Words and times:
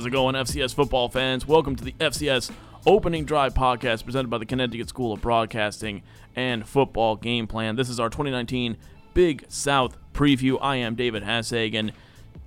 How's 0.00 0.06
it 0.06 0.12
going, 0.12 0.34
FCS 0.34 0.74
football 0.74 1.10
fans? 1.10 1.46
Welcome 1.46 1.76
to 1.76 1.84
the 1.84 1.92
FCS 2.00 2.50
Opening 2.86 3.26
Drive 3.26 3.52
podcast 3.52 4.02
presented 4.02 4.30
by 4.30 4.38
the 4.38 4.46
Connecticut 4.46 4.88
School 4.88 5.12
of 5.12 5.20
Broadcasting 5.20 6.02
and 6.34 6.66
Football 6.66 7.16
Game 7.16 7.46
Plan. 7.46 7.76
This 7.76 7.90
is 7.90 8.00
our 8.00 8.08
2019 8.08 8.78
Big 9.12 9.44
South 9.48 9.98
preview. 10.14 10.56
I 10.58 10.76
am 10.76 10.94
David 10.94 11.22
Hassagen. 11.22 11.92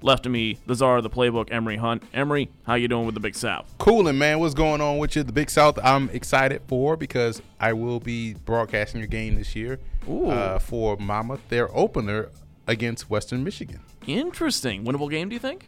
Left 0.01 0.25
of 0.25 0.31
me, 0.31 0.57
the 0.65 0.73
czar 0.73 0.97
of 0.97 1.03
the 1.03 1.11
playbook, 1.11 1.51
Emery 1.51 1.77
Hunt. 1.77 2.01
Emery, 2.11 2.49
how 2.63 2.73
you 2.73 2.87
doing 2.87 3.05
with 3.05 3.13
the 3.13 3.21
Big 3.21 3.35
South? 3.35 3.71
Coolin', 3.77 4.17
man. 4.17 4.39
What's 4.39 4.55
going 4.55 4.81
on 4.81 4.97
with 4.97 5.15
you? 5.15 5.21
The 5.21 5.31
Big 5.31 5.51
South, 5.51 5.77
I'm 5.83 6.09
excited 6.09 6.63
for 6.67 6.97
because 6.97 7.39
I 7.59 7.73
will 7.73 7.99
be 7.99 8.33
broadcasting 8.33 8.99
your 8.99 9.07
game 9.07 9.35
this 9.35 9.55
year 9.55 9.79
uh, 10.09 10.57
for 10.57 10.97
Monmouth, 10.97 11.47
their 11.49 11.69
opener 11.77 12.31
against 12.65 13.11
Western 13.11 13.43
Michigan. 13.43 13.81
Interesting. 14.07 14.83
Winnable 14.83 15.11
game, 15.11 15.29
do 15.29 15.35
you 15.35 15.39
think? 15.39 15.67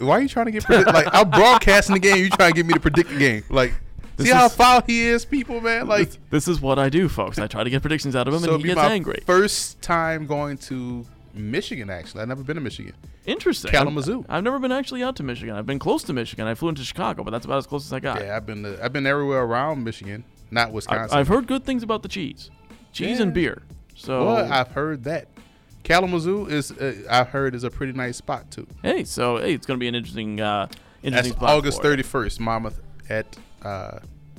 Why 0.00 0.18
are 0.18 0.20
you 0.20 0.28
trying 0.28 0.46
to 0.46 0.52
get 0.52 0.64
predict- 0.64 0.92
like 0.92 1.06
I'm 1.12 1.30
broadcasting 1.30 1.94
the 1.94 2.00
game? 2.00 2.16
You 2.18 2.30
trying 2.30 2.52
to 2.52 2.56
get 2.56 2.66
me 2.66 2.74
to 2.74 2.80
predict 2.80 3.10
the 3.10 3.18
game? 3.18 3.44
Like, 3.48 3.72
This 4.16 4.26
see 4.28 4.32
how 4.32 4.48
foul 4.48 4.82
he 4.86 5.02
is, 5.02 5.24
people, 5.24 5.60
man. 5.60 5.86
Like, 5.86 6.08
This, 6.08 6.18
this 6.30 6.48
is 6.48 6.60
what 6.60 6.78
I 6.78 6.88
do, 6.88 7.08
folks. 7.08 7.38
I 7.38 7.46
try 7.46 7.64
to 7.64 7.70
get 7.70 7.80
predictions 7.82 8.16
out 8.16 8.26
of 8.28 8.34
him, 8.34 8.40
so 8.40 8.52
and 8.54 8.56
he 8.58 8.62
be 8.68 8.74
gets 8.74 8.80
angry. 8.80 9.22
first 9.26 9.80
time 9.82 10.26
going 10.26 10.56
to 10.58 11.04
Michigan. 11.34 11.90
Actually, 11.90 12.22
I've 12.22 12.28
never 12.28 12.42
been 12.42 12.56
to 12.56 12.60
Michigan. 12.62 12.94
Interesting. 13.26 13.70
Kalamazoo. 13.70 14.24
I've, 14.28 14.36
I've 14.38 14.44
never 14.44 14.58
been 14.58 14.72
actually 14.72 15.02
out 15.02 15.16
to 15.16 15.22
Michigan. 15.22 15.54
I've 15.54 15.66
been 15.66 15.78
close 15.78 16.02
to 16.04 16.12
Michigan. 16.12 16.46
I 16.46 16.54
flew 16.54 16.68
into 16.70 16.82
Chicago, 16.82 17.22
but 17.22 17.30
that's 17.30 17.44
about 17.44 17.58
as 17.58 17.66
close 17.66 17.84
as 17.84 17.92
I 17.92 18.00
got. 18.00 18.20
Yeah, 18.22 18.36
I've 18.36 18.46
been 18.46 18.62
to, 18.62 18.82
I've 18.82 18.92
been 18.92 19.06
everywhere 19.06 19.42
around 19.42 19.84
Michigan, 19.84 20.24
not 20.50 20.72
Wisconsin. 20.72 21.16
I've 21.18 21.28
heard 21.28 21.46
good 21.46 21.64
things 21.64 21.82
about 21.82 22.02
the 22.02 22.08
cheese, 22.08 22.50
cheese 22.92 23.20
and 23.20 23.32
beer. 23.34 23.62
So 23.94 24.26
well, 24.26 24.52
I've 24.52 24.68
heard 24.68 25.04
that 25.04 25.28
Kalamazoo 25.82 26.46
is 26.46 26.70
uh, 26.72 26.94
I've 27.10 27.28
heard 27.28 27.54
is 27.54 27.64
a 27.64 27.70
pretty 27.70 27.92
nice 27.92 28.16
spot 28.16 28.50
too. 28.50 28.66
hey, 28.82 29.04
so 29.04 29.38
hey, 29.38 29.54
it's 29.54 29.66
going 29.66 29.78
to 29.78 29.80
be 29.82 29.88
an 29.88 29.94
interesting, 29.94 30.40
uh, 30.40 30.66
That's 30.66 30.76
interesting. 31.02 31.32
spot 31.34 31.50
August 31.50 31.82
thirty 31.82 32.02
first, 32.02 32.40
Monmouth 32.40 32.80
at 33.08 33.36
uh, 33.62 33.98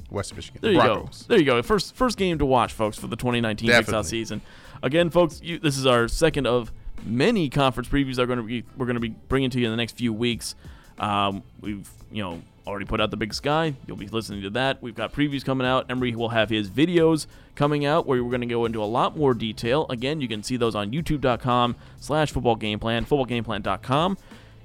Western 0.09 0.37
Michigan. 0.37 0.59
There 0.61 0.71
you 0.71 0.79
Broncos. 0.79 1.23
go. 1.23 1.25
There 1.29 1.39
you 1.39 1.45
go. 1.45 1.61
First, 1.63 1.95
first 1.95 2.17
game 2.17 2.37
to 2.39 2.45
watch, 2.45 2.73
folks, 2.73 2.97
for 2.97 3.07
the 3.07 3.15
2019 3.15 3.67
Big 3.67 3.85
South 3.85 4.05
season. 4.05 4.41
Again, 4.81 5.09
folks, 5.09 5.41
you, 5.41 5.59
this 5.59 5.77
is 5.77 5.85
our 5.85 6.07
second 6.07 6.47
of 6.47 6.71
many 7.03 7.49
conference 7.49 7.87
previews 7.89 8.17
are 8.19 8.25
going 8.25 8.37
to 8.39 8.43
be 8.43 8.63
we're 8.77 8.85
going 8.85 8.95
to 8.95 8.99
be 9.01 9.09
bringing 9.09 9.49
to 9.49 9.59
you 9.59 9.65
in 9.65 9.71
the 9.71 9.77
next 9.77 9.97
few 9.97 10.13
weeks. 10.13 10.55
Um, 10.97 11.43
we've 11.61 11.89
you 12.11 12.23
know 12.23 12.41
already 12.69 12.85
put 12.85 13.01
out 13.01 13.11
the 13.11 13.17
Big 13.17 13.33
Sky. 13.33 13.75
You'll 13.87 13.97
be 13.97 14.07
listening 14.07 14.41
to 14.43 14.49
that. 14.51 14.81
We've 14.81 14.95
got 14.95 15.11
previews 15.13 15.43
coming 15.43 15.67
out. 15.67 15.89
Emery 15.89 16.15
will 16.15 16.29
have 16.29 16.49
his 16.49 16.69
videos 16.69 17.27
coming 17.55 17.85
out 17.85 18.05
where 18.05 18.23
we're 18.23 18.29
going 18.29 18.41
to 18.41 18.47
go 18.47 18.65
into 18.65 18.81
a 18.81 18.85
lot 18.85 19.17
more 19.17 19.33
detail. 19.33 19.85
Again, 19.89 20.21
you 20.21 20.27
can 20.27 20.43
see 20.43 20.55
those 20.57 20.75
on 20.75 20.91
YouTube.com 20.91 21.75
slash 21.99 22.31
Football 22.31 22.55
Game 22.55 22.79
Plan, 22.79 23.05
FootballGamePlan.com. 23.05 24.17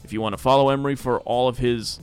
If 0.05 0.12
you 0.12 0.20
want 0.20 0.34
to 0.34 0.38
follow 0.38 0.69
Emery 0.69 0.94
for 0.97 1.20
all 1.20 1.48
of 1.48 1.58
his 1.58 1.98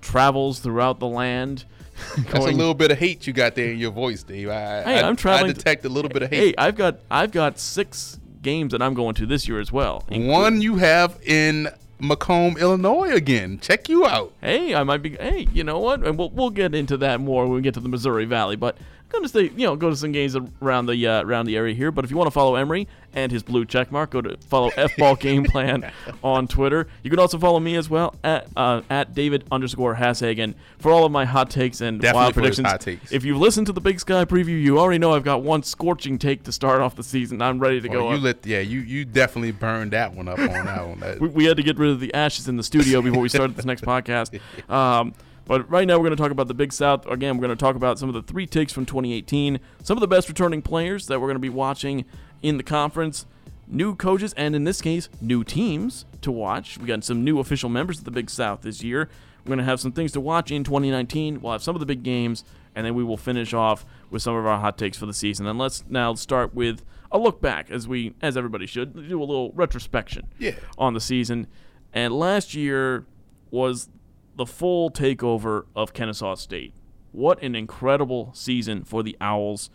travels 0.00 0.60
throughout 0.60 0.98
the 1.00 1.06
land. 1.08 1.64
That's 2.16 2.32
going- 2.32 2.54
a 2.54 2.56
little 2.58 2.74
bit 2.74 2.90
of 2.90 2.98
hate 2.98 3.26
you 3.26 3.32
got 3.32 3.54
there 3.54 3.70
in 3.70 3.78
your 3.78 3.90
voice, 3.90 4.22
Dave. 4.22 4.48
I, 4.48 4.82
Hey, 4.82 5.00
I, 5.00 5.08
I'm 5.08 5.16
traveling 5.16 5.50
I 5.50 5.54
detect 5.54 5.84
a 5.84 5.88
little 5.88 6.08
bit 6.10 6.22
of 6.22 6.30
hate. 6.30 6.38
Hey. 6.48 6.54
I've 6.56 6.76
got 6.76 7.00
I've 7.10 7.32
got 7.32 7.58
six 7.58 8.18
games 8.40 8.70
that 8.72 8.80
I'm 8.80 8.94
going 8.94 9.14
to 9.16 9.26
this 9.26 9.48
year 9.48 9.58
as 9.58 9.72
well. 9.72 10.04
One 10.08 10.62
you 10.62 10.76
have 10.76 11.20
in 11.26 11.68
Macomb, 12.00 12.56
Illinois 12.56 13.10
again. 13.10 13.58
Check 13.60 13.88
you 13.88 14.06
out. 14.06 14.32
Hey, 14.40 14.74
I 14.74 14.84
might 14.84 15.02
be. 15.02 15.10
Hey, 15.16 15.48
you 15.52 15.64
know 15.64 15.78
what? 15.78 16.04
And 16.04 16.16
we'll 16.18 16.30
we'll 16.30 16.50
get 16.50 16.74
into 16.74 16.96
that 16.98 17.20
more 17.20 17.44
when 17.44 17.54
we 17.54 17.62
get 17.62 17.74
to 17.74 17.80
the 17.80 17.88
Missouri 17.88 18.24
Valley. 18.24 18.56
But 18.56 18.76
To 19.10 19.26
stay, 19.28 19.50
you 19.56 19.66
know, 19.66 19.74
go 19.74 19.90
to 19.90 19.96
some 19.96 20.12
games 20.12 20.36
around 20.62 20.86
the 20.86 21.04
uh, 21.08 21.22
around 21.24 21.46
the 21.46 21.56
area 21.56 21.74
here. 21.74 21.90
But 21.90 22.04
if 22.04 22.10
you 22.12 22.16
want 22.16 22.28
to 22.28 22.30
follow 22.30 22.54
Emery 22.54 22.86
and 23.14 23.32
his 23.32 23.42
blue 23.42 23.64
check 23.64 23.90
mark, 23.90 24.10
go 24.10 24.20
to 24.20 24.36
follow 24.46 24.70
F 24.76 24.96
Ball 24.96 25.16
Game 25.20 25.42
Plan 25.42 25.90
on 26.22 26.46
Twitter. 26.46 26.86
You 27.02 27.10
can 27.10 27.18
also 27.18 27.36
follow 27.36 27.58
me 27.58 27.74
as 27.74 27.90
well 27.90 28.14
at 28.22 28.46
uh, 28.56 28.82
at 28.88 29.14
David 29.14 29.44
underscore 29.50 29.96
Hashagen 29.96 30.54
for 30.78 30.92
all 30.92 31.04
of 31.04 31.10
my 31.10 31.24
hot 31.24 31.50
takes 31.50 31.80
and 31.80 32.00
Definitely 32.00 32.16
wild 32.22 32.34
predictions. 32.34 32.68
hot 32.68 32.80
takes. 32.80 33.10
If 33.10 33.24
you've 33.24 33.38
listened 33.38 33.66
to 33.66 33.72
the 33.72 33.80
Big 33.80 33.98
Sky 33.98 34.24
preview, 34.24 34.62
you 34.62 34.78
already 34.78 34.98
know 34.98 35.12
I've 35.14 35.24
got 35.24 35.42
one 35.42 35.64
scorching 35.64 36.16
take 36.16 36.44
to 36.44 36.52
start 36.52 36.80
off 36.80 36.94
the 36.94 37.02
season. 37.02 37.42
I'm 37.42 37.58
ready 37.58 37.80
to 37.80 37.88
go. 37.88 38.06
Oh, 38.06 38.10
you 38.10 38.16
up. 38.18 38.22
let 38.22 38.46
yeah, 38.46 38.60
you 38.60 38.78
you 38.78 39.04
definitely 39.04 39.50
burned 39.50 39.90
that 39.94 40.14
one 40.14 40.28
up 40.28 40.38
on 40.38 40.46
that 40.46 40.86
one. 40.86 41.00
That- 41.00 41.18
we, 41.20 41.28
we 41.28 41.44
had 41.46 41.56
to 41.56 41.64
get 41.64 41.76
rid 41.76 41.90
of 41.90 41.98
the 41.98 42.14
ashes 42.14 42.46
in 42.46 42.56
the 42.56 42.62
studio 42.62 43.02
before 43.02 43.20
we 43.20 43.28
started 43.28 43.56
this 43.56 43.64
next 43.64 43.82
podcast. 43.84 44.38
Um, 44.70 45.12
but 45.48 45.68
right 45.68 45.86
now 45.88 45.94
we're 45.98 46.04
going 46.04 46.16
to 46.16 46.22
talk 46.22 46.30
about 46.30 46.46
the 46.46 46.54
Big 46.54 46.72
South. 46.72 47.04
Again, 47.06 47.36
we're 47.36 47.46
going 47.46 47.56
to 47.56 47.60
talk 47.60 47.74
about 47.74 47.98
some 47.98 48.08
of 48.08 48.14
the 48.14 48.22
three 48.22 48.46
takes 48.46 48.72
from 48.72 48.86
2018, 48.86 49.58
some 49.82 49.96
of 49.96 50.00
the 50.00 50.06
best 50.06 50.28
returning 50.28 50.62
players 50.62 51.06
that 51.08 51.20
we're 51.20 51.26
going 51.26 51.34
to 51.36 51.40
be 51.40 51.48
watching 51.48 52.04
in 52.42 52.56
the 52.58 52.62
conference, 52.62 53.26
new 53.66 53.96
coaches, 53.96 54.32
and 54.36 54.54
in 54.54 54.62
this 54.64 54.80
case, 54.80 55.08
new 55.20 55.42
teams 55.42 56.04
to 56.20 56.30
watch. 56.30 56.78
We 56.78 56.86
got 56.86 57.02
some 57.02 57.24
new 57.24 57.40
official 57.40 57.68
members 57.68 57.98
of 57.98 58.04
the 58.04 58.10
Big 58.12 58.30
South 58.30 58.60
this 58.62 58.84
year. 58.84 59.08
We're 59.44 59.50
going 59.50 59.58
to 59.58 59.64
have 59.64 59.80
some 59.80 59.92
things 59.92 60.12
to 60.12 60.20
watch 60.20 60.50
in 60.50 60.62
2019. 60.62 61.40
We'll 61.40 61.52
have 61.52 61.62
some 61.62 61.74
of 61.74 61.80
the 61.80 61.86
big 61.86 62.02
games, 62.02 62.44
and 62.74 62.84
then 62.86 62.94
we 62.94 63.02
will 63.02 63.16
finish 63.16 63.54
off 63.54 63.84
with 64.10 64.20
some 64.22 64.36
of 64.36 64.44
our 64.46 64.58
hot 64.60 64.76
takes 64.76 64.98
for 64.98 65.06
the 65.06 65.14
season. 65.14 65.46
And 65.46 65.58
let's 65.58 65.84
now 65.88 66.14
start 66.14 66.54
with 66.54 66.84
a 67.10 67.18
look 67.18 67.40
back, 67.40 67.70
as 67.70 67.88
we, 67.88 68.14
as 68.20 68.36
everybody 68.36 68.66
should, 68.66 68.94
do 69.08 69.18
a 69.18 69.24
little 69.24 69.52
retrospection 69.52 70.26
Yeah. 70.38 70.52
on 70.76 70.92
the 70.92 71.00
season. 71.00 71.46
And 71.94 72.12
last 72.12 72.54
year 72.54 73.06
was 73.50 73.88
the 74.38 74.46
full 74.46 74.88
takeover 74.88 75.64
of 75.74 75.92
Kennesaw 75.92 76.36
State. 76.36 76.72
What 77.10 77.42
an 77.42 77.56
incredible 77.56 78.30
season 78.34 78.84
for 78.84 79.02
the 79.02 79.16
Owls. 79.20 79.68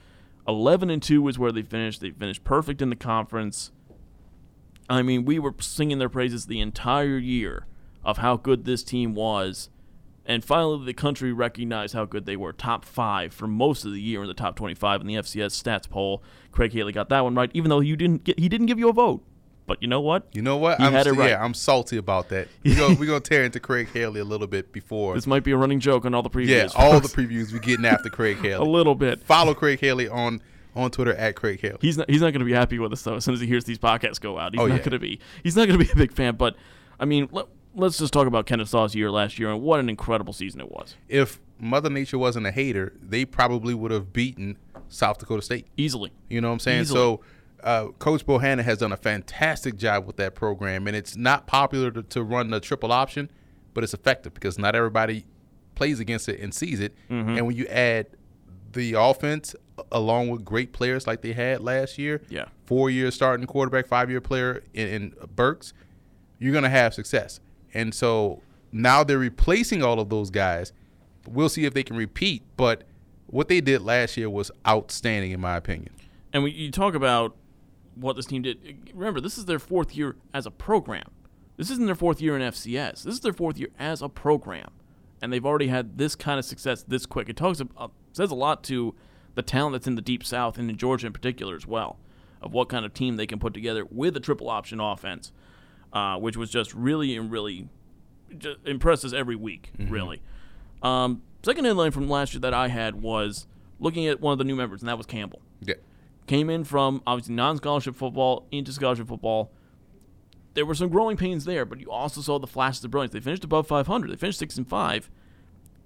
11 0.47 0.89
and 0.89 1.03
2 1.03 1.27
is 1.27 1.37
where 1.37 1.51
they 1.51 1.61
finished. 1.61 1.99
They 1.99 2.11
finished 2.11 2.45
perfect 2.45 2.81
in 2.81 2.89
the 2.89 2.95
conference. 2.95 3.71
I 4.89 5.01
mean, 5.01 5.25
we 5.25 5.37
were 5.37 5.53
singing 5.59 5.99
their 5.99 6.07
praises 6.07 6.45
the 6.45 6.61
entire 6.61 7.17
year 7.17 7.67
of 8.05 8.19
how 8.19 8.37
good 8.37 8.63
this 8.63 8.83
team 8.83 9.13
was. 9.13 9.69
And 10.25 10.45
finally, 10.45 10.85
the 10.85 10.93
country 10.93 11.33
recognized 11.33 11.93
how 11.93 12.05
good 12.05 12.25
they 12.25 12.37
were. 12.37 12.53
Top 12.53 12.85
five 12.85 13.33
for 13.33 13.47
most 13.47 13.83
of 13.83 13.91
the 13.91 14.01
year 14.01 14.21
in 14.21 14.27
the 14.29 14.33
top 14.33 14.55
25 14.55 15.01
in 15.01 15.07
the 15.07 15.15
FCS 15.15 15.61
stats 15.61 15.89
poll. 15.89 16.23
Craig 16.53 16.71
Haley 16.71 16.93
got 16.93 17.09
that 17.09 17.25
one 17.25 17.35
right, 17.35 17.51
even 17.53 17.69
though 17.69 17.81
you 17.81 17.97
didn't 17.97 18.23
get, 18.23 18.39
he 18.39 18.47
didn't 18.47 18.67
give 18.67 18.79
you 18.79 18.87
a 18.87 18.93
vote. 18.93 19.25
But 19.65 19.81
you 19.81 19.87
know 19.87 20.01
what? 20.01 20.27
you 20.33 20.41
know 20.41 20.57
what? 20.57 20.77
He 20.79 20.85
I'm 20.85 20.91
had 20.93 21.07
it 21.07 21.13
right. 21.13 21.29
Yeah, 21.31 21.43
I'm 21.43 21.53
salty 21.53 21.97
about 21.97 22.29
that. 22.29 22.47
We 22.63 22.75
go 22.75 22.93
we 22.93 23.07
gonna 23.07 23.19
tear 23.21 23.43
into 23.45 23.59
Craig 23.59 23.87
Haley 23.93 24.19
a 24.19 24.25
little 24.25 24.47
bit 24.47 24.71
before. 24.73 25.15
This 25.15 25.25
might 25.27 25.43
be 25.43 25.51
a 25.51 25.57
running 25.57 25.79
joke 25.79 26.05
on 26.05 26.13
all 26.13 26.21
the 26.21 26.29
previews. 26.29 26.47
yeah, 26.47 26.67
all 26.75 26.99
the 26.99 27.07
previews 27.07 27.51
we 27.53 27.59
getting 27.59 27.85
after 27.85 28.09
Craig 28.09 28.37
Haley. 28.41 28.53
a 28.65 28.69
little 28.69 28.95
bit. 28.95 29.23
Follow 29.23 29.53
Craig 29.53 29.79
Haley 29.79 30.07
on 30.09 30.41
on 30.75 30.91
Twitter 30.91 31.13
at 31.13 31.35
Craig 31.35 31.61
Haley. 31.61 31.77
He's 31.81 31.97
not. 31.97 32.09
He's 32.09 32.19
not 32.21 32.31
going 32.31 32.39
to 32.39 32.45
be 32.45 32.53
happy 32.53 32.77
with 32.79 32.91
us 32.93 33.01
though. 33.03 33.15
As 33.15 33.23
soon 33.23 33.35
as 33.35 33.39
he 33.41 33.47
hears 33.47 33.63
these 33.63 33.79
podcasts 33.79 34.19
go 34.19 34.37
out, 34.37 34.53
he's 34.53 34.59
Oh, 34.59 34.65
not 34.67 34.75
yeah. 34.75 34.79
going 34.79 34.91
to 34.91 34.99
be. 34.99 35.19
He's 35.43 35.55
not 35.55 35.67
going 35.67 35.79
to 35.79 35.85
be 35.85 35.91
a 35.91 35.95
big 35.95 36.11
fan. 36.11 36.35
But 36.35 36.55
I 36.99 37.05
mean, 37.05 37.29
let, 37.31 37.45
let's 37.75 37.97
just 37.99 38.11
talk 38.11 38.27
about 38.27 38.45
Kennesaw's 38.47 38.93
year 38.95 39.11
last 39.11 39.39
year 39.39 39.49
and 39.51 39.61
what 39.61 39.79
an 39.79 39.87
incredible 39.87 40.33
season 40.33 40.59
it 40.61 40.71
was. 40.71 40.95
if 41.07 41.39
Mother 41.59 41.89
Nature 41.89 42.17
wasn't 42.17 42.45
a 42.47 42.51
hater, 42.51 42.91
they 43.01 43.23
probably 43.23 43.73
would 43.73 43.91
have 43.91 44.11
beaten 44.11 44.57
South 44.89 45.19
Dakota 45.19 45.41
State. 45.41 45.67
Easily. 45.77 46.11
You 46.27 46.41
know 46.41 46.49
what 46.49 46.53
I'm 46.55 46.59
saying? 46.59 46.81
Easily. 46.81 46.97
So, 46.99 47.21
uh, 47.63 47.87
Coach 47.99 48.25
Bohannon 48.25 48.63
has 48.63 48.79
done 48.79 48.91
a 48.91 48.97
fantastic 48.97 49.77
job 49.77 50.05
with 50.05 50.17
that 50.17 50.35
program, 50.35 50.87
and 50.87 50.95
it's 50.95 51.15
not 51.15 51.47
popular 51.47 51.91
to, 51.91 52.03
to 52.03 52.23
run 52.23 52.49
the 52.49 52.59
triple 52.59 52.91
option, 52.91 53.31
but 53.73 53.83
it's 53.83 53.93
effective 53.93 54.33
because 54.33 54.59
not 54.59 54.75
everybody 54.75 55.25
plays 55.75 55.99
against 55.99 56.29
it 56.29 56.39
and 56.39 56.53
sees 56.53 56.79
it. 56.79 56.93
Mm-hmm. 57.09 57.29
And 57.37 57.47
when 57.47 57.55
you 57.55 57.65
add 57.67 58.07
the 58.73 58.93
offense 58.93 59.55
along 59.91 60.29
with 60.29 60.43
great 60.45 60.71
players 60.73 61.07
like 61.07 61.21
they 61.21 61.33
had 61.33 61.61
last 61.61 61.97
year, 61.97 62.21
Yeah. 62.29 62.45
four 62.65 62.89
year 62.89 63.09
starting 63.11 63.45
quarterback, 63.47 63.87
five 63.87 64.09
year 64.09 64.21
player 64.21 64.63
in, 64.73 64.87
in 64.87 65.13
Burks, 65.35 65.73
you're 66.39 66.53
gonna 66.53 66.69
have 66.69 66.93
success. 66.93 67.39
And 67.73 67.93
so 67.93 68.41
now 68.71 69.03
they're 69.03 69.17
replacing 69.17 69.81
all 69.83 69.99
of 69.99 70.09
those 70.09 70.29
guys. 70.29 70.73
We'll 71.27 71.49
see 71.49 71.65
if 71.65 71.73
they 71.73 71.83
can 71.83 71.95
repeat, 71.95 72.43
but 72.57 72.83
what 73.27 73.47
they 73.47 73.61
did 73.61 73.81
last 73.81 74.15
year 74.17 74.29
was 74.29 74.51
outstanding 74.67 75.31
in 75.31 75.39
my 75.39 75.55
opinion. 75.55 75.93
And 76.33 76.43
we, 76.43 76.51
you 76.51 76.69
talk 76.71 76.93
about 76.93 77.35
what 77.95 78.15
this 78.15 78.25
team 78.25 78.41
did. 78.41 78.91
Remember, 78.93 79.19
this 79.21 79.37
is 79.37 79.45
their 79.45 79.59
fourth 79.59 79.95
year 79.95 80.15
as 80.33 80.45
a 80.45 80.51
program. 80.51 81.09
This 81.57 81.69
isn't 81.69 81.85
their 81.85 81.95
fourth 81.95 82.21
year 82.21 82.35
in 82.35 82.41
FCS. 82.41 83.03
This 83.03 83.15
is 83.15 83.19
their 83.19 83.33
fourth 83.33 83.57
year 83.59 83.69
as 83.77 84.01
a 84.01 84.09
program, 84.09 84.71
and 85.21 85.31
they've 85.31 85.45
already 85.45 85.67
had 85.67 85.97
this 85.97 86.15
kind 86.15 86.39
of 86.39 86.45
success 86.45 86.83
this 86.83 87.05
quick. 87.05 87.29
It 87.29 87.37
talks 87.37 87.61
uh, 87.61 87.87
says 88.11 88.31
a 88.31 88.35
lot 88.35 88.63
to 88.65 88.95
the 89.35 89.41
talent 89.41 89.73
that's 89.73 89.87
in 89.87 89.95
the 89.95 90.01
deep 90.01 90.23
south 90.23 90.57
and 90.57 90.69
in 90.69 90.77
Georgia 90.77 91.07
in 91.07 91.13
particular 91.13 91.55
as 91.55 91.67
well, 91.67 91.97
of 92.41 92.53
what 92.53 92.69
kind 92.69 92.85
of 92.85 92.93
team 92.93 93.17
they 93.17 93.27
can 93.27 93.39
put 93.39 93.53
together 93.53 93.85
with 93.89 94.15
a 94.17 94.19
triple 94.19 94.49
option 94.49 94.79
offense, 94.79 95.31
uh, 95.91 96.17
which 96.17 96.37
was 96.37 96.49
just 96.49 96.73
really 96.73 97.15
and 97.15 97.31
really 97.31 97.69
just 98.37 98.57
impresses 98.65 99.13
every 99.13 99.35
week. 99.35 99.71
Really. 99.79 100.21
Um, 100.81 101.21
second 101.43 101.65
headline 101.65 101.91
from 101.91 102.09
last 102.09 102.33
year 102.33 102.41
that 102.41 102.53
I 102.53 102.67
had 102.67 103.01
was 103.01 103.47
looking 103.79 104.07
at 104.07 104.19
one 104.21 104.31
of 104.33 104.37
the 104.37 104.43
new 104.43 104.55
members, 104.55 104.81
and 104.81 104.89
that 104.89 104.97
was 104.97 105.05
Campbell 105.05 105.41
Yeah. 105.61 105.75
Came 106.27 106.49
in 106.49 106.63
from 106.63 107.01
obviously 107.05 107.35
non-scholarship 107.35 107.95
football 107.95 108.47
into 108.51 108.71
scholarship 108.71 109.07
football. 109.07 109.51
There 110.53 110.65
were 110.65 110.75
some 110.75 110.89
growing 110.89 111.17
pains 111.17 111.45
there, 111.45 111.65
but 111.65 111.79
you 111.79 111.91
also 111.91 112.21
saw 112.21 112.39
the 112.39 112.47
flashes 112.47 112.83
of 112.83 112.91
brilliance. 112.91 113.13
They 113.13 113.19
finished 113.19 113.43
above 113.43 113.67
500. 113.67 114.11
They 114.11 114.15
finished 114.15 114.39
six 114.39 114.57
and 114.57 114.67
five. 114.67 115.09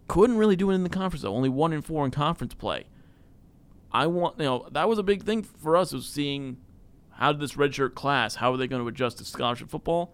Couldn't 0.08 0.38
really 0.38 0.56
do 0.56 0.72
it 0.72 0.76
in 0.76 0.84
the 0.84 0.90
conference 0.90 1.24
though. 1.24 1.36
Only 1.36 1.50
one 1.50 1.74
and 1.74 1.84
four 1.84 2.06
in 2.06 2.12
conference 2.12 2.54
play. 2.54 2.86
I 3.92 4.08
want 4.08 4.38
you 4.38 4.46
know 4.46 4.68
that 4.72 4.88
was 4.88 5.00
a 5.00 5.04
big 5.04 5.24
thing 5.24 5.44
for 5.44 5.76
us 5.76 5.94
was 5.94 6.08
seeing 6.08 6.58
how 7.12 7.32
did 7.32 7.42
this 7.42 7.54
redshirt 7.54 7.96
class 7.96 8.36
how 8.36 8.54
are 8.54 8.58
they 8.58 8.68
going 8.68 8.82
to 8.82 8.88
adjust 8.88 9.18
to 9.20 9.26
scholarship 9.26 9.70
football. 9.70 10.14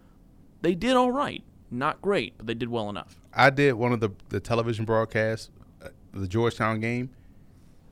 They 0.62 0.76
did 0.76 0.96
all 0.96 1.12
right. 1.12 1.44
Not 1.70 2.02
great, 2.02 2.38
but 2.38 2.48
they 2.48 2.54
did 2.54 2.70
well 2.70 2.90
enough. 2.90 3.20
I 3.34 3.50
did 3.50 3.74
one 3.74 3.92
of 3.92 4.00
the 4.00 4.12
the 4.30 4.40
television 4.40 4.86
broadcasts, 4.86 5.50
uh, 5.84 5.90
the 6.14 6.28
Georgetown 6.28 6.80
game. 6.80 7.10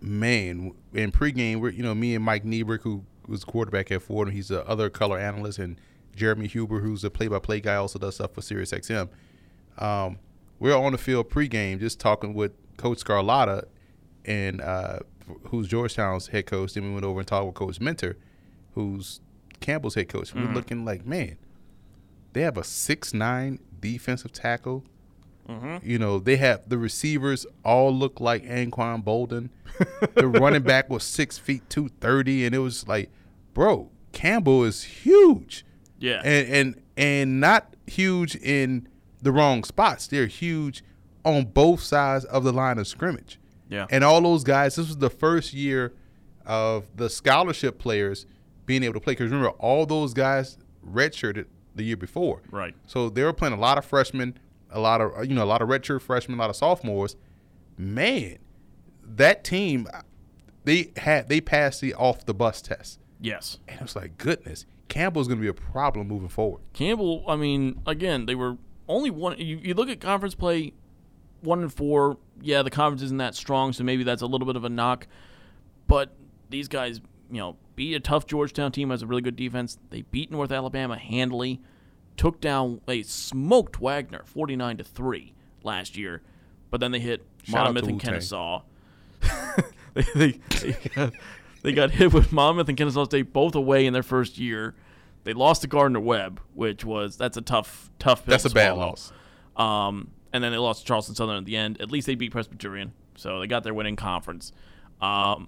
Man, 0.02 0.74
in 0.94 1.12
pregame, 1.12 1.60
we're 1.62 1.70
you 1.70 1.84
know 1.84 1.94
me 1.94 2.16
and 2.16 2.26
Mike 2.26 2.44
Nebrich, 2.44 2.82
who 2.82 3.04
was 3.28 3.44
quarterback 3.44 3.92
at 3.92 4.02
Fordham, 4.02 4.34
he's 4.34 4.48
the 4.48 4.68
other 4.68 4.90
color 4.90 5.20
analyst, 5.20 5.60
and 5.60 5.80
Jeremy 6.16 6.48
Huber, 6.48 6.80
who's 6.80 7.04
a 7.04 7.10
play-by-play 7.10 7.62
guy, 7.62 7.76
also 7.76 8.00
does 8.00 8.16
stuff 8.16 8.34
for 8.34 8.42
SiriusXM. 8.42 9.08
Um, 9.78 10.18
we're 10.60 10.76
on 10.76 10.92
the 10.92 10.98
field 10.98 11.30
pregame, 11.30 11.80
just 11.80 12.00
talking 12.00 12.34
with 12.34 12.52
Coach 12.78 13.04
Sgarlata, 13.04 13.66
and 14.26 14.60
uh, 14.60 15.00
who's 15.48 15.68
Georgetown's 15.68 16.28
head 16.28 16.46
coach. 16.46 16.74
Then 16.74 16.84
we 16.84 16.94
went 16.94 17.06
over 17.06 17.20
and 17.20 17.28
talked 17.28 17.46
with 17.46 17.56
Coach 17.56 17.80
Minter, 17.80 18.18
who's 18.74 19.22
Campbell's 19.60 19.96
head 19.96 20.10
coach. 20.10 20.34
We're 20.34 20.52
looking 20.54 20.84
like, 20.84 21.06
man, 21.06 21.38
they 22.34 22.42
have 22.42 22.58
a 22.58 22.64
six 22.64 23.14
nine 23.14 23.60
defensive 23.80 24.32
tackle. 24.32 24.84
Mm-hmm. 25.50 25.88
You 25.90 26.00
know, 26.00 26.20
they 26.20 26.38
have 26.38 26.70
the 26.70 26.78
receivers 26.78 27.46
all 27.66 27.94
look 27.94 28.20
like 28.20 28.44
Anquan 28.44 29.04
Boldin. 29.04 29.50
the 30.16 30.28
running 30.28 30.62
back 30.64 30.90
was 30.90 31.04
six 31.04 31.38
feet 31.38 31.70
two 31.70 31.90
thirty, 32.00 32.46
and 32.46 32.54
it 32.56 32.60
was 32.60 32.88
like, 32.88 33.10
bro, 33.54 33.90
Campbell 34.12 34.64
is 34.64 34.84
huge 34.84 35.66
Yeah. 36.00 36.22
and 36.24 36.48
and 36.50 36.82
and 36.98 37.40
not 37.40 37.76
huge 37.88 38.36
in 38.36 38.88
the 39.22 39.32
wrong 39.32 39.64
spots. 39.64 40.08
They're 40.08 40.28
huge 40.28 40.84
on 41.26 41.46
both 41.46 41.82
sides 41.82 42.26
of 42.26 42.44
the 42.44 42.52
line 42.54 42.78
of 42.78 42.88
scrimmage. 42.88 43.40
Yeah. 43.70 43.88
And 43.90 44.04
all 44.04 44.22
those 44.22 44.44
guys, 44.44 44.76
this 44.76 44.88
was 44.88 44.98
the 44.98 45.10
first 45.10 45.54
year 45.54 45.94
of 46.46 46.86
the 46.96 47.10
scholarship 47.10 47.78
players 47.80 48.26
being 48.66 48.84
able 48.84 48.96
to 48.96 49.00
play. 49.00 49.14
Because 49.14 49.30
remember, 49.32 49.50
all 49.60 49.86
those 49.86 50.14
guys 50.14 50.58
redshirted 50.86 51.46
the 51.76 51.84
year 51.84 51.98
before. 51.98 52.42
Right. 52.52 52.76
So 52.86 53.10
they 53.10 53.24
were 53.24 53.34
playing 53.34 53.54
a 53.54 53.60
lot 53.60 53.78
of 53.78 53.86
freshmen, 53.86 54.38
a 54.72 54.80
lot 54.80 55.02
of 55.02 55.26
you 55.26 55.36
know, 55.36 55.44
a 55.44 55.46
lot 55.46 55.62
of 55.62 55.70
redshirt 55.70 56.02
freshmen, 56.02 56.38
a 56.38 56.42
lot 56.42 56.50
of 56.50 56.56
sophomores. 56.56 57.16
Man, 57.78 58.38
that 59.04 59.44
team, 59.44 59.88
they 60.64 60.92
had 60.98 61.30
they 61.30 61.42
passed 61.42 61.82
the 61.82 61.94
off 61.94 62.26
the 62.26 62.34
bus 62.34 62.62
test, 62.62 63.00
yes. 63.20 63.60
and 63.68 63.78
it 63.78 63.84
was 63.84 63.96
like, 63.96 64.18
goodness, 64.18 64.66
Campbell's 64.88 65.28
going 65.28 65.38
to 65.38 65.42
be 65.42 65.48
a 65.48 65.54
problem 65.54 66.08
moving 66.08 66.30
forward. 66.30 66.62
Campbell, 66.74 67.24
I 67.28 67.36
mean, 67.36 67.82
again, 67.86 68.26
they 68.26 68.36
were 68.36 68.58
only 68.88 69.10
one. 69.10 69.38
You, 69.40 69.58
you 69.58 69.74
look 69.74 69.90
at 69.90 70.00
conference 70.02 70.36
play, 70.36 70.74
one 71.42 71.62
and 71.62 71.74
four. 71.74 72.18
Yeah, 72.42 72.62
the 72.62 72.70
conference 72.70 73.02
isn't 73.04 73.18
that 73.18 73.36
strong, 73.36 73.74
so 73.74 73.84
maybe 73.84 74.04
that's 74.04 74.22
a 74.22 74.26
little 74.28 74.46
bit 74.46 74.56
of 74.56 74.66
a 74.66 74.70
knock. 74.70 75.08
But 75.88 76.14
these 76.50 76.68
guys, 76.68 77.00
you 77.30 77.40
know, 77.40 77.58
beat 77.76 77.96
a 77.96 78.00
tough 78.00 78.26
Georgetown 78.26 78.72
team 78.72 78.90
has 78.90 79.02
a 79.02 79.08
really 79.08 79.22
good 79.22 79.36
defense. 79.36 79.78
They 79.90 80.02
beat 80.02 80.30
North 80.30 80.52
Alabama 80.52 80.98
handily, 80.98 81.62
took 82.22 82.40
down, 82.40 82.82
they 82.86 83.02
smoked 83.02 83.82
Wagner 83.82 84.22
forty 84.26 84.56
nine 84.56 84.78
to 84.78 84.84
three 84.84 85.34
last 85.64 85.98
year, 85.98 86.22
but 86.70 86.80
then 86.80 86.92
they 86.92 87.00
hit 87.00 87.26
Shout 87.42 87.66
Monmouth 87.66 87.88
and. 87.88 88.00
Kennesaw. 88.00 88.62
they, 89.96 90.04
they, 90.14 90.40
they, 90.60 90.90
got, 90.94 91.14
they 91.64 91.72
got 91.72 91.90
hit 91.90 92.14
with 92.14 92.32
Monmouth 92.32 92.70
and 92.70 92.78
Kennesaw 92.78 93.06
State 93.06 93.34
both 93.34 93.56
away 93.56 93.88
in 93.88 93.94
their 93.94 94.04
first 94.04 94.38
year. 94.38 94.76
They 95.24 95.34
lost 95.34 95.64
to 95.64 95.68
Gardner 95.68 96.00
Webb, 96.00 96.40
which 96.54 96.86
was 96.86 97.18
that's 97.18 97.38
a 97.38 97.42
tough 97.42 97.90
tough. 97.98 98.24
Pill 98.24 98.34
That's 98.34 98.46
a 98.46 98.52
bad 98.52 98.78
loss. 98.78 99.12
Um, 99.56 100.12
and 100.32 100.44
then 100.44 100.52
they 100.52 100.60
lost 100.60 100.82
to 100.82 100.86
Charleston 100.86 101.16
Southern 101.16 101.38
at 101.38 101.46
the 101.46 101.58
end. 101.58 101.82
At 101.82 101.90
least 101.90 102.06
they 102.06 102.14
beat 102.14 102.32
Presbyterian, 102.32 102.94
so 103.16 103.40
they 103.40 103.48
got 103.48 103.64
their 103.64 103.74
win 103.74 103.88
in 103.88 103.96
conference. 103.96 104.52
Um, 105.02 105.48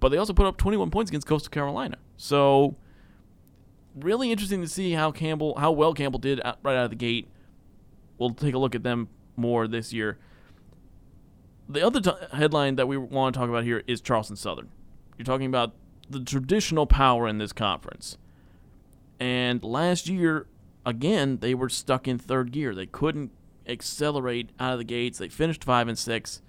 but 0.00 0.10
they 0.10 0.18
also 0.18 0.34
put 0.34 0.44
up 0.44 0.58
21 0.58 0.90
points 0.90 1.10
against 1.10 1.26
Coastal 1.26 1.50
Carolina. 1.50 1.96
So 2.18 2.76
really 3.94 4.30
interesting 4.30 4.60
to 4.62 4.68
see 4.68 4.92
how 4.92 5.10
Campbell, 5.10 5.56
how 5.58 5.72
well 5.72 5.94
Campbell 5.94 6.18
did 6.18 6.40
out, 6.44 6.58
right 6.62 6.76
out 6.76 6.84
of 6.84 6.90
the 6.90 6.96
gate. 6.96 7.28
We'll 8.18 8.30
take 8.30 8.54
a 8.54 8.58
look 8.58 8.74
at 8.74 8.82
them 8.82 9.08
more 9.36 9.66
this 9.66 9.92
year. 9.92 10.18
The 11.68 11.84
other 11.84 12.00
t- 12.00 12.36
headline 12.36 12.76
that 12.76 12.86
we 12.86 12.96
want 12.96 13.34
to 13.34 13.38
talk 13.40 13.48
about 13.48 13.64
here 13.64 13.82
is 13.86 14.00
Charleston 14.00 14.36
Southern. 14.36 14.68
You're 15.16 15.24
talking 15.24 15.46
about 15.46 15.74
the 16.10 16.20
traditional 16.20 16.86
power 16.86 17.26
in 17.28 17.38
this 17.38 17.52
conference. 17.52 18.18
And 19.18 19.62
last 19.62 20.08
year, 20.08 20.46
again, 20.84 21.38
they 21.38 21.54
were 21.54 21.68
stuck 21.68 22.08
in 22.08 22.18
third 22.18 22.52
gear. 22.52 22.74
They 22.74 22.86
couldn't 22.86 23.30
accelerate 23.66 24.50
out 24.58 24.72
of 24.72 24.78
the 24.78 24.84
gates. 24.84 25.18
They 25.18 25.28
finished 25.28 25.64
five 25.64 25.88
and 25.88 25.98
six, 25.98 26.42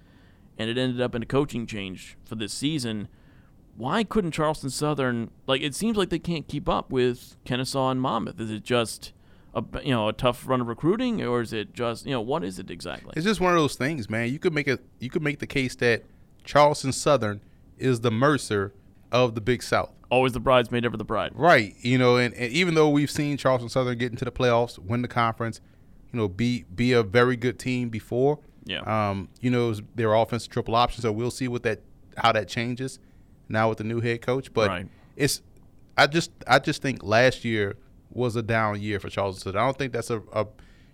and 0.58 0.68
it 0.68 0.76
ended 0.76 1.00
up 1.00 1.14
in 1.14 1.22
a 1.22 1.26
coaching 1.26 1.66
change 1.66 2.16
for 2.24 2.34
this 2.34 2.52
season. 2.52 3.08
Why 3.76 4.04
couldn't 4.04 4.32
Charleston 4.32 4.70
Southern 4.70 5.30
like? 5.46 5.62
It 5.62 5.74
seems 5.74 5.96
like 5.96 6.10
they 6.10 6.18
can't 6.18 6.46
keep 6.46 6.68
up 6.68 6.90
with 6.90 7.36
Kennesaw 7.44 7.90
and 7.90 8.00
Monmouth. 8.00 8.40
Is 8.40 8.50
it 8.50 8.62
just 8.62 9.12
a 9.54 9.64
you 9.82 9.90
know 9.90 10.08
a 10.08 10.12
tough 10.12 10.46
run 10.46 10.60
of 10.60 10.68
recruiting, 10.68 11.22
or 11.22 11.40
is 11.40 11.52
it 11.52 11.72
just 11.72 12.06
you 12.06 12.12
know 12.12 12.20
what 12.20 12.44
is 12.44 12.58
it 12.58 12.70
exactly? 12.70 13.12
It's 13.16 13.24
just 13.24 13.40
one 13.40 13.52
of 13.52 13.58
those 13.58 13.74
things, 13.74 14.08
man. 14.08 14.30
You 14.30 14.38
could 14.38 14.52
make 14.52 14.68
a 14.68 14.78
you 15.00 15.10
could 15.10 15.22
make 15.22 15.40
the 15.40 15.46
case 15.46 15.74
that 15.76 16.04
Charleston 16.44 16.92
Southern 16.92 17.40
is 17.78 18.00
the 18.00 18.10
Mercer 18.10 18.72
of 19.10 19.34
the 19.34 19.40
Big 19.40 19.62
South. 19.62 19.90
Always 20.10 20.32
the 20.32 20.40
bridesmaid, 20.40 20.84
ever 20.84 20.96
the 20.96 21.04
bride. 21.04 21.32
Right. 21.34 21.74
You 21.80 21.98
know, 21.98 22.16
and, 22.16 22.34
and 22.34 22.52
even 22.52 22.74
though 22.74 22.88
we've 22.88 23.10
seen 23.10 23.36
Charleston 23.36 23.68
Southern 23.68 23.98
get 23.98 24.12
into 24.12 24.24
the 24.24 24.30
playoffs, 24.30 24.78
win 24.78 25.02
the 25.02 25.08
conference, 25.08 25.60
you 26.12 26.18
know, 26.18 26.28
be 26.28 26.64
be 26.74 26.92
a 26.92 27.02
very 27.02 27.36
good 27.36 27.58
team 27.58 27.88
before. 27.88 28.38
Yeah. 28.64 28.80
Um, 28.80 29.28
you 29.40 29.50
know, 29.50 29.74
their 29.94 30.14
offensive 30.14 30.50
triple 30.50 30.74
option, 30.76 31.02
so 31.02 31.10
we'll 31.10 31.30
see 31.30 31.48
what 31.48 31.64
that 31.64 31.80
how 32.16 32.32
that 32.32 32.48
changes 32.48 33.00
now 33.48 33.68
with 33.68 33.78
the 33.78 33.84
new 33.84 34.00
head 34.00 34.22
coach. 34.22 34.52
But 34.52 34.68
Right. 34.68 34.88
it's 35.16 35.42
I 35.96 36.06
just 36.06 36.30
I 36.46 36.58
just 36.58 36.82
think 36.82 37.02
last 37.02 37.44
year 37.44 37.76
was 38.10 38.36
a 38.36 38.42
down 38.42 38.80
year 38.80 39.00
for 39.00 39.08
Charleston 39.08 39.56
I 39.56 39.64
don't 39.64 39.76
think 39.76 39.92
that's 39.92 40.10
a, 40.10 40.22
a 40.32 40.46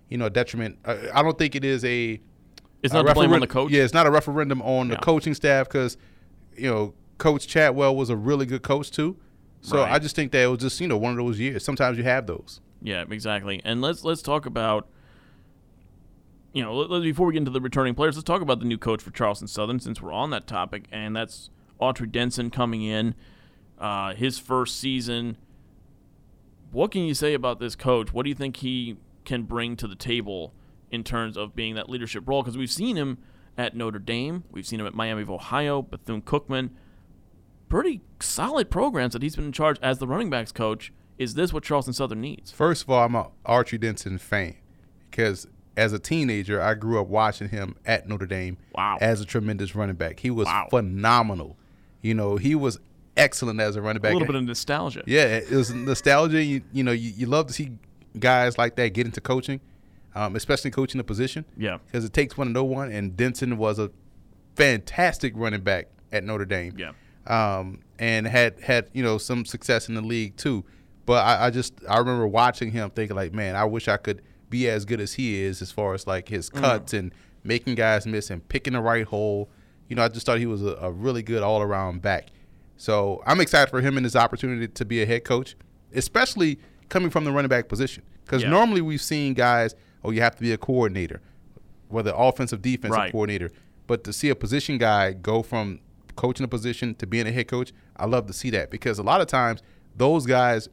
you 0.09 0.17
know, 0.17 0.25
a 0.25 0.29
detriment. 0.29 0.77
I, 0.85 0.97
I 1.13 1.21
don't 1.23 1.37
think 1.37 1.55
it 1.55 1.63
is 1.63 1.85
a 1.85 2.19
It's 2.83 2.93
a 2.93 3.01
not 3.03 3.15
blame 3.15 3.31
on 3.33 3.39
the 3.39 3.47
coach. 3.47 3.71
Yeah, 3.71 3.83
it's 3.83 3.93
not 3.93 4.07
a 4.07 4.11
referendum 4.11 4.61
on 4.61 4.89
the 4.89 4.97
coaching 4.97 5.33
staff 5.33 5.67
because, 5.67 5.97
you 6.55 6.69
know, 6.69 6.93
Coach 7.17 7.47
Chadwell 7.47 7.95
was 7.95 8.09
a 8.09 8.15
really 8.15 8.45
good 8.45 8.61
coach 8.63 8.91
too. 8.91 9.17
So 9.61 9.77
Right. 9.77 9.91
I 9.91 9.99
just 9.99 10.15
think 10.15 10.31
that 10.31 10.43
it 10.43 10.47
was 10.47 10.59
just 10.59 10.81
you 10.81 10.87
know 10.87 10.97
one 10.97 11.11
of 11.11 11.17
those 11.17 11.39
years. 11.39 11.63
Sometimes 11.63 11.97
you 11.97 12.03
have 12.03 12.27
those. 12.27 12.59
Yeah, 12.81 13.05
exactly. 13.09 13.61
And 13.63 13.81
let's 13.81 14.03
let's 14.03 14.21
talk 14.21 14.45
about 14.45 14.87
you 16.53 16.61
know, 16.63 16.99
before 16.99 17.27
we 17.27 17.33
get 17.33 17.37
into 17.39 17.51
the 17.51 17.61
returning 17.61 17.95
players, 17.95 18.15
let's 18.17 18.25
talk 18.25 18.41
about 18.41 18.59
the 18.59 18.65
new 18.65 18.77
coach 18.77 19.01
for 19.01 19.11
Charleston 19.11 19.47
Southern 19.47 19.79
since 19.79 20.01
we're 20.01 20.11
on 20.11 20.31
that 20.31 20.47
topic, 20.47 20.85
and 20.91 21.15
that's 21.15 21.49
Autry 21.81 22.11
Denson 22.11 22.49
coming 22.49 22.83
in, 22.83 23.15
uh, 23.79 24.13
his 24.13 24.37
first 24.37 24.79
season. 24.79 25.37
What 26.71 26.91
can 26.91 27.01
you 27.03 27.13
say 27.13 27.33
about 27.33 27.59
this 27.59 27.75
coach? 27.75 28.13
What 28.13 28.23
do 28.23 28.29
you 28.29 28.35
think 28.35 28.57
he 28.57 28.97
can 29.25 29.43
bring 29.43 29.75
to 29.77 29.87
the 29.87 29.95
table 29.95 30.53
in 30.89 31.03
terms 31.03 31.35
of 31.35 31.55
being 31.55 31.75
that 31.75 31.89
leadership 31.89 32.23
role? 32.27 32.43
Because 32.43 32.57
we've 32.57 32.71
seen 32.71 32.95
him 32.95 33.17
at 33.57 33.75
Notre 33.75 33.99
Dame, 33.99 34.43
we've 34.51 34.65
seen 34.65 34.79
him 34.79 34.87
at 34.87 34.93
Miami 34.93 35.23
of 35.23 35.29
Ohio, 35.29 35.81
Bethune 35.81 36.21
Cookman, 36.21 36.69
pretty 37.67 38.01
solid 38.19 38.69
programs 38.69 39.13
that 39.13 39.21
he's 39.21 39.35
been 39.35 39.45
in 39.45 39.51
charge 39.51 39.77
as 39.81 39.97
the 39.99 40.07
running 40.07 40.29
backs 40.29 40.51
coach. 40.51 40.93
Is 41.17 41.33
this 41.33 41.51
what 41.53 41.63
Charleston 41.63 41.93
Southern 41.93 42.21
needs? 42.21 42.51
First 42.51 42.83
of 42.83 42.89
all, 42.89 43.03
I'm 43.03 43.15
a 43.15 43.29
Archie 43.45 43.77
Denson 43.77 44.17
fan 44.17 44.55
because 45.09 45.47
as 45.77 45.93
a 45.93 45.99
teenager, 45.99 46.61
I 46.61 46.73
grew 46.73 46.99
up 47.01 47.07
watching 47.07 47.49
him 47.49 47.75
at 47.85 48.07
Notre 48.07 48.25
Dame 48.25 48.57
Wow. 48.73 48.97
as 49.01 49.21
a 49.21 49.25
tremendous 49.25 49.75
running 49.75 49.95
back. 49.95 50.21
He 50.21 50.31
was 50.31 50.45
Wow. 50.47 50.67
phenomenal. 50.69 51.57
You 52.01 52.13
know, 52.13 52.37
he 52.37 52.55
was 52.55 52.79
excellent 53.17 53.59
as 53.59 53.75
a 53.75 53.81
running 53.81 54.01
back. 54.01 54.11
A 54.11 54.13
little 54.13 54.27
bit 54.27 54.35
of 54.35 54.43
nostalgia. 54.43 55.03
Yeah, 55.05 55.25
it 55.25 55.51
was 55.51 55.73
nostalgia. 55.73 56.43
You, 56.43 56.61
you 56.71 56.83
know, 56.83 56.91
you, 56.91 57.11
you 57.15 57.25
love 57.27 57.47
to 57.47 57.53
see 57.53 57.71
guys 58.19 58.57
like 58.57 58.75
that 58.77 58.89
get 58.93 59.05
into 59.05 59.21
coaching, 59.21 59.59
um, 60.15 60.35
especially 60.35 60.71
coaching 60.71 60.99
a 60.99 61.03
position. 61.03 61.45
Yeah. 61.57 61.77
because 61.85 62.03
it 62.05 62.13
takes 62.13 62.37
one 62.37 62.47
to 62.47 62.53
know 62.53 62.63
one. 62.63 62.91
And 62.91 63.15
Denson 63.15 63.57
was 63.57 63.79
a 63.79 63.91
fantastic 64.55 65.33
running 65.35 65.61
back 65.61 65.87
at 66.11 66.23
Notre 66.23 66.45
Dame. 66.45 66.75
Yeah. 66.77 66.91
um, 67.27 67.79
and 67.99 68.25
had 68.25 68.59
had 68.61 68.89
you 68.93 69.03
know 69.03 69.17
some 69.19 69.45
success 69.45 69.87
in 69.89 69.95
the 69.95 70.01
league 70.01 70.35
too. 70.37 70.65
But 71.05 71.25
I, 71.25 71.47
I 71.47 71.49
just 71.49 71.73
I 71.87 71.97
remember 71.99 72.27
watching 72.27 72.71
him 72.71 72.89
thinking 72.91 73.15
like, 73.15 73.33
man, 73.33 73.55
I 73.55 73.65
wish 73.65 73.87
I 73.87 73.97
could 73.97 74.21
be 74.49 74.69
as 74.69 74.85
good 74.85 74.99
as 74.99 75.13
he 75.13 75.41
is 75.41 75.61
as 75.61 75.71
far 75.71 75.93
as 75.93 76.07
like 76.07 76.27
his 76.29 76.49
cuts 76.49 76.93
and 76.93 77.13
making 77.43 77.75
guys 77.75 78.05
miss 78.05 78.29
and 78.29 78.47
picking 78.49 78.73
the 78.73 78.81
right 78.81 79.05
hole. 79.05 79.49
You 79.91 79.95
know, 79.95 80.03
I 80.05 80.07
just 80.07 80.25
thought 80.25 80.39
he 80.39 80.45
was 80.45 80.63
a, 80.63 80.77
a 80.79 80.89
really 80.89 81.21
good 81.21 81.43
all 81.43 81.61
around 81.61 82.01
back. 82.01 82.27
So 82.77 83.21
I'm 83.25 83.41
excited 83.41 83.69
for 83.69 83.81
him 83.81 83.97
and 83.97 84.05
his 84.05 84.15
opportunity 84.15 84.69
to 84.69 84.85
be 84.85 85.01
a 85.01 85.05
head 85.05 85.25
coach, 85.25 85.57
especially 85.93 86.59
coming 86.87 87.09
from 87.09 87.25
the 87.25 87.31
running 87.33 87.49
back 87.49 87.67
position. 87.67 88.01
Because 88.23 88.41
Yeah. 88.41 88.51
normally 88.51 88.79
we've 88.79 89.01
seen 89.01 89.33
guys, 89.33 89.75
oh, 90.05 90.11
you 90.11 90.21
have 90.21 90.33
to 90.37 90.41
be 90.41 90.53
a 90.53 90.57
coordinator, 90.57 91.19
whether 91.89 92.13
offensive, 92.15 92.61
defensive 92.61 92.97
Right. 92.97 93.11
coordinator. 93.11 93.51
But 93.85 94.05
to 94.05 94.13
see 94.13 94.29
a 94.29 94.35
position 94.35 94.77
guy 94.77 95.11
go 95.11 95.43
from 95.43 95.81
coaching 96.15 96.45
a 96.45 96.47
position 96.47 96.95
to 96.95 97.05
being 97.05 97.27
a 97.27 97.31
head 97.33 97.49
coach, 97.49 97.73
I 97.97 98.05
love 98.05 98.27
to 98.27 98.33
see 98.33 98.49
that 98.51 98.71
because 98.71 98.97
a 98.97 99.03
lot 99.03 99.19
of 99.19 99.27
times 99.27 99.61
those 99.97 100.25
guys 100.25 100.69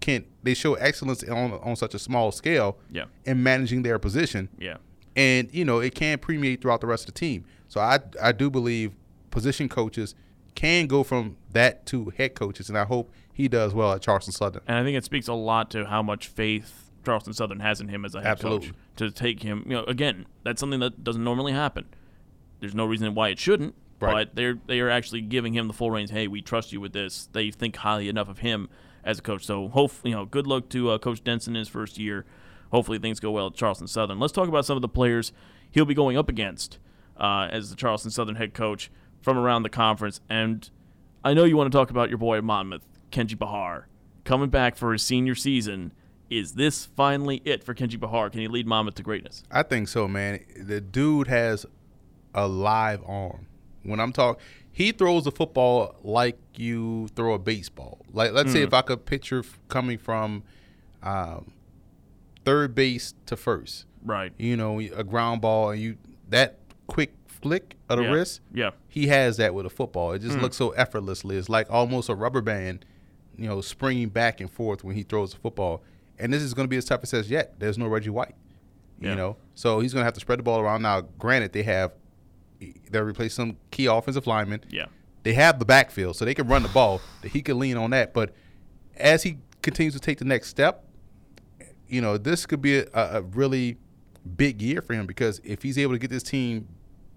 can 0.00 0.26
they 0.42 0.52
show 0.52 0.74
excellence 0.74 1.24
on 1.24 1.52
on 1.52 1.74
such 1.74 1.94
a 1.94 1.98
small 1.98 2.32
scale 2.32 2.76
Yeah. 2.92 3.04
in 3.24 3.42
managing 3.42 3.82
their 3.82 3.98
position 3.98 4.50
Yeah. 4.58 4.76
and 5.16 5.48
you 5.52 5.64
know 5.64 5.78
it 5.80 5.94
can 5.94 6.18
permeate 6.18 6.60
throughout 6.60 6.82
the 6.82 6.86
rest 6.86 7.08
of 7.08 7.14
the 7.14 7.18
team. 7.18 7.46
So 7.68 7.80
I 7.80 7.98
I 8.20 8.32
do 8.32 8.50
believe 8.50 8.92
position 9.30 9.68
coaches 9.68 10.14
can 10.54 10.86
go 10.86 11.04
from 11.04 11.36
that 11.52 11.86
to 11.86 12.10
head 12.16 12.34
coaches, 12.34 12.68
and 12.68 12.76
I 12.76 12.84
hope 12.84 13.12
he 13.32 13.46
does 13.46 13.72
well 13.74 13.92
at 13.92 14.02
Charleston 14.02 14.32
Southern. 14.32 14.62
And 14.66 14.76
I 14.76 14.82
think 14.82 14.96
it 14.96 15.04
speaks 15.04 15.28
a 15.28 15.34
lot 15.34 15.70
to 15.70 15.84
how 15.86 16.02
much 16.02 16.26
faith 16.26 16.90
Charleston 17.04 17.32
Southern 17.32 17.60
has 17.60 17.80
in 17.80 17.88
him 17.88 18.04
as 18.04 18.14
a 18.14 18.18
head 18.20 18.26
Absolutely. 18.32 18.68
coach 18.68 18.76
to 18.96 19.10
take 19.12 19.42
him. 19.42 19.62
You 19.66 19.74
know, 19.76 19.84
again, 19.84 20.26
that's 20.42 20.58
something 20.58 20.80
that 20.80 21.04
doesn't 21.04 21.22
normally 21.22 21.52
happen. 21.52 21.84
There's 22.60 22.74
no 22.74 22.86
reason 22.86 23.14
why 23.14 23.28
it 23.28 23.38
shouldn't, 23.38 23.74
Right. 24.00 24.12
but 24.26 24.34
they're 24.34 24.58
they 24.66 24.80
are 24.80 24.90
actually 24.90 25.20
giving 25.20 25.52
him 25.54 25.68
the 25.68 25.72
full 25.74 25.90
reins. 25.90 26.10
Hey, 26.10 26.26
we 26.26 26.42
trust 26.42 26.72
you 26.72 26.80
with 26.80 26.92
this. 26.92 27.28
They 27.32 27.50
think 27.52 27.76
highly 27.76 28.08
enough 28.08 28.28
of 28.28 28.38
him 28.38 28.68
as 29.04 29.20
a 29.20 29.22
coach. 29.22 29.44
So, 29.46 29.68
hope 29.68 29.92
you 30.02 30.10
know, 30.12 30.24
good 30.24 30.46
luck 30.48 30.68
to 30.70 30.90
uh, 30.90 30.98
Coach 30.98 31.22
Denson 31.22 31.54
in 31.54 31.60
his 31.60 31.68
first 31.68 31.98
year. 31.98 32.24
Hopefully, 32.72 32.98
things 32.98 33.20
go 33.20 33.30
well 33.30 33.46
at 33.46 33.54
Charleston 33.54 33.86
Southern. 33.86 34.18
Let's 34.18 34.32
talk 34.32 34.48
about 34.48 34.64
some 34.64 34.76
of 34.76 34.82
the 34.82 34.88
players 34.88 35.32
he'll 35.70 35.84
be 35.84 35.94
going 35.94 36.16
up 36.16 36.28
against 36.28 36.78
uh, 37.18 37.48
as 37.50 37.70
the 37.70 37.76
Charleston 37.76 38.10
Southern 38.10 38.36
head 38.36 38.54
coach 38.54 38.90
from 39.20 39.36
around 39.38 39.62
the 39.62 39.68
conference. 39.70 40.20
And 40.28 40.68
I 41.24 41.34
know 41.34 41.44
you 41.44 41.56
want 41.56 41.70
to 41.70 41.76
talk 41.76 41.90
about 41.90 42.08
your 42.08 42.18
boy 42.18 42.38
at 42.38 42.44
Monmouth, 42.44 42.86
Kenji 43.10 43.36
Bahar, 43.38 43.88
coming 44.24 44.50
back 44.50 44.76
for 44.76 44.92
his 44.92 45.02
senior 45.02 45.34
season. 45.34 45.92
Is 46.30 46.52
this 46.52 46.86
finally 46.94 47.40
it 47.44 47.64
for 47.64 47.74
Kenji 47.74 47.98
Bahar? 47.98 48.28
Can 48.30 48.40
he 48.40 48.48
lead 48.48 48.66
Monmouth 48.66 48.96
to 48.96 49.02
greatness? 49.02 49.42
I 49.50 49.62
think 49.62 49.88
so, 49.88 50.06
man. 50.06 50.40
The 50.60 50.80
dude 50.80 51.26
has 51.28 51.64
a 52.34 52.46
live 52.46 53.02
arm. 53.06 53.46
When 53.82 53.98
I'm 54.00 54.12
talking, 54.12 54.42
he 54.70 54.92
throws 54.92 55.26
a 55.26 55.30
football 55.30 55.96
like 56.02 56.38
you 56.54 57.08
throw 57.16 57.32
a 57.34 57.38
baseball. 57.38 58.04
Like, 58.12 58.32
let's 58.32 58.52
say 58.52 58.62
if 58.62 58.74
I 58.74 58.82
could 58.82 59.06
picture 59.06 59.42
coming 59.68 59.96
from 59.96 60.42
um, 61.02 61.52
third 62.44 62.74
base 62.74 63.14
to 63.26 63.36
first, 63.36 63.86
Right. 64.04 64.32
you 64.38 64.56
know, 64.56 64.78
a 64.80 65.04
ground 65.04 65.40
ball, 65.40 65.70
and 65.70 65.80
you 65.80 65.96
that 66.28 66.58
quick 66.88 67.14
flick 67.26 67.76
of 67.88 67.98
the 67.98 68.04
yeah. 68.04 68.10
wrist, 68.10 68.40
Yeah. 68.52 68.70
he 68.88 69.06
has 69.06 69.36
that 69.36 69.54
with 69.54 69.64
a 69.64 69.70
football. 69.70 70.12
It 70.12 70.18
just 70.20 70.34
Hmm. 70.36 70.42
looks 70.42 70.56
so 70.56 70.70
effortlessly. 70.70 71.36
It's 71.36 71.48
like 71.48 71.70
almost 71.70 72.08
a 72.08 72.14
rubber 72.16 72.40
band, 72.40 72.84
you 73.36 73.46
know, 73.46 73.60
springing 73.60 74.08
back 74.08 74.40
and 74.40 74.50
forth 74.50 74.82
when 74.82 74.96
he 74.96 75.04
throws 75.04 75.32
the 75.32 75.38
football. 75.38 75.84
And 76.18 76.32
this 76.32 76.42
is 76.42 76.52
going 76.52 76.64
to 76.64 76.68
be 76.68 76.74
his 76.76 76.84
toughest 76.84 77.12
test 77.12 77.28
yet. 77.28 77.60
There's 77.60 77.78
no 77.78 77.86
Reggie 77.86 78.10
White, 78.10 78.34
Yeah. 79.00 79.10
you 79.10 79.16
know, 79.16 79.36
so 79.54 79.78
he's 79.78 79.92
going 79.92 80.00
to 80.00 80.04
have 80.04 80.14
to 80.14 80.20
spread 80.20 80.40
the 80.40 80.42
ball 80.42 80.58
around. 80.58 80.82
Now, 80.82 81.02
granted, 81.02 81.52
they 81.52 81.62
have 81.62 81.92
they're 82.90 83.04
replacing 83.04 83.36
some 83.50 83.56
key 83.70 83.86
offensive 83.86 84.26
linemen. 84.26 84.62
Yeah. 84.68 84.86
They 85.22 85.34
have 85.34 85.60
the 85.60 85.64
backfield, 85.64 86.16
so 86.16 86.24
they 86.24 86.34
can 86.34 86.48
run 86.48 86.64
the 86.64 86.68
ball. 86.70 87.00
That 87.22 87.28
he 87.28 87.40
can 87.40 87.56
lean 87.60 87.76
on 87.76 87.90
that. 87.90 88.12
But 88.12 88.34
as 88.96 89.22
he 89.22 89.38
continues 89.62 89.94
to 89.94 90.00
take 90.00 90.18
the 90.18 90.24
next 90.24 90.48
step, 90.48 90.84
you 91.86 92.00
know, 92.00 92.18
this 92.18 92.46
could 92.46 92.60
be 92.60 92.78
a, 92.78 92.86
a 92.94 93.22
really 93.22 93.76
big 94.36 94.60
year 94.60 94.82
for 94.82 94.94
him 94.94 95.06
because 95.06 95.40
if 95.44 95.62
he's 95.62 95.78
able 95.78 95.92
to 95.92 95.98
get 96.00 96.10
this 96.10 96.24
team 96.24 96.66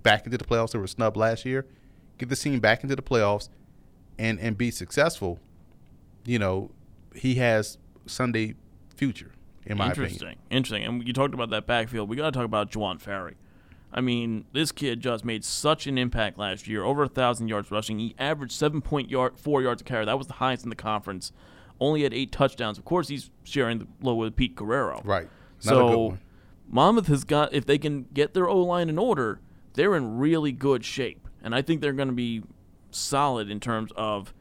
back 0.03 0.25
into 0.25 0.37
the 0.37 0.45
playoffs, 0.45 0.71
they 0.71 0.79
were 0.79 0.87
snubbed 0.87 1.17
last 1.17 1.45
year, 1.45 1.65
get 2.17 2.29
this 2.29 2.41
team 2.41 2.59
back 2.59 2.83
into 2.83 2.95
the 2.95 3.01
playoffs, 3.01 3.49
and 4.17 4.39
and 4.39 4.57
be 4.57 4.71
successful, 4.71 5.39
you 6.25 6.39
know, 6.39 6.71
he 7.15 7.35
has 7.35 7.77
Sunday 8.05 8.55
future 8.95 9.31
in 9.65 9.77
my 9.77 9.87
Interesting. 9.89 10.17
opinion. 10.17 10.39
Interesting. 10.49 10.83
And 10.85 11.07
you 11.07 11.13
talked 11.13 11.33
about 11.33 11.49
that 11.51 11.67
backfield. 11.67 12.09
We 12.09 12.15
got 12.15 12.25
to 12.25 12.31
talk 12.31 12.45
about 12.45 12.71
Juwon 12.71 13.01
Farri. 13.01 13.35
I 13.93 13.99
mean, 13.99 14.45
this 14.53 14.71
kid 14.71 15.01
just 15.01 15.25
made 15.25 15.43
such 15.43 15.85
an 15.85 15.97
impact 15.97 16.37
last 16.37 16.67
year. 16.67 16.83
Over 16.83 17.03
a 17.03 17.07
thousand 17.09 17.49
yards 17.49 17.71
rushing. 17.71 17.99
He 17.99 18.15
averaged 18.17 18.53
seven 18.53 18.81
point 18.81 19.09
yard 19.09 19.37
four 19.37 19.61
yards 19.61 19.81
a 19.81 19.85
carry. 19.85 20.05
That 20.05 20.17
was 20.17 20.27
the 20.27 20.33
highest 20.33 20.63
in 20.63 20.69
the 20.69 20.75
conference. 20.75 21.31
Only 21.79 22.03
had 22.03 22.13
eight 22.13 22.31
touchdowns. 22.31 22.77
Of 22.77 22.85
course, 22.85 23.07
he's 23.07 23.31
sharing 23.43 23.79
the 23.79 23.87
low 24.01 24.13
with 24.13 24.35
Pete 24.35 24.55
Guerriero. 24.55 25.03
Right. 25.03 25.27
Not 25.65 25.71
So. 25.71 26.17
Monmouth 26.73 27.07
has 27.07 27.25
got 27.25 27.53
if 27.53 27.65
they 27.65 27.77
can 27.77 28.05
get 28.13 28.33
their 28.33 28.47
O 28.47 28.61
line 28.61 28.87
in 28.87 28.97
order, 28.97 29.41
they're 29.73 29.95
in 29.95 30.17
really 30.17 30.51
good 30.51 30.83
shape, 30.85 31.27
and 31.43 31.55
I 31.55 31.61
think 31.61 31.81
they're 31.81 31.93
going 31.93 32.09
to 32.09 32.13
be 32.13 32.43
solid 32.91 33.49
in 33.49 33.59
terms 33.59 33.91
of 33.95 34.33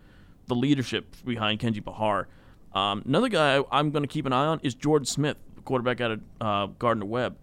the 0.47 0.55
leadership 0.55 1.15
behind 1.25 1.61
Kenji 1.61 1.83
Bahar. 1.83 2.29
Um, 2.75 3.03
another 3.07 3.29
guy 3.29 3.63
I'm 3.71 3.91
going 3.91 4.03
to 4.03 4.09
keep 4.09 4.27
an 4.27 4.33
eye 4.33 4.47
on 4.47 4.61
is 4.63 4.75
Jordan 4.75 5.07
Smith, 5.07 5.37
quarterback 5.65 6.01
out 6.01 6.11
of 6.11 6.21
uh, 6.41 6.67
Gardner 6.79 7.07
Webb. 7.07 7.37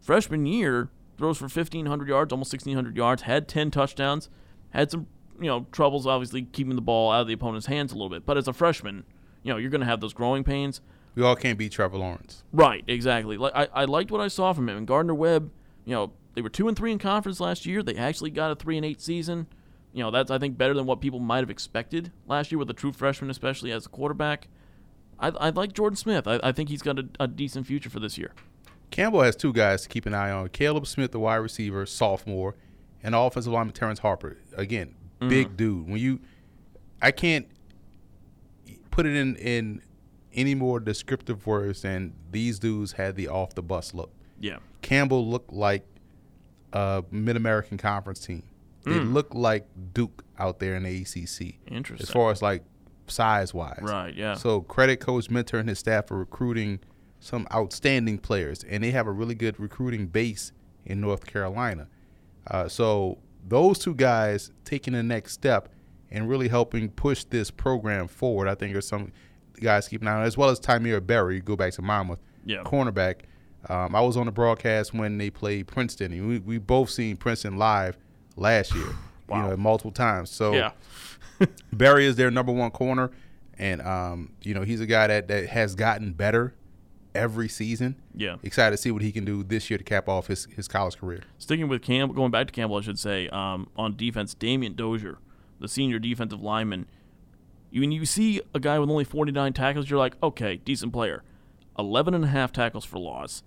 Freshman 0.00 0.46
year 0.46 0.90
throws 1.18 1.38
for 1.38 1.44
1,500 1.44 2.08
yards, 2.08 2.32
almost 2.32 2.52
1,600 2.52 2.96
yards, 2.96 3.22
had 3.22 3.48
10 3.48 3.70
touchdowns, 3.70 4.28
had 4.70 4.90
some 4.90 5.06
you 5.40 5.46
know 5.46 5.66
troubles 5.72 6.06
obviously 6.06 6.42
keeping 6.42 6.76
the 6.76 6.82
ball 6.82 7.12
out 7.12 7.22
of 7.22 7.26
the 7.26 7.34
opponent's 7.34 7.66
hands 7.66 7.92
a 7.92 7.94
little 7.94 8.08
bit, 8.08 8.24
but 8.24 8.36
as 8.36 8.48
a 8.48 8.52
freshman, 8.52 9.04
you 9.42 9.52
know 9.52 9.58
you're 9.58 9.70
going 9.70 9.80
to 9.80 9.86
have 9.86 10.00
those 10.00 10.14
growing 10.14 10.44
pains. 10.44 10.80
We 11.14 11.22
all 11.22 11.36
can't 11.36 11.58
beat 11.58 11.72
Trevor 11.72 11.96
Lawrence. 11.96 12.44
Right, 12.52 12.84
exactly. 12.86 13.38
Like 13.38 13.52
I, 13.54 13.68
I 13.72 13.84
liked 13.86 14.10
what 14.10 14.20
I 14.20 14.28
saw 14.28 14.52
from 14.52 14.68
him. 14.68 14.76
And 14.76 14.86
Gardner 14.86 15.14
Webb, 15.14 15.50
you 15.86 15.94
know, 15.94 16.12
they 16.36 16.42
were 16.42 16.50
two 16.50 16.68
and 16.68 16.76
three 16.76 16.92
in 16.92 16.98
conference 16.98 17.40
last 17.40 17.64
year. 17.64 17.82
They 17.82 17.96
actually 17.96 18.30
got 18.30 18.52
a 18.52 18.54
three 18.54 18.76
and 18.76 18.84
eight 18.84 19.00
season. 19.00 19.46
You 19.94 20.02
know, 20.02 20.10
that's 20.10 20.30
I 20.30 20.38
think 20.38 20.58
better 20.58 20.74
than 20.74 20.84
what 20.84 21.00
people 21.00 21.18
might 21.18 21.38
have 21.38 21.48
expected 21.48 22.12
last 22.26 22.52
year 22.52 22.58
with 22.58 22.68
a 22.68 22.74
true 22.74 22.92
freshman, 22.92 23.30
especially 23.30 23.72
as 23.72 23.86
a 23.86 23.88
quarterback. 23.88 24.48
I, 25.18 25.28
I 25.28 25.48
like 25.48 25.72
Jordan 25.72 25.96
Smith. 25.96 26.28
I, 26.28 26.38
I 26.42 26.52
think 26.52 26.68
he's 26.68 26.82
got 26.82 26.98
a, 26.98 27.08
a 27.18 27.26
decent 27.26 27.66
future 27.66 27.88
for 27.88 28.00
this 28.00 28.18
year. 28.18 28.32
Campbell 28.90 29.22
has 29.22 29.34
two 29.34 29.50
guys 29.50 29.82
to 29.84 29.88
keep 29.88 30.04
an 30.04 30.12
eye 30.12 30.30
on: 30.30 30.50
Caleb 30.50 30.86
Smith, 30.86 31.12
the 31.12 31.18
wide 31.18 31.36
receiver, 31.36 31.86
sophomore, 31.86 32.54
and 33.02 33.14
offensive 33.14 33.54
lineman 33.54 33.72
Terrence 33.72 34.00
Harper. 34.00 34.36
Again, 34.54 34.94
mm-hmm. 35.18 35.30
big 35.30 35.56
dude. 35.56 35.88
When 35.88 35.98
you, 35.98 36.20
I 37.00 37.12
can't 37.12 37.48
put 38.90 39.06
it 39.06 39.16
in 39.16 39.36
in 39.36 39.80
any 40.34 40.54
more 40.54 40.80
descriptive 40.80 41.46
words 41.46 41.80
than 41.80 42.12
these 42.30 42.58
dudes 42.58 42.92
had 42.92 43.16
the 43.16 43.28
off 43.28 43.54
the 43.54 43.62
bus 43.62 43.94
look. 43.94 44.12
Yeah. 44.38 44.58
Campbell 44.82 45.26
looked 45.26 45.50
like 45.50 45.86
Mid 47.10 47.36
American 47.36 47.78
Conference 47.78 48.20
team. 48.20 48.42
They 48.84 49.00
look 49.00 49.34
like 49.34 49.66
Duke 49.94 50.24
out 50.38 50.60
there 50.60 50.76
in 50.76 50.84
the 50.84 51.02
ACC. 51.02 51.56
Interesting. 51.66 52.04
As 52.04 52.08
far 52.10 52.30
as 52.30 52.40
like 52.40 52.62
size 53.08 53.52
wise. 53.52 53.80
Right, 53.82 54.14
yeah. 54.14 54.34
So 54.34 54.60
credit 54.60 54.98
Coach 55.00 55.28
Minter 55.28 55.58
and 55.58 55.68
his 55.68 55.80
staff 55.80 56.06
for 56.06 56.16
recruiting 56.18 56.78
some 57.18 57.48
outstanding 57.52 58.18
players, 58.18 58.62
and 58.62 58.84
they 58.84 58.92
have 58.92 59.08
a 59.08 59.10
really 59.12 59.34
good 59.34 59.58
recruiting 59.58 60.06
base 60.06 60.52
in 60.84 61.00
North 61.00 61.26
Carolina. 61.26 61.88
Uh, 62.48 62.68
so 62.68 63.18
those 63.48 63.80
two 63.80 63.94
guys 63.94 64.52
taking 64.64 64.92
the 64.92 65.02
next 65.02 65.32
step 65.32 65.68
and 66.12 66.28
really 66.28 66.46
helping 66.46 66.88
push 66.88 67.24
this 67.24 67.50
program 67.50 68.06
forward, 68.06 68.46
I 68.46 68.54
think 68.54 68.76
are 68.76 68.80
some 68.80 69.10
guys 69.60 69.88
keeping 69.88 70.06
an 70.06 70.14
eye 70.14 70.18
on, 70.18 70.22
as 70.26 70.36
well 70.36 70.50
as 70.50 70.60
Tymir 70.60 71.04
Berry. 71.04 71.40
Go 71.40 71.56
back 71.56 71.72
to 71.72 71.82
Monmouth, 71.82 72.20
Yeah. 72.44 72.62
cornerback. 72.62 73.22
Um, 73.68 73.94
I 73.94 74.00
was 74.00 74.16
on 74.16 74.26
the 74.26 74.32
broadcast 74.32 74.94
when 74.94 75.18
they 75.18 75.30
played 75.30 75.66
Princeton. 75.66 76.12
and 76.12 76.28
We 76.28 76.38
we 76.38 76.58
both 76.58 76.90
seen 76.90 77.16
Princeton 77.16 77.56
live 77.56 77.96
last 78.36 78.74
year, 78.74 78.88
Wow. 79.28 79.42
you 79.44 79.50
know, 79.50 79.56
multiple 79.56 79.92
times. 79.92 80.30
So 80.30 80.52
yeah. 80.52 80.70
Barry 81.72 82.06
is 82.06 82.16
their 82.16 82.30
number 82.30 82.52
one 82.52 82.70
corner, 82.70 83.10
and 83.58 83.82
um, 83.82 84.32
you 84.42 84.54
know 84.54 84.62
he's 84.62 84.80
a 84.80 84.86
guy 84.86 85.06
that, 85.08 85.28
that 85.28 85.48
has 85.48 85.74
gotten 85.74 86.12
better 86.12 86.54
every 87.14 87.48
season. 87.48 87.96
Yeah. 88.14 88.36
Excited 88.42 88.72
to 88.76 88.76
see 88.82 88.90
what 88.90 89.02
he 89.02 89.10
can 89.12 89.24
do 89.24 89.42
this 89.42 89.70
year 89.70 89.78
to 89.78 89.84
cap 89.84 90.06
off 90.08 90.26
his, 90.26 90.46
his 90.54 90.68
college 90.68 90.98
career. 90.98 91.22
Sticking 91.38 91.66
with 91.66 91.80
Campbell, 91.82 92.14
going 92.14 92.30
back 92.30 92.46
to 92.46 92.52
Campbell, 92.52 92.76
I 92.76 92.82
should 92.82 92.98
say, 92.98 93.28
um, 93.28 93.68
on 93.76 93.96
defense, 93.96 94.34
Damian 94.34 94.74
Dozier, 94.74 95.16
the 95.58 95.66
senior 95.68 95.98
defensive 95.98 96.42
lineman. 96.42 96.86
You, 97.70 97.80
when 97.80 97.90
you 97.92 98.04
see 98.04 98.42
a 98.54 98.60
guy 98.60 98.78
with 98.78 98.90
only 98.90 99.04
49 99.04 99.52
tackles, 99.54 99.88
you're 99.88 99.98
like, 99.98 100.14
okay, 100.22 100.56
decent 100.56 100.92
player. 100.92 101.22
11 101.78 102.12
and 102.14 102.24
a 102.24 102.28
half 102.28 102.52
tackles 102.52 102.84
for 102.84 102.98
loss, 102.98 103.42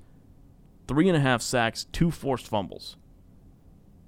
three 0.89 1.07
and 1.07 1.15
a 1.15 1.21
half 1.21 1.41
sacks, 1.41 1.85
two 1.93 2.09
forced 2.11 2.47
fumbles. 2.47 2.97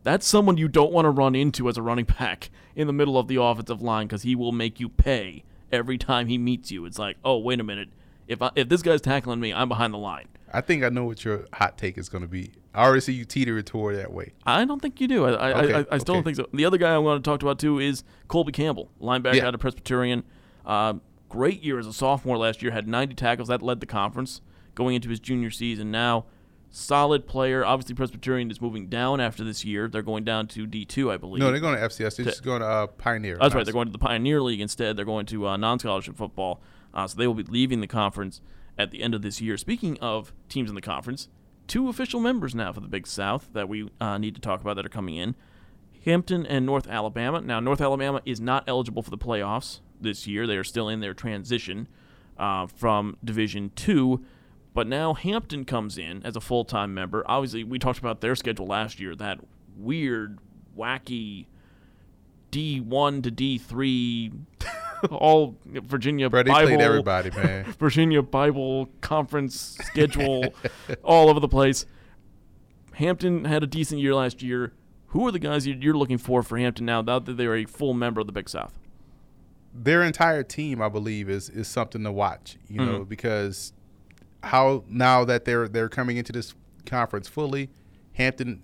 That's 0.03 0.25
someone 0.27 0.57
you 0.57 0.67
don't 0.67 0.91
want 0.91 1.05
to 1.05 1.11
run 1.11 1.35
into 1.35 1.69
as 1.69 1.77
a 1.77 1.81
running 1.81 2.05
back 2.19 2.50
in 2.75 2.88
the 2.88 2.93
middle 2.93 3.17
of 3.17 3.27
the 3.27 3.41
offensive 3.41 3.81
line 3.81 4.07
because 4.07 4.23
he 4.23 4.35
will 4.35 4.51
make 4.51 4.79
you 4.79 4.89
pay 4.89 5.43
every 5.71 5.97
time 5.97 6.27
he 6.27 6.38
meets 6.38 6.71
you. 6.71 6.85
It's 6.85 6.97
like, 7.00 7.17
oh, 7.23 7.38
wait 7.38 7.59
a 7.59 7.63
minute. 7.63 7.89
If, 8.27 8.41
I, 8.41 8.50
if 8.55 8.67
this 8.67 8.81
guy's 8.81 9.00
tackling 9.01 9.39
me, 9.39 9.53
I'm 9.53 9.69
behind 9.69 9.93
the 9.93 9.97
line. 10.00 10.27
I 10.51 10.61
think 10.61 10.83
I 10.83 10.89
know 10.89 11.05
what 11.05 11.23
your 11.23 11.45
hot 11.53 11.77
take 11.77 11.97
is 11.97 12.09
going 12.09 12.23
to 12.23 12.27
be. 12.27 12.51
I 12.73 12.83
already 12.83 13.01
see 13.01 13.13
you 13.13 13.25
teeter 13.25 13.61
toward 13.61 13.95
that 13.97 14.11
way. 14.11 14.33
I 14.45 14.65
don't 14.65 14.81
think 14.81 15.00
you 15.00 15.07
do. 15.07 15.25
I, 15.25 15.31
I, 15.31 15.61
Okay, 15.63 15.73
I, 15.75 15.95
I 15.95 15.97
still 16.00 16.15
don't 16.15 16.23
think 16.23 16.38
so. 16.38 16.47
The 16.51 16.65
other 16.65 16.77
guy 16.77 16.93
I 16.93 16.97
want 16.97 17.23
to 17.23 17.29
talk 17.29 17.41
about 17.41 17.59
too 17.59 17.79
is 17.79 18.03
Colby 18.27 18.51
Campbell, 18.51 18.89
linebacker 19.00 19.35
Yeah. 19.35 19.47
out 19.47 19.53
of 19.53 19.61
Presbyterian. 19.61 20.23
Uh, 20.65 20.95
great 21.29 21.61
year 21.61 21.77
as 21.79 21.88
a 21.88 21.93
sophomore 21.93 22.38
last 22.38 22.61
year. 22.61 22.71
Had 22.71 22.88
90 22.88 23.15
tackles. 23.15 23.50
That 23.50 23.61
led 23.61 23.81
the 23.81 23.85
conference 23.85 24.41
going 24.73 24.95
into 24.95 25.09
his 25.09 25.19
junior 25.19 25.51
season. 25.51 25.91
Now, 25.91 26.25
solid 26.71 27.27
player. 27.27 27.63
Obviously, 27.63 27.93
Presbyterian 27.93 28.49
is 28.49 28.59
moving 28.59 28.87
down 28.87 29.19
after 29.19 29.43
this 29.43 29.63
year. 29.63 29.87
They're 29.87 30.01
going 30.01 30.23
down 30.23 30.47
to 30.47 30.65
D2, 30.65 31.11
I 31.11 31.17
believe. 31.17 31.39
No, 31.39 31.51
they're 31.51 31.59
going 31.59 31.77
to 31.77 31.81
FCS. 31.81 32.15
They're 32.15 32.25
just 32.25 32.43
going 32.43 32.61
to 32.61 32.67
uh, 32.67 32.87
Pioneer. 32.87 33.37
That's 33.39 33.53
right. 33.53 33.65
They're 33.65 33.73
going 33.73 33.87
to 33.87 33.91
the 33.91 33.99
Pioneer 33.99 34.41
League 34.41 34.61
instead. 34.61 34.97
They're 34.97 35.05
going 35.05 35.27
to 35.27 35.47
uh, 35.47 35.57
non-scholarship 35.57 36.15
football. 36.17 36.61
Uh, 36.93 37.07
so 37.07 37.17
they 37.17 37.27
will 37.27 37.35
be 37.35 37.43
leaving 37.43 37.81
the 37.81 37.87
conference 37.87 38.41
at 38.77 38.91
the 38.91 39.03
end 39.03 39.13
of 39.13 39.21
this 39.21 39.41
year. 39.41 39.57
Speaking 39.57 39.99
of 39.99 40.33
teams 40.49 40.69
in 40.69 40.75
the 40.75 40.81
conference, 40.81 41.27
two 41.67 41.89
official 41.89 42.19
members 42.19 42.55
now 42.55 42.73
for 42.73 42.79
the 42.79 42.87
Big 42.87 43.05
South 43.05 43.49
that 43.53 43.69
we 43.69 43.89
uh, 43.99 44.17
need 44.17 44.35
to 44.35 44.41
talk 44.41 44.61
about 44.61 44.75
that 44.75 44.85
are 44.85 44.89
coming 44.89 45.15
in. 45.15 45.35
Hampton 46.05 46.45
and 46.45 46.65
North 46.65 46.87
Alabama. 46.87 47.41
Now, 47.41 47.59
North 47.59 47.79
Alabama 47.79 48.21
is 48.25 48.41
not 48.41 48.63
eligible 48.67 49.03
for 49.03 49.11
the 49.11 49.17
playoffs 49.17 49.81
this 49.99 50.25
year. 50.25 50.47
They 50.47 50.57
are 50.57 50.63
still 50.63 50.89
in 50.89 50.99
their 50.99 51.13
transition 51.13 51.87
uh, 52.37 52.65
from 52.65 53.17
Division 53.23 53.71
Two. 53.75 54.25
But 54.73 54.87
now 54.87 55.13
Hampton 55.13 55.65
comes 55.65 55.97
in 55.97 56.23
as 56.25 56.35
a 56.35 56.41
full 56.41 56.63
time 56.65 56.93
member. 56.93 57.23
Obviously, 57.27 57.63
we 57.63 57.77
talked 57.79 57.99
about 57.99 58.21
their 58.21 58.35
schedule 58.35 58.67
last 58.67 58.99
year 58.99 59.15
that 59.15 59.39
weird, 59.77 60.39
wacky 60.77 61.47
D1 62.51 63.23
to 63.23 63.31
D3 63.31 64.33
all 65.11 65.55
Virginia 65.65 66.29
they 66.29 66.43
Bible, 66.43 66.67
played 66.67 66.81
everybody, 66.81 67.31
man. 67.31 67.63
Virginia 67.79 68.21
Bible 68.21 68.89
conference 69.01 69.77
schedule, 69.83 70.53
all 71.03 71.29
over 71.29 71.39
the 71.39 71.47
place. 71.47 71.85
Hampton 72.93 73.45
had 73.45 73.63
a 73.63 73.67
decent 73.67 74.01
year 74.01 74.13
last 74.13 74.41
year. 74.43 74.73
Who 75.07 75.27
are 75.27 75.31
the 75.31 75.39
guys 75.39 75.65
you- 75.67 75.77
you're 75.79 75.97
looking 75.97 76.17
for 76.17 76.43
for 76.43 76.57
Hampton 76.57 76.85
now? 76.85 77.01
Now 77.01 77.19
that 77.19 77.35
they're 77.37 77.55
a 77.55 77.65
full 77.65 77.93
member 77.93 78.21
of 78.21 78.27
the 78.27 78.33
Big 78.33 78.47
South. 78.49 78.77
Their 79.73 80.03
entire 80.03 80.43
team, 80.43 80.81
I 80.81 80.89
believe, 80.89 81.29
is 81.29 81.49
is 81.49 81.67
something 81.67 82.03
to 82.03 82.11
watch. 82.11 82.57
You 82.67 82.81
Mm-hmm. 82.81 82.91
know, 82.91 83.05
because 83.05 83.73
how 84.43 84.83
now 84.88 85.24
that 85.25 85.45
they're 85.45 85.67
they're 85.67 85.89
coming 85.89 86.17
into 86.17 86.31
this 86.31 86.53
conference 86.86 87.27
fully, 87.27 87.69
Hampton, 88.13 88.63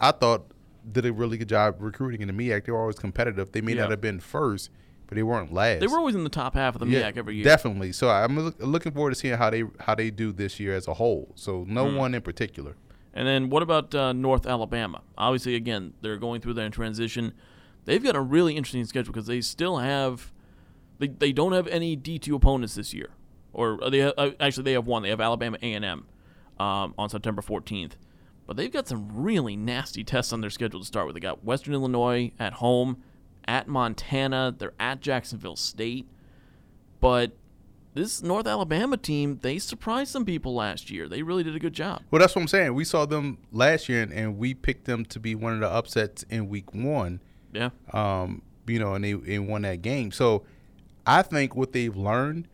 I 0.00 0.12
thought 0.12 0.46
did 0.90 1.06
a 1.06 1.12
really 1.12 1.36
good 1.38 1.48
job 1.48 1.76
recruiting 1.78 2.20
in 2.22 2.28
the 2.28 2.34
MEAC. 2.34 2.64
They 2.66 2.72
were 2.72 2.80
always 2.80 2.98
competitive. 2.98 3.52
They 3.52 3.60
may 3.60 3.72
Yeah. 3.74 3.82
not 3.82 3.90
have 3.92 4.00
been 4.00 4.18
first, 4.20 4.70
but 5.06 5.14
they 5.14 5.22
weren't 5.22 5.52
last. 5.52 5.80
They 5.80 5.86
were 5.86 5.98
always 5.98 6.14
in 6.16 6.24
the 6.24 6.30
top 6.30 6.54
half 6.54 6.74
of 6.74 6.80
the 6.80 6.86
MEAC 6.86 7.16
every 7.16 7.36
year. 7.36 7.44
Definitely. 7.44 7.92
So 7.92 8.10
I'm 8.10 8.38
look, 8.38 8.56
looking 8.58 8.92
forward 8.92 9.10
to 9.10 9.16
seeing 9.16 9.34
how 9.36 9.50
they 9.50 9.64
how 9.80 9.94
they 9.94 10.10
do 10.10 10.32
this 10.32 10.58
year 10.58 10.74
as 10.74 10.88
a 10.88 10.94
whole. 10.94 11.32
So 11.36 11.64
no 11.68 11.86
Mm. 11.86 11.96
one 11.96 12.14
in 12.14 12.22
particular. 12.22 12.76
And 13.14 13.28
then 13.28 13.50
what 13.50 13.62
about 13.62 13.94
uh, 13.94 14.12
North 14.14 14.46
Alabama? 14.46 15.02
Obviously, 15.18 15.54
again, 15.54 15.92
they're 16.00 16.16
going 16.16 16.40
through 16.40 16.54
their 16.54 16.70
transition. 16.70 17.34
They've 17.84 18.02
got 18.02 18.16
a 18.16 18.20
really 18.20 18.56
interesting 18.56 18.84
schedule 18.86 19.12
because 19.12 19.26
they 19.26 19.40
still 19.42 19.78
have, 19.78 20.32
they, 20.98 21.08
they 21.08 21.30
don't 21.32 21.52
have 21.52 21.66
any 21.68 21.94
D 21.94 22.18
two 22.18 22.34
opponents 22.34 22.74
this 22.74 22.94
year, 22.94 23.10
or 23.52 23.78
they 23.90 24.02
uh, 24.02 24.30
actually 24.40 24.64
they 24.64 24.72
have 24.72 24.86
one. 24.86 25.02
They 25.02 25.10
have 25.10 25.20
Alabama 25.20 25.58
A 25.62 25.74
and 25.74 25.84
M 25.84 26.06
um, 26.58 26.94
on 26.98 27.08
September 27.08 27.42
fourteenth, 27.42 27.96
but 28.46 28.56
they've 28.56 28.72
got 28.72 28.88
some 28.88 29.08
really 29.12 29.56
nasty 29.56 30.04
tests 30.04 30.32
on 30.32 30.40
their 30.40 30.50
schedule 30.50 30.80
to 30.80 30.86
start 30.86 31.06
with. 31.06 31.14
They 31.14 31.20
got 31.20 31.44
Western 31.44 31.74
Illinois 31.74 32.32
at 32.38 32.54
home, 32.54 33.02
at 33.46 33.68
Montana. 33.68 34.54
They're 34.56 34.74
at 34.80 35.00
Jacksonville 35.00 35.56
State, 35.56 36.08
but 37.00 37.32
this 37.94 38.22
North 38.22 38.46
Alabama 38.46 38.96
team 38.96 39.38
they 39.42 39.58
surprised 39.58 40.10
some 40.10 40.24
people 40.24 40.54
last 40.54 40.90
year. 40.90 41.08
They 41.08 41.22
really 41.22 41.42
did 41.42 41.54
a 41.54 41.58
good 41.58 41.74
job. 41.74 42.02
Well, 42.10 42.20
that's 42.20 42.34
what 42.34 42.42
I'm 42.42 42.48
saying. 42.48 42.74
We 42.74 42.84
saw 42.84 43.04
them 43.04 43.38
last 43.52 43.88
year, 43.88 44.02
and, 44.02 44.12
and 44.12 44.38
we 44.38 44.54
picked 44.54 44.86
them 44.86 45.04
to 45.06 45.20
be 45.20 45.34
one 45.34 45.52
of 45.52 45.60
the 45.60 45.68
upsets 45.68 46.22
in 46.30 46.48
week 46.48 46.72
one. 46.74 47.20
Yeah. 47.52 47.70
Um, 47.92 48.42
you 48.66 48.78
know, 48.78 48.94
and 48.94 49.04
they, 49.04 49.12
they 49.12 49.38
won 49.38 49.62
that 49.62 49.82
game. 49.82 50.10
So 50.10 50.44
I 51.06 51.22
think 51.22 51.54
what 51.54 51.72
they've 51.72 51.94
learned 51.94 52.48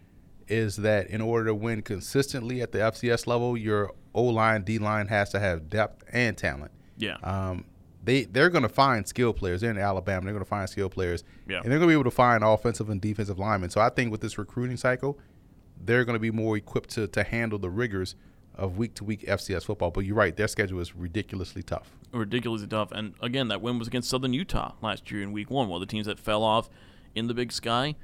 is 0.49 0.77
that 0.77 1.09
in 1.09 1.21
order 1.21 1.47
to 1.47 1.55
win 1.55 1.83
consistently 1.83 2.61
at 2.63 2.73
the 2.73 2.79
FCS 2.79 3.27
level, 3.27 3.57
your 3.57 3.93
O 4.15 4.23
line, 4.25 4.63
D 4.63 4.79
line 4.79 5.07
has 5.09 5.31
to 5.31 5.41
have 5.41 5.69
depth 5.71 6.05
and 6.13 6.37
talent. 6.37 6.71
Yeah. 6.97 7.17
Um, 7.23 7.65
they 8.03 8.25
they're 8.25 8.51
going 8.51 8.63
to 8.63 8.69
find 8.69 9.07
skill 9.07 9.33
players. 9.33 9.61
They're 9.61 9.71
in 9.71 9.79
Alabama. 9.79 10.25
They're 10.25 10.33
going 10.33 10.45
to 10.45 10.49
find 10.49 10.69
skill 10.69 10.89
players, 10.89 11.25
Yeah. 11.47 11.57
and 11.63 11.65
they're 11.71 11.79
going 11.79 11.83
to 11.83 11.87
be 11.89 11.93
able 12.01 12.05
to 12.05 12.11
find 12.11 12.43
offensive 12.43 12.89
and 12.91 13.01
defensive 13.01 13.39
linemen. 13.39 13.71
So 13.71 13.81
I 13.81 13.89
think 13.91 14.11
with 14.11 14.21
this 14.21 14.39
recruiting 14.39 14.77
cycle, 14.77 15.19
they're 15.85 16.05
going 16.05 16.15
to 16.15 16.21
be 16.21 16.31
more 16.31 16.57
equipped 16.57 16.91
to 16.91 17.07
to 17.09 17.23
handle 17.25 17.59
the 17.59 17.71
rigors 17.71 18.15
of 18.55 18.77
week 18.79 18.95
to 18.95 19.05
week 19.05 19.23
FCS 19.27 19.65
football. 19.65 19.91
But 19.91 20.05
you're 20.05 20.17
right, 20.17 20.35
their 20.37 20.49
schedule 20.49 20.81
is 20.81 20.97
ridiculously 20.97 21.63
tough. 21.63 21.91
ridiculously 22.13 22.67
tough. 22.69 22.91
And 22.93 23.15
again, 23.21 23.49
that 23.49 23.61
win 23.63 23.79
was 23.79 23.87
against 23.89 24.09
Southern 24.11 24.33
Utah 24.33 24.73
last 24.83 25.11
year 25.11 25.23
in 25.23 25.31
Week 25.33 25.51
One. 25.51 25.69
One 25.69 25.81
of 25.83 25.87
the 25.87 25.91
teams 25.91 26.07
that 26.07 26.19
fell 26.19 26.43
off 26.43 26.69
in 27.15 27.27
the 27.29 27.35
Big 27.35 27.53
Sky. 27.53 27.95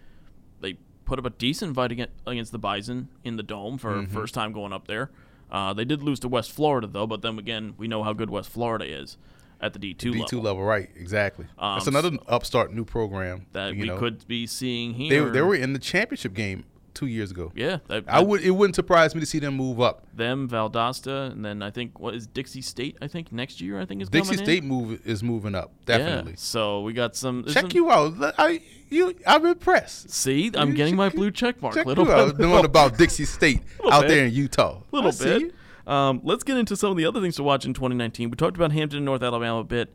They 0.61 0.77
put 1.05 1.19
up 1.19 1.25
a 1.27 1.31
decent 1.31 1.75
fight 1.75 1.93
against, 1.93 2.13
against 2.27 2.53
the 2.53 2.59
Bison 2.59 3.09
in 3.25 3.37
the 3.37 3.43
Dome 3.43 3.79
for 3.79 3.93
Mm-hmm. 3.95 4.13
first 4.15 4.35
time 4.35 4.53
going 4.53 4.73
up 4.73 4.87
there. 4.87 5.11
Uh, 5.51 5.73
they 5.73 5.85
did 5.85 6.03
lose 6.03 6.19
to 6.21 6.29
West 6.29 6.51
Florida 6.53 6.87
though, 6.87 7.07
but 7.07 7.23
then 7.23 7.39
again, 7.39 7.75
we 7.77 7.87
know 7.89 8.03
how 8.03 8.13
good 8.13 8.31
West 8.31 8.49
Florida 8.51 8.85
is 8.87 9.17
at 9.61 9.73
the 9.73 9.79
D 9.79 9.95
two 9.95 10.11
D 10.13 10.19
level. 10.19 10.29
two 10.29 10.41
level, 10.41 10.63
right? 10.65 10.91
Exactly. 10.97 11.47
Um, 11.59 11.77
That's 11.77 11.87
another 11.87 12.11
upstart 12.29 12.73
new 12.73 12.85
program 12.85 13.47
that 13.53 13.73
we 13.73 13.87
know. 13.87 13.99
could 13.99 14.27
be 14.27 14.47
seeing 14.47 14.93
They 14.93 15.05
here. 15.17 15.31
they 15.31 15.43
were 15.43 15.55
in 15.55 15.73
the 15.73 15.79
championship 15.79 16.35
game 16.35 16.65
two 16.95 17.07
years 17.07 17.31
ago. 17.31 17.53
yeah. 17.55 17.79
That, 17.89 18.05
I 18.09 18.21
would 18.21 18.41
it 18.43 18.53
wouldn't 18.53 18.77
surprise 18.77 19.15
me 19.15 19.21
to 19.21 19.27
see 19.27 19.39
them 19.41 19.55
move 19.57 19.81
up. 19.81 20.07
them 20.17 20.49
Valdosta, 20.49 21.31
and 21.33 21.45
then 21.45 21.63
I 21.63 21.71
think 21.71 21.99
what 21.99 22.15
is 22.15 22.27
Dixie 22.27 22.63
State? 22.63 22.97
I 23.03 23.09
think 23.09 23.33
next 23.33 23.61
year 23.61 23.81
I 23.81 23.85
think 23.85 24.01
is 24.03 24.09
Dixie 24.09 24.37
coming 24.37 24.39
in. 24.41 24.45
State 24.45 24.65
move 24.65 25.01
is 25.07 25.23
moving 25.23 25.55
up 25.55 25.73
definitely. 25.85 26.33
Yeah. 26.33 26.37
So 26.39 26.81
we 26.83 26.93
got 26.93 27.17
some. 27.17 27.45
Check 27.45 27.63
some- 27.63 27.71
you 27.75 27.91
out. 27.91 28.15
I 28.39 28.61
you 28.91 29.15
I'm 29.27 29.45
impressed. 29.45 30.11
See, 30.11 30.51
I'm 30.55 30.71
You 30.71 30.75
getting 30.75 30.97
my 30.97 31.09
blue 31.09 31.31
check 31.31 31.61
mark. 31.61 31.75
Check 31.75 31.87
little 31.87 32.07
you 32.07 32.13
out 32.13 32.39
knowing 32.39 32.65
about 32.65 32.97
Dixie 32.97 33.25
State 33.25 33.61
out 33.91 34.03
bit. 34.03 34.09
there 34.09 34.25
in 34.27 34.33
Utah. 34.33 34.81
A 34.93 34.95
little 34.95 35.09
I 35.09 35.13
see. 35.13 35.25
bit. 35.45 35.55
Um, 35.87 36.21
let's 36.25 36.45
get 36.45 36.57
into 36.57 36.77
some 36.77 36.91
of 36.93 36.97
the 36.97 37.05
other 37.05 37.21
things 37.21 37.37
to 37.37 37.43
watch 37.43 37.67
in 37.67 37.75
2019. 37.75 38.31
We 38.31 38.37
talked 38.37 38.57
about 38.57 38.73
Hampton 38.73 38.99
and 38.99 39.05
North 39.05 39.23
Alabama 39.23 39.59
a 39.59 39.65
bit. 39.65 39.93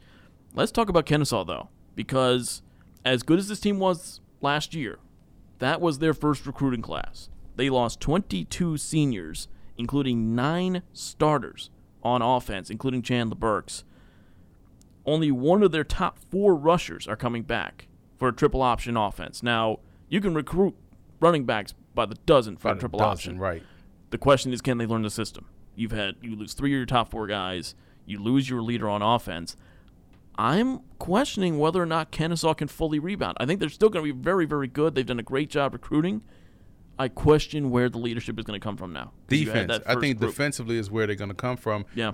Let's 0.53 0.71
talk 0.71 0.87
about 0.89 1.05
Kennesaw, 1.07 1.45
though, 1.45 1.69
because 1.95 2.61
as 3.05 3.23
good 3.23 3.39
as 3.39 3.47
this 3.47 3.59
team 3.59 3.79
was 3.79 4.19
last 4.41 4.75
year, 4.75 4.99
that 5.59 5.79
was 5.81 5.99
their 5.99 6.13
first 6.13 6.45
recruiting 6.45 6.81
class. 6.81 7.29
They 7.55 7.69
lost 7.69 7.99
22 7.99 8.77
seniors, 8.77 9.47
including 9.77 10.33
nine 10.35 10.83
starters 10.93 11.69
on 12.03 12.21
offense, 12.21 12.69
including 12.69 13.01
Chandler 13.01 13.35
Burks. 13.35 13.83
Only 15.05 15.31
one 15.31 15.63
of 15.63 15.71
their 15.71 15.83
top 15.83 16.19
four 16.19 16.55
rushers 16.55 17.07
are 17.07 17.15
coming 17.15 17.43
back 17.43 17.87
for 18.17 18.27
a 18.29 18.33
triple 18.33 18.61
option 18.61 18.95
offense. 18.97 19.41
Now, 19.43 19.79
you 20.07 20.21
can 20.21 20.33
recruit 20.33 20.75
running 21.19 21.45
backs 21.45 21.73
by 21.95 22.05
the 22.05 22.15
dozen 22.25 22.57
for 22.57 22.69
By 22.69 22.75
a 22.77 22.79
triple 22.79 22.99
dozen, 22.99 23.11
option. 23.11 23.39
right? 23.39 23.63
The 24.11 24.17
question 24.17 24.53
is, 24.53 24.61
can 24.61 24.77
they 24.77 24.85
learn 24.85 25.01
the 25.01 25.09
system? 25.09 25.45
You've 25.75 25.91
had 25.91 26.15
you 26.21 26.35
lose 26.35 26.53
three 26.53 26.71
of 26.73 26.77
your 26.77 26.85
top 26.85 27.09
four 27.09 27.27
guys. 27.27 27.75
You 28.05 28.19
lose 28.21 28.49
your 28.49 28.61
leader 28.61 28.89
on 28.89 29.01
offense. 29.01 29.55
I'm 30.37 30.79
questioning 30.99 31.59
whether 31.59 31.81
or 31.81 31.85
not 31.85 32.11
Kennesaw 32.11 32.53
can 32.53 32.67
fully 32.67 32.99
rebound. 32.99 33.37
I 33.39 33.45
think 33.45 33.59
they're 33.59 33.69
still 33.69 33.89
going 33.89 34.05
to 34.05 34.13
be 34.13 34.19
very, 34.19 34.45
very 34.45 34.67
good. 34.67 34.95
They've 34.95 35.05
done 35.05 35.19
a 35.19 35.23
great 35.23 35.49
job 35.49 35.73
recruiting. 35.73 36.21
I 36.97 37.07
question 37.07 37.69
where 37.71 37.89
the 37.89 37.97
leadership 37.97 38.37
is 38.37 38.45
going 38.45 38.59
to 38.59 38.63
come 38.63 38.75
from 38.77 38.91
now. 38.91 39.11
Defense. 39.27 39.79
I 39.85 39.95
think 39.95 40.19
group. 40.19 40.31
defensively 40.31 40.77
is 40.77 40.91
where 40.91 41.07
they're 41.07 41.15
going 41.15 41.29
to 41.29 41.35
come 41.35 41.55
from. 41.55 41.85
Yeah, 41.95 42.11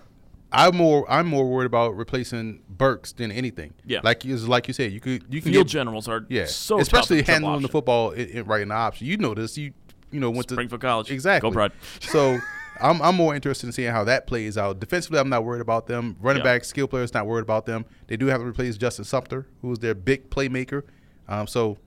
I'm 0.51 0.75
more 0.75 1.09
I'm 1.11 1.27
more 1.27 1.49
worried 1.49 1.65
about 1.65 1.95
replacing 1.97 2.61
Burks 2.69 3.11
than 3.11 3.31
anything. 3.31 3.73
Yeah. 3.85 4.01
like 4.03 4.23
you 4.23 4.37
like 4.37 4.67
you 4.67 4.73
said, 4.73 4.91
you 4.91 4.99
could 4.99 5.25
you 5.29 5.41
can 5.41 5.51
field 5.51 5.67
get 5.67 5.71
generals 5.71 6.07
are 6.07 6.25
yeah, 6.29 6.45
so 6.45 6.79
especially 6.79 7.23
handling 7.23 7.61
the 7.61 7.67
football 7.67 8.13
i 8.15 8.29
i 8.37 8.41
right 8.41 8.61
in 8.61 8.69
the 8.69 8.75
option. 8.75 9.07
You 9.07 9.17
know 9.17 9.33
this. 9.33 9.57
You 9.57 9.73
you 10.11 10.19
know 10.19 10.29
went 10.29 10.47
to 10.49 10.53
Springfield 10.53 10.81
College. 10.81 11.11
exactly. 11.11 11.49
Go 11.49 11.53
Pride. 11.53 11.71
so 11.99 12.39
I'm 12.81 13.01
I'm 13.01 13.15
more 13.15 13.33
interested 13.35 13.67
in 13.67 13.71
seeing 13.73 13.91
how 13.91 14.03
that 14.03 14.27
plays 14.27 14.57
out. 14.57 14.79
Defensively, 14.79 15.19
I'm 15.19 15.29
not 15.29 15.43
worried 15.45 15.61
about 15.61 15.87
them. 15.87 16.17
Running 16.19 16.41
Yeah. 16.41 16.53
back 16.55 16.65
skill 16.65 16.87
players, 16.87 17.13
not 17.13 17.25
worried 17.25 17.43
about 17.43 17.65
them. 17.65 17.85
They 18.07 18.17
do 18.17 18.27
have 18.27 18.41
to 18.41 18.47
replace 18.47 18.77
Justin 18.77 19.05
Sumter, 19.05 19.47
who 19.61 19.71
is 19.71 19.79
their 19.79 19.95
big 19.95 20.29
playmaker. 20.29 20.83
Um, 21.27 21.47
so 21.47 21.77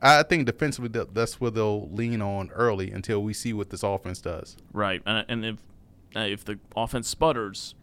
I 0.00 0.22
think 0.24 0.46
defensively 0.46 0.88
that's 1.12 1.40
where 1.40 1.50
they'll 1.50 1.88
lean 1.90 2.20
on 2.20 2.50
early 2.50 2.90
until 2.90 3.22
we 3.22 3.32
see 3.32 3.52
what 3.52 3.70
this 3.70 3.82
offense 3.84 4.20
does. 4.20 4.56
Right, 4.72 5.00
and, 5.06 5.24
and 5.28 5.44
if 5.44 5.56
uh, 6.16 6.20
if 6.20 6.44
the 6.44 6.58
offense 6.76 7.08
sputters, 7.08 7.74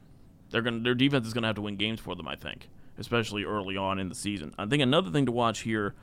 they're 0.52 0.62
gonna 0.62 0.80
their 0.82 0.95
defense 0.95 1.26
is 1.28 1.34
gonna 1.34 1.48
have 1.48 1.56
to 1.56 1.62
win 1.62 1.78
games 1.78 2.00
for 2.00 2.15
them. 2.15 2.28
I 2.28 2.36
think, 2.36 2.67
especially 2.98 3.43
early 3.45 3.78
on 3.78 4.00
in 4.00 4.10
the 4.10 4.15
season. 4.15 4.54
I 4.60 4.65
think 4.65 4.84
another 4.84 5.10
thing 5.12 5.26
to 5.28 5.32
watch 5.32 5.62
here 5.62 5.95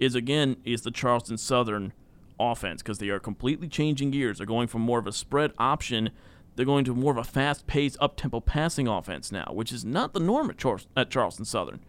is 0.00 0.14
again 0.14 0.56
is 0.64 0.82
the 0.82 0.90
Charleston 0.90 1.38
Southern 1.38 1.92
offense 2.40 2.82
because 2.82 2.98
they 2.98 3.08
are 3.10 3.20
completely 3.20 3.68
changing 3.68 4.10
gears. 4.10 4.38
They're 4.38 4.46
going 4.46 4.66
from 4.68 4.82
more 4.82 4.98
of 4.98 5.06
a 5.06 5.12
spread 5.12 5.52
option. 5.58 6.10
They're 6.56 6.66
going 6.66 6.84
to 6.86 6.94
more 6.94 7.12
of 7.12 7.18
a 7.18 7.24
fast-paced, 7.24 7.96
up-tempo 8.00 8.40
passing 8.40 8.88
offense 8.88 9.30
now, 9.30 9.50
which 9.52 9.72
is 9.72 9.84
not 9.84 10.12
the 10.14 10.20
norm 10.20 10.50
at, 10.50 10.58
Char- 10.58 10.80
at 10.96 11.10
Charleston 11.10 11.44
Southern. 11.44 11.80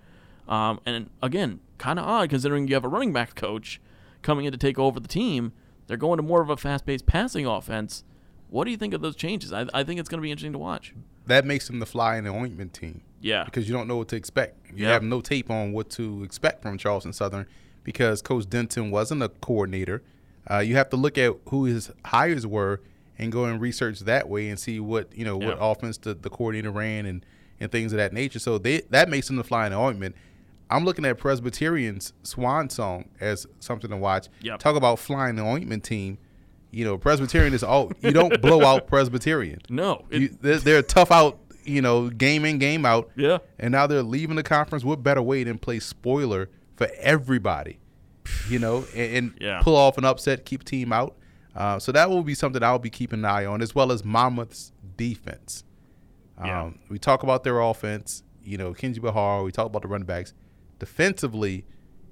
Um, 0.47 0.79
and 0.85 1.09
again, 1.23 1.59
kind 1.77 1.97
of 1.99 2.05
odd 2.05 2.29
considering 2.29 2.67
you 2.67 2.73
have 2.75 2.83
a 2.83 2.89
running 2.89 3.13
back 3.13 3.35
coach 3.35 3.81
coming 4.21 4.45
in 4.45 4.51
to 4.51 4.57
take 4.57 4.77
over 4.77 4.99
the 4.99 5.07
team. 5.07 5.53
They're 5.87 5.97
going 5.97 6.17
to 6.17 6.23
more 6.23 6.41
of 6.41 6.49
a 6.49 6.57
fast-paced 6.57 7.05
passing 7.05 7.45
offense. 7.45 8.03
What 8.49 8.65
do 8.65 8.71
you 8.71 8.77
think 8.77 8.93
of 8.93 9.01
those 9.01 9.15
changes? 9.15 9.51
I, 9.51 9.65
I 9.73 9.83
think 9.83 9.99
it's 9.99 10.09
going 10.09 10.19
to 10.19 10.21
be 10.21 10.31
interesting 10.31 10.53
to 10.53 10.59
watch. 10.59 10.93
That 11.25 11.45
makes 11.45 11.67
them 11.67 11.79
the 11.79 11.85
fly 11.85 12.17
in 12.17 12.23
the 12.25 12.31
ointment 12.31 12.73
team. 12.73 13.01
Yeah. 13.23 13.43
because 13.43 13.67
you 13.69 13.73
don't 13.75 13.87
know 13.87 13.97
what 13.97 14.07
to 14.09 14.15
expect. 14.15 14.57
You 14.75 14.85
Yeah. 14.85 14.93
have 14.93 15.03
no 15.03 15.21
tape 15.21 15.51
on 15.51 15.73
what 15.73 15.89
to 15.91 16.23
expect 16.23 16.63
from 16.63 16.77
Charleston 16.79 17.13
Southern 17.13 17.45
because 17.83 18.21
Coach 18.21 18.49
Denson 18.49 18.89
wasn't 18.89 19.21
a 19.21 19.29
coordinator. 19.29 20.01
Uh, 20.49 20.59
you 20.59 20.75
have 20.75 20.89
to 20.89 20.97
look 20.97 21.17
at 21.17 21.33
who 21.49 21.65
his 21.65 21.91
hires 22.05 22.45
were 22.47 22.81
and 23.17 23.31
go 23.31 23.45
and 23.45 23.61
research 23.61 23.99
that 24.01 24.27
way 24.27 24.49
and 24.49 24.59
see 24.59 24.79
what 24.79 25.15
you 25.15 25.23
know 25.25 25.37
what 25.37 25.57
offense 25.61 25.97
the, 25.97 26.13
the 26.13 26.29
coordinator 26.29 26.71
ran 26.71 27.05
and 27.05 27.25
and 27.59 27.71
things 27.71 27.93
of 27.93 27.97
that 27.97 28.13
nature. 28.13 28.39
So 28.39 28.57
they 28.57 28.81
that 28.89 29.09
makes 29.09 29.27
them 29.27 29.35
the 29.35 29.43
fly 29.43 29.65
in 29.67 29.71
the 29.71 29.77
ointment. 29.77 30.15
I'm 30.69 30.85
looking 30.85 31.03
at 31.05 31.17
Presbyterian's 31.17 32.13
swan 32.23 32.69
song 32.69 33.09
as 33.19 33.45
something 33.59 33.89
to 33.89 33.97
watch. 33.97 34.29
Yep. 34.41 34.59
Talk 34.59 34.75
about 34.77 34.99
flying 34.99 35.35
the 35.35 35.43
ointment 35.43 35.83
team. 35.83 36.17
You 36.71 36.85
know, 36.85 36.97
Presbyterian 36.97 37.53
is 37.53 37.61
all 37.63 37.91
you 38.01 38.11
don't 38.11 38.41
blow 38.41 38.61
out 38.65 38.87
Presbyterian. 38.87 39.59
No. 39.69 40.05
It, 40.09 40.21
You, 40.21 40.37
they're, 40.41 40.57
they're 40.59 40.81
tough 40.81 41.11
out, 41.11 41.37
you 41.65 41.81
know, 41.81 42.09
game 42.09 42.45
in, 42.45 42.57
game 42.57 42.85
out. 42.85 43.11
yeah. 43.17 43.39
And 43.59 43.73
now 43.73 43.85
they're 43.85 44.01
leaving 44.01 44.37
the 44.37 44.43
conference. 44.43 44.85
What 44.85 45.03
better 45.03 45.21
way 45.21 45.43
than 45.43 45.57
play 45.57 45.79
spoiler 45.79 46.49
for 46.77 46.87
everybody, 46.97 47.77
you 48.49 48.59
know, 48.59 48.85
and, 48.95 49.15
and 49.15 49.33
Yeah. 49.39 49.61
pull 49.61 49.75
off 49.75 49.97
an 49.97 50.05
upset, 50.05 50.45
keep 50.45 50.63
team 50.63 50.91
out. 50.93 51.15
Uh, 51.55 51.79
so 51.79 51.91
that 51.91 52.09
will 52.09 52.23
be 52.23 52.33
something 52.35 52.63
I'll 52.63 52.79
be 52.79 52.89
keeping 52.89 53.19
an 53.19 53.25
eye 53.25 53.45
on, 53.45 53.61
as 53.61 53.75
well 53.75 53.91
as 53.91 54.03
Monmouth's 54.05 54.71
defense. 54.97 55.63
Um, 56.37 56.47
Yeah. 56.47 56.71
We 56.89 56.97
talk 56.99 57.23
about 57.23 57.43
their 57.43 57.59
offense, 57.59 58.23
you 58.43 58.57
know, 58.57 58.73
Kenji 58.73 59.01
Bahar. 59.01 59.43
We 59.43 59.51
talk 59.51 59.65
about 59.65 59.81
the 59.81 59.87
running 59.87 60.05
backs. 60.05 60.33
Defensively, 60.79 61.65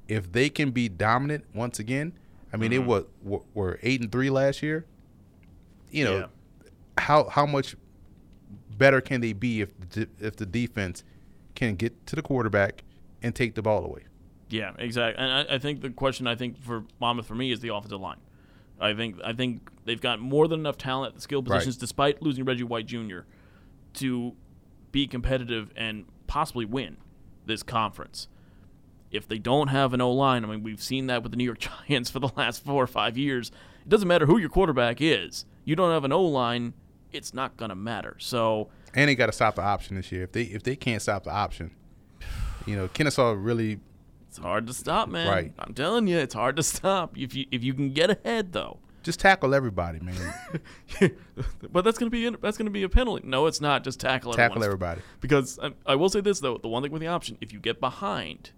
if 0.07 0.31
they 0.31 0.49
can 0.49 0.71
be 0.71 0.89
dominant 0.89 1.45
once 1.53 1.79
again, 1.79 2.13
I 2.51 2.57
mean, 2.57 2.71
they 2.71 2.79
were, 2.79 3.05
were 3.23 3.41
were 3.53 3.79
eight 3.83 4.01
and 4.01 4.11
three 4.11 4.29
last 4.29 4.61
year. 4.63 4.85
You 5.91 6.03
know, 6.05 6.17
Yeah. 6.17 6.25
how 6.97 7.29
how 7.29 7.45
much 7.45 7.75
better 8.77 9.01
can 9.01 9.21
they 9.21 9.33
be 9.33 9.61
if 9.61 9.69
the, 9.91 10.07
if 10.19 10.35
the 10.35 10.45
defense 10.45 11.03
can 11.55 11.75
get 11.75 12.05
to 12.07 12.15
the 12.15 12.21
quarterback 12.21 12.83
and 13.21 13.35
take 13.35 13.55
the 13.55 13.61
ball 13.61 13.85
away? 13.85 14.03
Yeah, 14.49 14.71
exactly. 14.77 15.23
And 15.23 15.31
I, 15.49 15.55
I 15.55 15.57
think 15.59 15.81
the 15.81 15.89
question 15.89 16.25
I 16.27 16.35
think 16.35 16.57
for 16.61 16.83
Monmouth 16.99 17.27
for 17.27 17.35
me 17.35 17.51
is 17.51 17.59
the 17.59 17.73
offensive 17.73 17.99
line. 18.01 18.17
I 18.79 18.93
think 18.93 19.17
I 19.23 19.33
think 19.33 19.69
they've 19.85 19.99
got 20.01 20.19
more 20.19 20.47
than 20.47 20.59
enough 20.61 20.77
talent 20.77 21.09
at 21.11 21.15
the 21.15 21.21
skill 21.21 21.41
Right. 21.41 21.55
positions, 21.55 21.77
despite 21.77 22.21
losing 22.21 22.45
Reggie 22.45 22.63
White 22.63 22.85
Jr., 22.87 23.19
to 23.95 24.33
be 24.91 25.05
competitive 25.05 25.71
and 25.75 26.05
possibly 26.27 26.65
win 26.65 26.97
this 27.45 27.61
conference. 27.63 28.27
If 29.11 29.27
they 29.27 29.37
don't 29.39 29.67
have 29.69 29.93
an 29.93 30.01
O 30.01 30.11
line, 30.11 30.43
I 30.43 30.47
mean, 30.47 30.63
we've 30.63 30.81
seen 30.81 31.07
that 31.07 31.23
with 31.23 31.31
the 31.31 31.37
New 31.37 31.43
York 31.43 31.59
Giants 31.87 32.09
for 32.09 32.19
the 32.19 32.29
last 32.37 32.63
four 32.63 32.83
or 32.83 32.87
five 32.87 33.17
years. 33.17 33.51
It 33.83 33.89
doesn't 33.89 34.07
matter 34.07 34.25
who 34.27 34.37
your 34.37 34.49
quarterback 34.49 34.97
is. 35.01 35.45
You 35.65 35.75
don't 35.75 35.91
have 35.91 36.03
an 36.05 36.11
O 36.11 36.23
line, 36.23 36.73
it's 37.11 37.33
not 37.33 37.57
gonna 37.57 37.75
matter. 37.75 38.15
So 38.19 38.69
And 38.93 39.09
they 39.09 39.15
got 39.15 39.25
to 39.27 39.31
stop 39.31 39.55
the 39.55 39.63
option 39.63 39.95
this 39.95 40.11
year. 40.11 40.23
If 40.23 40.31
they 40.31 40.43
if 40.43 40.63
they 40.63 40.75
can't 40.75 41.01
stop 41.01 41.23
the 41.23 41.31
option, 41.33 41.71
you 42.65 42.75
know, 42.75 42.87
Kennesaw 42.87 43.31
really 43.33 43.79
it's 44.29 44.37
hard 44.37 44.67
to 44.67 44.73
stop, 44.73 45.09
man. 45.09 45.27
Right. 45.27 45.53
I'm 45.57 45.73
telling 45.73 46.07
you, 46.07 46.19
it's 46.19 46.35
hard 46.35 46.55
to 46.57 46.63
stop. 46.63 47.17
If 47.17 47.33
you 47.33 47.47
if 47.51 47.63
you 47.63 47.73
can 47.73 47.93
get 47.93 48.11
ahead 48.11 48.53
though. 48.53 48.77
just 49.01 49.19
tackle 49.19 49.55
everybody, 49.55 49.99
man. 49.99 50.33
but 51.71 51.83
that's 51.83 51.97
gonna 51.97 52.11
be 52.11 52.29
that's 52.29 52.55
gonna 52.55 52.69
be 52.69 52.83
a 52.83 52.89
penalty. 52.89 53.27
No, 53.27 53.47
it's 53.47 53.59
not. 53.59 53.83
Just 53.83 53.99
tackle 53.99 54.33
tackle 54.33 54.63
everybody. 54.63 55.01
Because 55.19 55.57
I, 55.57 55.71
I 55.83 55.95
will 55.95 56.09
say 56.09 56.21
this 56.21 56.39
though, 56.41 56.59
the 56.59 56.67
one 56.67 56.83
thing 56.83 56.91
with 56.91 57.01
the 57.01 57.07
option, 57.07 57.39
if 57.41 57.51
you 57.51 57.59
get 57.59 57.79
behind, 57.79 58.51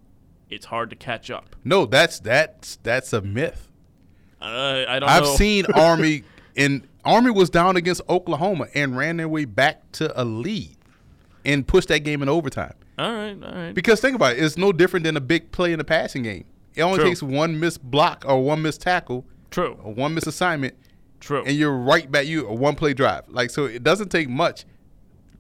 it's 0.50 0.66
hard 0.66 0.90
to 0.90 0.98
catch 0.98 1.32
up. 1.32 1.56
No, 1.64 1.86
that's 1.86 2.20
that's 2.20 2.76
that's 2.84 3.14
a 3.14 3.22
myth. 3.22 3.72
Uh, 4.42 4.84
I 4.90 5.00
don't 5.00 5.10
I've 5.10 5.24
know. 5.24 5.36
seen 5.36 5.66
Army 5.74 6.24
and 6.58 6.86
Army 7.06 7.32
was 7.32 7.50
down 7.50 7.78
against 7.78 8.02
Oklahoma 8.10 8.68
and 8.76 8.98
ran 8.98 9.16
their 9.18 9.30
way 9.30 9.46
back 9.46 9.90
to 9.94 10.22
a 10.22 10.26
lead 10.26 10.76
and 11.46 11.66
pushed 11.66 11.88
that 11.88 12.00
game 12.00 12.22
in 12.22 12.28
overtime. 12.28 12.74
All 13.02 13.14
right, 13.14 13.44
all 13.44 13.52
right. 13.52 13.74
Because 13.74 14.00
think 14.00 14.16
about 14.16 14.34
it, 14.34 14.44
it's 14.44 14.58
no 14.58 14.72
different 14.72 15.06
than 15.06 15.18
a 15.18 15.22
big 15.22 15.52
play 15.52 15.74
in 15.74 15.80
the 15.80 15.84
passing 15.84 16.22
game. 16.22 16.46
It 16.76 16.84
only 16.84 17.00
True. 17.00 17.08
takes 17.08 17.24
one 17.24 17.60
missed 17.60 17.82
block 17.84 18.24
or 18.28 18.44
one 18.44 18.62
missed 18.62 18.82
tackle 18.82 19.26
True. 19.50 19.80
or 19.82 19.92
one 19.94 20.14
missed 20.14 20.28
assignment, 20.28 20.76
True. 21.20 21.44
and 21.44 21.58
you're 21.58 21.76
right 21.76 22.10
back. 22.12 22.28
You 22.28 22.48
a 22.48 22.54
one 22.54 22.76
play 22.76 22.94
drive. 22.94 23.28
Like 23.28 23.50
so, 23.50 23.66
it 23.66 23.84
doesn't 23.84 24.10
take 24.10 24.30
much. 24.30 24.66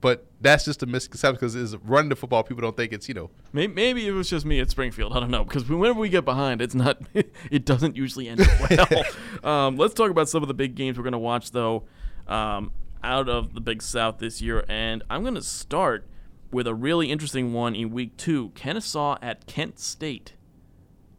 But 0.01 0.25
that's 0.41 0.65
just 0.65 0.81
a 0.81 0.87
misconception 0.87 1.35
because 1.35 1.53
it's 1.53 1.75
running 1.83 2.09
the 2.09 2.15
football. 2.15 2.41
People 2.41 2.63
don't 2.63 2.75
think 2.75 2.91
it's 2.91 3.07
you 3.07 3.13
know 3.13 3.29
Maybe, 3.53 3.71
maybe 3.71 4.07
it 4.07 4.11
was 4.11 4.27
just 4.27 4.47
me 4.47 4.59
at 4.59 4.71
Springfield. 4.71 5.13
I 5.13 5.19
don't 5.19 5.29
know 5.29 5.43
because 5.43 5.69
whenever 5.69 5.99
we 5.99 6.09
get 6.09 6.25
behind, 6.25 6.59
it's 6.59 6.73
not. 6.73 6.97
it 7.13 7.65
doesn't 7.65 7.95
usually 7.95 8.27
end 8.27 8.41
well. 8.71 8.87
um, 9.43 9.77
let's 9.77 9.93
talk 9.93 10.09
about 10.09 10.27
some 10.27 10.41
of 10.41 10.47
the 10.47 10.55
big 10.55 10.73
games 10.73 10.97
we're 10.97 11.03
going 11.03 11.11
to 11.11 11.19
watch 11.19 11.51
though, 11.51 11.83
um, 12.27 12.71
out 13.03 13.29
of 13.29 13.53
the 13.53 13.61
Big 13.61 13.83
South 13.83 14.17
this 14.17 14.41
year, 14.41 14.65
and 14.67 15.03
I'm 15.07 15.21
going 15.21 15.35
to 15.35 15.43
start 15.43 16.07
with 16.51 16.67
a 16.67 16.73
really 16.75 17.09
interesting 17.11 17.53
one 17.53 17.75
in 17.75 17.91
Week 17.91 18.15
Two: 18.17 18.49
Kennesaw 18.55 19.17
at 19.21 19.45
Kent 19.47 19.79
State. 19.79 20.33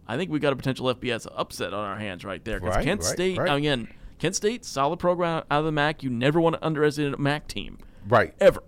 I 0.07 0.17
think 0.17 0.31
we 0.31 0.39
got 0.39 0.53
a 0.53 0.57
potential 0.57 0.93
FBS 0.95 1.27
upset 1.37 1.73
on 1.73 1.85
our 1.85 1.97
hands 1.99 2.25
right 2.25 2.45
there 2.45 2.61
because 2.61 2.77
Right, 2.77 2.85
Kent 2.85 3.01
right, 3.03 3.11
State 3.13 3.39
right. 3.39 3.57
again. 3.57 3.89
Kent 4.19 4.37
State, 4.37 4.65
solid 4.65 4.99
program 4.99 5.43
out 5.51 5.61
of 5.61 5.65
the 5.65 5.73
MAC. 5.73 6.03
You 6.03 6.11
never 6.11 6.41
want 6.41 6.55
to 6.57 6.65
underestimate 6.65 7.15
a 7.15 7.19
MAC 7.19 7.49
team 7.49 7.79
right. 8.09 8.35
ever. 8.41 8.63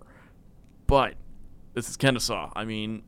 But 0.87 1.15
this 1.73 1.89
is 1.89 1.95
Kennesaw. 1.97 2.51
I 2.55 2.65
mean, 2.65 3.03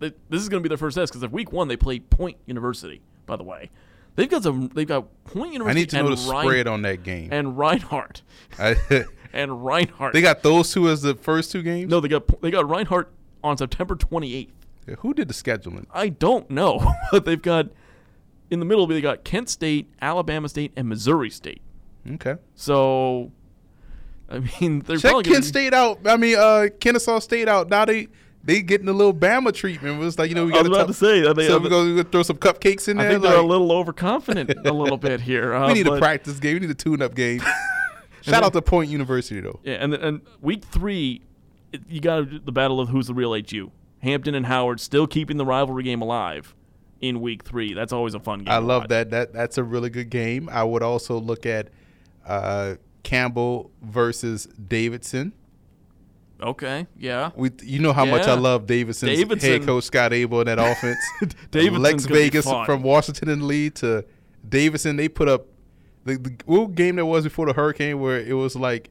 th- 0.00 0.14
this 0.28 0.40
is 0.42 0.48
going 0.48 0.62
to 0.62 0.66
be 0.66 0.68
their 0.70 0.78
first 0.78 0.96
test 0.96 1.12
because 1.12 1.22
of 1.22 1.32
week 1.32 1.52
one 1.52 1.68
they 1.68 1.76
play 1.76 1.98
Point 2.00 2.36
University. 2.46 3.02
By 3.26 3.36
the 3.36 3.44
way, 3.44 3.70
they've 4.16 4.28
got 4.30 4.42
some. 4.42 4.68
They've 4.68 4.86
got 4.88 5.06
Point 5.24 5.52
University. 5.52 5.78
I 5.78 5.82
need 5.82 5.90
to 5.90 5.96
know 6.02 6.14
the 6.14 6.30
Rein- 6.32 6.44
spread 6.46 6.66
on 6.68 6.82
that 6.82 7.02
game. 7.02 7.28
and 7.32 7.56
Reinhardt 7.58 8.22
I- 8.58 8.76
and 9.32 9.64
Reinhardt. 9.64 10.12
they 10.14 10.20
got 10.22 10.42
those 10.42 10.72
two 10.72 10.88
as 10.88 11.02
the 11.02 11.14
first 11.14 11.50
two 11.52 11.62
games. 11.62 11.90
no, 11.90 12.00
they 12.00 12.08
got 12.08 12.40
they 12.42 12.50
got 12.50 12.68
Reinhardt 12.68 13.12
on 13.44 13.56
September 13.56 13.94
28th. 13.96 14.48
Who 14.98 15.14
did 15.14 15.28
the 15.28 15.34
scheduling? 15.34 15.86
I 15.92 16.08
don't 16.08 16.50
know, 16.50 16.92
but 17.12 17.24
they've 17.24 17.40
got 17.40 17.66
in 18.50 18.58
the 18.58 18.64
middle. 18.66 18.86
They 18.88 19.00
got 19.00 19.22
Kent 19.24 19.48
State, 19.48 19.88
Alabama 20.02 20.48
State, 20.48 20.72
and 20.76 20.88
Missouri 20.88 21.30
State. 21.30 21.62
Okay. 22.14 22.34
So, 22.56 23.30
I 24.28 24.40
mean, 24.60 24.80
they're 24.80 24.96
Check 24.96 25.12
probably 25.12 25.30
Kent 25.30 25.44
State 25.44 25.74
out. 25.74 26.00
I 26.06 26.16
mean, 26.16 26.36
uh, 26.36 26.66
Kennesaw 26.80 27.20
State 27.20 27.46
out. 27.46 27.68
Now 27.68 27.84
they 27.84 28.08
they 28.42 28.62
getting 28.62 28.88
a 28.88 28.92
little 28.92 29.14
Bama 29.14 29.52
treatment. 29.52 29.96
It 29.96 29.98
was 30.00 30.18
like 30.18 30.28
you 30.30 30.34
know 30.34 30.46
we 30.46 30.52
got 30.52 30.66
about 30.66 30.88
to 30.88 30.94
say, 30.94 31.20
they- 31.34 31.46
so 31.46 31.58
we're 31.58 31.64
they- 31.64 31.68
gonna, 31.68 32.04
throw 32.04 32.22
some 32.24 32.38
cupcakes 32.38 32.88
in 32.88 32.98
I 32.98 33.02
there. 33.02 33.10
think 33.12 33.22
they're 33.22 33.36
a 33.38 33.42
little 33.46 33.70
overconfident 33.70 34.66
a 34.66 34.72
little 34.72 34.96
bit 34.98 35.20
here. 35.20 35.52
Uh, 35.60 35.68
we 35.68 35.74
need 35.74 35.86
a 35.86 35.98
practice 35.98 36.38
game. 36.40 36.54
We 36.54 36.60
need 36.60 36.70
a 36.70 36.74
tune-up 36.74 37.14
game. 37.14 37.42
Shout 38.22 38.42
out 38.42 38.52
to 38.52 38.62
Point 38.62 38.90
University 38.90 39.40
though. 39.40 39.60
Yeah, 39.62 39.74
and 39.74 39.94
and 39.94 40.20
week 40.40 40.64
three, 40.64 41.22
it, 41.72 41.82
you 41.88 42.00
got 42.00 42.44
the 42.44 42.52
battle 42.52 42.80
of 42.80 42.88
who's 42.88 43.06
the 43.06 43.14
real 43.14 43.34
HU. 43.34 43.70
Hampton 44.02 44.34
and 44.34 44.46
Howard 44.46 44.80
still 44.80 45.06
keeping 45.06 45.36
the 45.36 45.44
rivalry 45.44 45.82
game 45.82 46.00
alive 46.00 46.54
in 47.00 47.20
week 47.20 47.44
three. 47.44 47.74
That's 47.74 47.92
always 47.92 48.14
a 48.14 48.20
fun 48.20 48.40
game. 48.40 48.48
I 48.48 48.58
love 48.58 48.88
that. 48.88 49.10
That 49.10 49.32
that's 49.32 49.58
a 49.58 49.64
really 49.64 49.90
good 49.90 50.10
game. 50.10 50.48
I 50.50 50.64
would 50.64 50.82
also 50.82 51.18
look 51.18 51.46
at 51.46 51.68
uh, 52.26 52.76
Campbell 53.02 53.70
versus 53.82 54.46
Davidson. 54.46 55.32
Okay, 56.42 56.86
yeah. 56.96 57.30
We, 57.36 57.50
you 57.62 57.80
know 57.80 57.92
how 57.92 58.06
much 58.06 58.22
I 58.26 58.34
love 58.34 58.66
Davidson's 58.66 59.14
Davidson- 59.14 59.50
head 59.50 59.66
coach 59.66 59.84
Scott 59.84 60.12
Abell 60.12 60.40
in 60.40 60.46
that 60.46 60.58
offense. 60.58 60.98
Lex 61.52 62.06
Vegas 62.06 62.46
from 62.64 62.82
Washington 62.82 63.28
and 63.28 63.42
Lee 63.42 63.68
to 63.70 64.04
Davidson. 64.48 64.96
They 64.96 65.08
put 65.08 65.28
up 65.28 65.46
the, 66.04 66.16
the 66.18 66.34
what 66.46 66.74
game 66.74 66.96
that 66.96 67.06
was 67.06 67.24
before 67.24 67.46
the 67.46 67.52
hurricane 67.52 68.00
where 68.00 68.20
it 68.20 68.32
was 68.34 68.56
like 68.56 68.90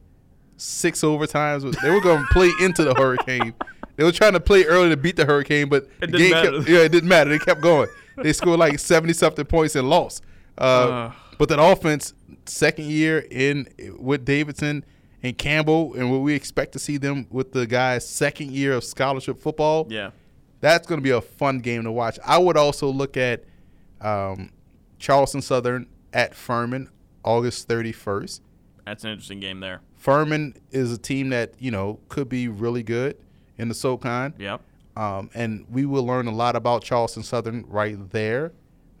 six 0.56 1.00
overtimes. 1.02 1.62
They 1.80 1.90
were 1.90 2.00
going 2.00 2.20
to 2.20 2.28
play 2.32 2.50
into 2.60 2.84
the 2.84 2.94
hurricane. 2.94 3.54
They 3.96 4.04
were 4.04 4.12
trying 4.12 4.32
to 4.34 4.40
play 4.40 4.64
early 4.64 4.88
to 4.90 4.96
beat 4.96 5.16
the 5.16 5.24
hurricane, 5.26 5.68
but 5.68 5.88
It 6.00 6.10
didn't 6.12 6.30
matter. 6.30 6.52
Kept, 6.58 6.68
yeah, 6.68 6.78
it 6.80 6.92
didn't 6.92 7.08
matter. 7.08 7.30
They 7.30 7.38
kept 7.38 7.60
going. 7.60 7.88
They 8.16 8.32
scored 8.32 8.58
like 8.58 8.78
seventy 8.78 9.12
something 9.12 9.44
points 9.44 9.74
and 9.76 9.88
lost. 9.88 10.22
Uh, 10.58 10.62
Uh. 10.62 11.12
but 11.38 11.48
that 11.48 11.60
offense, 11.62 12.12
second 12.46 12.86
year 12.86 13.26
in 13.30 13.66
with 13.98 14.24
Davidson 14.24 14.84
and 15.22 15.36
Campbell, 15.36 15.94
and 15.94 16.10
what 16.10 16.18
we 16.18 16.34
expect 16.34 16.72
to 16.72 16.78
see 16.78 16.96
them 16.96 17.26
with 17.30 17.52
the 17.52 17.66
guys' 17.66 18.08
second 18.08 18.50
year 18.52 18.72
of 18.74 18.84
scholarship 18.84 19.40
football 19.40 19.86
Yeah, 19.90 20.10
that's 20.60 20.86
going 20.86 20.98
to 21.00 21.02
be 21.02 21.10
a 21.10 21.20
fun 21.20 21.58
game 21.60 21.84
to 21.84 21.92
watch. 21.92 22.18
I 22.26 22.38
would 22.38 22.56
also 22.56 22.88
look 22.90 23.16
at 23.16 23.44
um, 24.00 24.50
Charleston 24.98 25.42
Southern 25.42 25.86
at 26.12 26.34
Furman 26.34 26.88
August 27.24 27.68
31st. 27.68 28.40
that's 28.86 29.04
an 29.04 29.10
interesting 29.10 29.40
game 29.40 29.60
there. 29.60 29.80
Furman 29.96 30.54
is 30.70 30.92
a 30.92 30.98
team 30.98 31.28
that, 31.30 31.52
you 31.58 31.70
know, 31.70 32.00
could 32.08 32.28
be 32.28 32.48
really 32.48 32.82
good 32.82 33.16
in 33.58 33.68
the 33.68 33.74
SoCon. 33.74 34.34
Yep. 34.38 34.60
Um, 34.96 35.30
and 35.34 35.66
we 35.70 35.84
will 35.86 36.04
learn 36.04 36.26
a 36.26 36.32
lot 36.34 36.56
about 36.56 36.82
Charleston 36.82 37.22
Southern 37.22 37.64
right 37.68 37.96
there. 38.10 38.52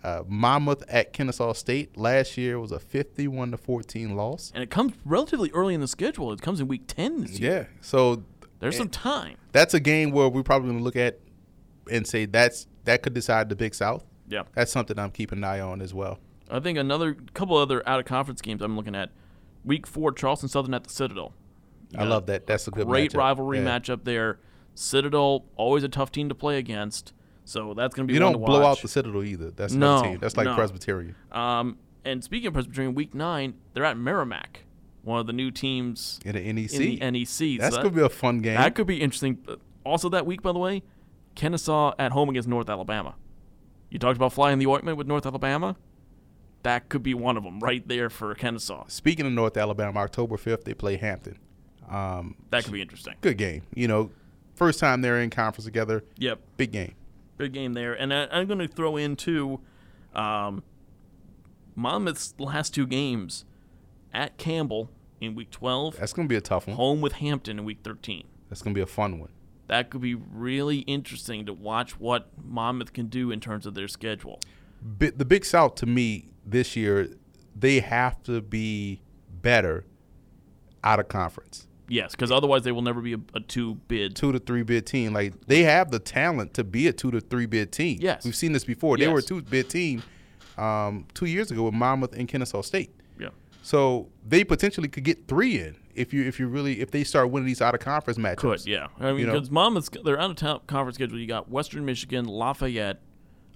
Uh, 0.02 0.22
Monmouth 0.26 0.82
at 0.88 1.12
Kennesaw 1.12 1.52
State 1.52 1.96
last 1.98 2.38
year 2.38 2.58
was 2.58 2.72
a 2.72 2.78
51 2.78 3.50
to 3.50 3.56
14 3.58 4.14
loss. 4.16 4.50
And 4.54 4.62
it 4.62 4.70
comes 4.70 4.92
relatively 5.04 5.50
early 5.52 5.74
in 5.74 5.80
the 5.80 5.88
schedule. 5.88 6.32
It 6.32 6.40
comes 6.40 6.60
in 6.60 6.68
week 6.68 6.84
ten 6.86 7.20
this 7.22 7.38
year. 7.38 7.68
Yeah. 7.70 7.76
So 7.82 8.22
There's 8.60 8.76
some 8.78 8.88
time. 8.88 9.36
that's 9.52 9.74
a 9.74 9.80
game 9.80 10.10
where 10.10 10.28
we're 10.28 10.42
probably 10.42 10.68
going 10.68 10.78
to 10.78 10.84
look 10.84 10.96
at 10.96 11.18
and 11.90 12.06
say 12.06 12.24
that's 12.24 12.66
that 12.84 13.02
could 13.02 13.12
decide 13.12 13.48
the 13.50 13.56
Big 13.56 13.74
South. 13.74 14.04
Yeah. 14.28 14.44
That's 14.54 14.72
something 14.72 14.98
I'm 14.98 15.10
keeping 15.10 15.38
an 15.38 15.44
eye 15.44 15.60
on 15.60 15.82
as 15.82 15.92
well. 15.92 16.18
I 16.50 16.60
think 16.60 16.78
another 16.78 17.14
couple 17.34 17.56
other 17.56 17.86
out 17.88 18.00
of 18.00 18.06
conference 18.06 18.40
games 18.40 18.62
I'm 18.62 18.76
looking 18.76 18.94
at. 18.94 19.10
Week 19.64 19.86
four, 19.86 20.12
Charleston 20.12 20.48
Southern 20.48 20.74
at 20.74 20.84
the 20.84 20.90
Citadel. 20.90 21.32
I 21.96 22.04
love 22.04 22.26
that. 22.26 22.46
That's 22.46 22.66
a 22.68 22.70
good 22.70 22.86
great 22.86 23.12
matchup. 23.12 23.16
rivalry 23.18 23.58
Yeah. 23.58 23.64
matchup 23.78 24.04
there. 24.04 24.38
Citadel 24.74 25.44
always 25.56 25.82
a 25.84 25.88
tough 25.88 26.10
team 26.12 26.28
to 26.28 26.34
play 26.34 26.56
against, 26.58 27.12
so 27.44 27.74
that's 27.74 27.94
going 27.94 28.06
to 28.06 28.10
be 28.10 28.14
You 28.14 28.20
don't 28.20 28.32
to 28.32 28.38
blow 28.38 28.64
out 28.64 28.80
the 28.80 28.88
Citadel 28.88 29.22
either. 29.24 29.50
That's 29.50 29.74
No, 29.74 30.02
team. 30.02 30.18
That's 30.18 30.36
like 30.36 30.46
no. 30.46 30.54
Presbyterian. 30.54 31.14
Um, 31.32 31.78
and 32.04 32.22
speaking 32.24 32.46
of 32.46 32.52
Presbyterian, 32.54 32.94
week 32.94 33.14
nine 33.14 33.54
they're 33.74 33.84
at 33.84 33.98
Merrimack, 33.98 34.64
one 35.02 35.18
of 35.20 35.26
the 35.26 35.32
new 35.32 35.50
teams 35.50 36.20
In 36.24 36.34
the 36.34 36.52
NEC. 36.52 36.72
in 36.74 36.80
the 36.80 37.10
NEC. 37.10 37.58
That's 37.60 37.74
so 37.74 37.82
gonna 37.82 37.94
be 37.94 38.00
a 38.02 38.08
fun 38.08 38.38
game. 38.38 38.54
that 38.54 38.74
could 38.74 38.86
be 38.86 39.00
interesting. 39.02 39.44
Also, 39.84 40.08
that 40.08 40.24
week, 40.24 40.40
by 40.42 40.52
the 40.52 40.58
way, 40.58 40.82
Kennesaw 41.34 41.92
at 41.98 42.12
home 42.12 42.28
against 42.30 42.48
North 42.48 42.70
Alabama. 42.70 43.14
You 43.90 43.98
talked 43.98 44.16
about 44.16 44.32
flying 44.32 44.58
the 44.58 44.66
ointment 44.68 44.96
with 44.96 45.06
North 45.06 45.26
Alabama. 45.26 45.76
That 46.62 46.88
could 46.88 47.02
be 47.02 47.14
one 47.14 47.36
of 47.36 47.44
them 47.44 47.58
right 47.60 47.86
there 47.88 48.10
for 48.10 48.34
Kennesaw. 48.34 48.84
Speaking 48.88 49.24
of 49.26 49.32
North 49.32 49.56
Alabama, 49.56 50.00
October 50.00 50.36
5th 50.36 50.64
they 50.64 50.74
play 50.74 50.96
Hampton. 50.96 51.38
Um, 51.88 52.36
That 52.50 52.64
could 52.64 52.72
be 52.72 52.82
interesting. 52.82 53.14
good 53.20 53.38
game. 53.38 53.62
You 53.74 53.88
know, 53.88 54.10
first 54.54 54.78
time 54.78 55.00
they're 55.00 55.20
in 55.20 55.30
conference 55.30 55.64
together. 55.64 56.04
Yep. 56.18 56.38
Big 56.56 56.72
game. 56.72 56.94
Big 57.38 57.52
game 57.54 57.72
there. 57.72 57.94
And 57.94 58.12
I, 58.12 58.26
I'm 58.30 58.46
going 58.46 58.58
to 58.60 58.68
throw 58.68 58.96
in, 58.96 59.16
too, 59.16 59.60
um, 60.14 60.62
Monmouth's 61.74 62.34
last 62.38 62.74
two 62.74 62.86
games 62.86 63.44
at 64.12 64.36
Campbell 64.36 64.90
in 65.20 65.34
week 65.34 65.50
12, 65.50 65.96
That's 65.98 66.12
gonna 66.12 66.28
be 66.28 66.34
a 66.36 66.40
tough 66.40 66.66
one. 66.66 66.76
home 66.76 67.00
with 67.00 67.14
Hampton 67.14 67.58
in 67.58 67.64
week 67.64 67.78
13. 67.84 68.24
That's 68.48 68.62
gonna 68.62 68.74
be 68.74 68.80
a 68.80 68.86
fun 68.86 69.18
one. 69.20 69.28
That 69.68 69.88
could 69.90 70.00
be 70.00 70.14
really 70.14 70.78
interesting 70.80 71.46
to 71.46 71.52
watch 71.52 72.00
what 72.00 72.28
Monmouth 72.42 72.92
can 72.92 73.06
do 73.06 73.30
in 73.30 73.38
terms 73.38 73.66
of 73.66 73.74
their 73.74 73.86
schedule. 73.86 74.40
Bi- 74.82 75.12
the 75.14 75.24
Big 75.24 75.44
South 75.44 75.74
to 75.76 75.86
me 75.86 76.28
this 76.44 76.76
year, 76.76 77.08
they 77.54 77.80
have 77.80 78.22
to 78.24 78.40
be 78.40 79.00
better 79.42 79.84
out 80.82 81.00
of 81.00 81.08
conference. 81.08 81.66
Yes, 81.88 82.12
because 82.12 82.30
otherwise 82.30 82.62
they 82.62 82.70
will 82.72 82.82
never 82.82 83.00
be 83.00 83.14
a, 83.14 83.18
a 83.34 83.40
two 83.40 83.74
bid. 83.88 84.14
Two 84.14 84.30
to 84.30 84.38
three 84.38 84.62
bid 84.62 84.86
team. 84.86 85.12
Like 85.12 85.34
they 85.46 85.62
have 85.64 85.90
the 85.90 85.98
talent 85.98 86.54
to 86.54 86.64
be 86.64 86.86
a 86.86 86.92
two 86.92 87.10
to 87.10 87.20
three 87.20 87.46
bid 87.46 87.72
team. 87.72 87.98
Yes. 88.00 88.24
We've 88.24 88.36
seen 88.36 88.52
this 88.52 88.64
before. 88.64 88.96
They 88.96 89.08
were 89.08 89.18
a 89.18 89.22
two 89.22 89.42
bid 89.42 89.68
team 89.68 90.02
um, 90.56 91.06
two 91.14 91.26
years 91.26 91.50
ago 91.50 91.64
with 91.64 91.74
Monmouth 91.74 92.12
and 92.14 92.28
Kennesaw 92.28 92.62
State. 92.62 92.94
Yeah. 93.18 93.30
So 93.62 94.08
they 94.26 94.44
potentially 94.44 94.86
could 94.88 95.02
get 95.02 95.26
three 95.26 95.58
in 95.58 95.76
if 95.92 96.14
you 96.14 96.22
if 96.24 96.38
you 96.38 96.46
really 96.46 96.80
if 96.80 96.92
they 96.92 97.02
start 97.02 97.30
winning 97.30 97.48
these 97.48 97.60
out 97.60 97.74
of 97.74 97.80
conference 97.80 98.20
matchups. 98.20 98.36
Could, 98.36 98.66
yeah. 98.66 98.86
I 99.00 99.10
mean, 99.10 99.18
You 99.20 99.26
know? 99.26 99.32
because 99.32 99.50
Monmouth's 99.50 99.90
they're 100.04 100.20
out 100.20 100.30
of 100.30 100.36
town 100.36 100.60
conference 100.68 100.94
schedule. 100.94 101.18
You 101.18 101.26
got 101.26 101.50
Western 101.50 101.84
Michigan, 101.84 102.24
Lafayette, 102.26 103.00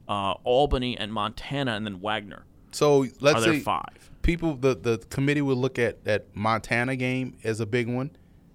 uh, 0.09 0.33
Albany, 0.45 0.97
and 0.99 1.13
Montana, 1.13 1.73
and 1.73 1.87
then 1.87 2.01
Wagner 2.01 2.45
So 2.73 3.07
let's 3.21 3.39
are 3.39 3.41
there 3.43 3.53
say 3.55 3.61
five. 3.61 4.11
people 4.23 4.55
the 4.57 4.75
the 4.75 4.99
committee 5.11 5.43
would 5.43 5.59
look 5.59 5.79
at 5.79 6.05
that 6.05 6.27
Montana 6.35 6.97
game 6.97 7.37
as 7.45 7.61
a 7.61 7.67
big 7.67 7.89
one. 7.89 8.11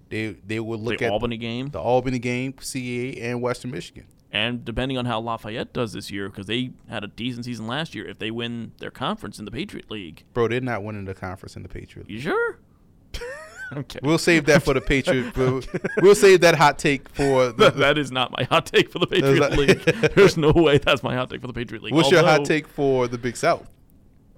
They 0.08 0.32
they 0.46 0.60
would 0.60 0.80
look 0.80 0.98
The 0.98 1.06
at 1.06 1.12
Albany 1.12 1.36
game, 1.36 1.68
the 1.70 1.80
Albany 1.80 2.18
game, 2.18 2.52
CAA, 2.54 3.22
and 3.22 3.40
Western 3.40 3.70
Michigan. 3.70 4.06
and 4.32 4.64
depending 4.64 4.96
on 4.98 5.06
how 5.06 5.20
Lafayette 5.20 5.72
does 5.72 5.92
this 5.92 6.10
year, 6.10 6.28
because 6.28 6.46
they 6.46 6.70
had 6.88 7.02
a 7.04 7.08
decent 7.08 7.44
season 7.44 7.66
last 7.66 7.94
year. 7.94 8.06
If 8.08 8.18
they 8.18 8.30
win 8.30 8.72
their 8.78 8.90
conference 8.90 9.38
in 9.38 9.44
the 9.44 9.50
Patriot 9.52 9.90
League, 9.90 10.24
Bro, 10.34 10.48
they're 10.48 10.60
not 10.60 10.82
winning 10.82 11.04
the 11.04 11.14
conference 11.14 11.56
in 11.56 11.62
the 11.62 11.68
Patriot. 11.68 12.08
League. 12.08 12.16
you 12.16 12.20
sure? 12.20 12.58
okay. 13.76 13.98
We'll 14.02 14.18
save 14.18 14.46
that 14.46 14.62
for 14.62 14.74
the 14.74 14.80
Patriot. 14.92 15.36
we'll, 15.36 15.62
we'll 16.02 16.14
save 16.14 16.40
that 16.42 16.54
hot 16.56 16.78
take 16.78 17.08
for 17.10 17.52
the. 17.52 17.70
that 17.70 17.98
is 17.98 18.10
not 18.10 18.30
my 18.36 18.44
hot 18.44 18.66
take 18.66 18.90
for 18.90 18.98
the 18.98 19.06
Patriot 19.06 19.52
League. 19.52 19.82
There's 20.14 20.36
no 20.36 20.52
way 20.52 20.78
that's 20.78 21.02
my 21.02 21.14
hot 21.14 21.30
take 21.30 21.40
for 21.40 21.46
the 21.46 21.52
Patriot 21.52 21.82
League. 21.82 21.94
what's 21.94 22.10
your 22.10 22.22
hot 22.24 22.44
take 22.44 22.66
for 22.66 23.08
the 23.08 23.18
Big 23.18 23.36
South? 23.36 23.68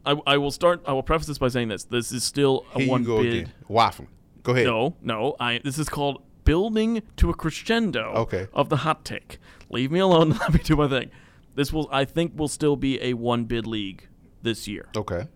I, 0.04 0.16
I 0.26 0.36
will 0.36 0.50
start. 0.50 0.82
I 0.86 0.92
will 0.92 1.02
preface 1.04 1.28
this 1.28 1.38
by 1.38 1.48
saying 1.48 1.68
this: 1.68 1.84
this 1.84 2.10
is 2.12 2.24
still 2.24 2.64
a 2.74 2.80
Here 2.80 2.88
one 2.90 3.02
you 3.02 3.06
go 3.06 3.22
bid. 3.22 3.32
again. 3.34 3.52
Waffling. 3.70 4.08
Go 4.42 4.52
ahead. 4.52 4.66
No, 4.66 4.96
no. 5.00 5.36
I 5.38 5.60
this 5.62 5.78
is 5.78 5.88
called 5.88 6.22
building 6.44 7.02
to 7.16 7.30
a 7.30 7.34
crescendo 7.34 8.12
Okay. 8.16 8.48
of 8.52 8.68
the 8.68 8.78
hot 8.78 9.04
take. 9.04 9.38
Leave 9.70 9.92
me 9.92 10.00
alone. 10.00 10.30
Let 10.30 10.52
me 10.52 10.60
do 10.64 10.74
my 10.74 10.88
thing. 10.88 11.10
This 11.54 11.72
will, 11.72 11.88
I 11.92 12.04
think, 12.04 12.32
will 12.36 12.48
still 12.48 12.74
be 12.74 13.00
a 13.00 13.14
one 13.14 13.44
bid 13.44 13.64
league 13.66 14.08
this 14.42 14.66
year. 14.66 14.88
Okay. 14.96 15.28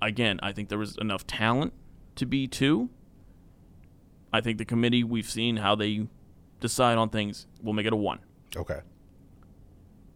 Again, 0.00 0.38
I 0.42 0.52
think 0.52 0.68
there 0.68 0.78
was 0.78 0.96
enough 0.98 1.26
talent 1.26 1.72
to 2.14 2.26
be 2.26 2.46
two. 2.46 2.90
I 4.36 4.40
think 4.42 4.58
the 4.58 4.64
committee 4.64 5.02
we've 5.02 5.28
seen 5.28 5.56
how 5.56 5.74
they 5.74 6.06
decide 6.60 6.98
on 6.98 7.08
things 7.08 7.46
will 7.62 7.72
make 7.72 7.86
it 7.86 7.92
a 7.92 7.96
one, 7.96 8.18
Okay. 8.54 8.80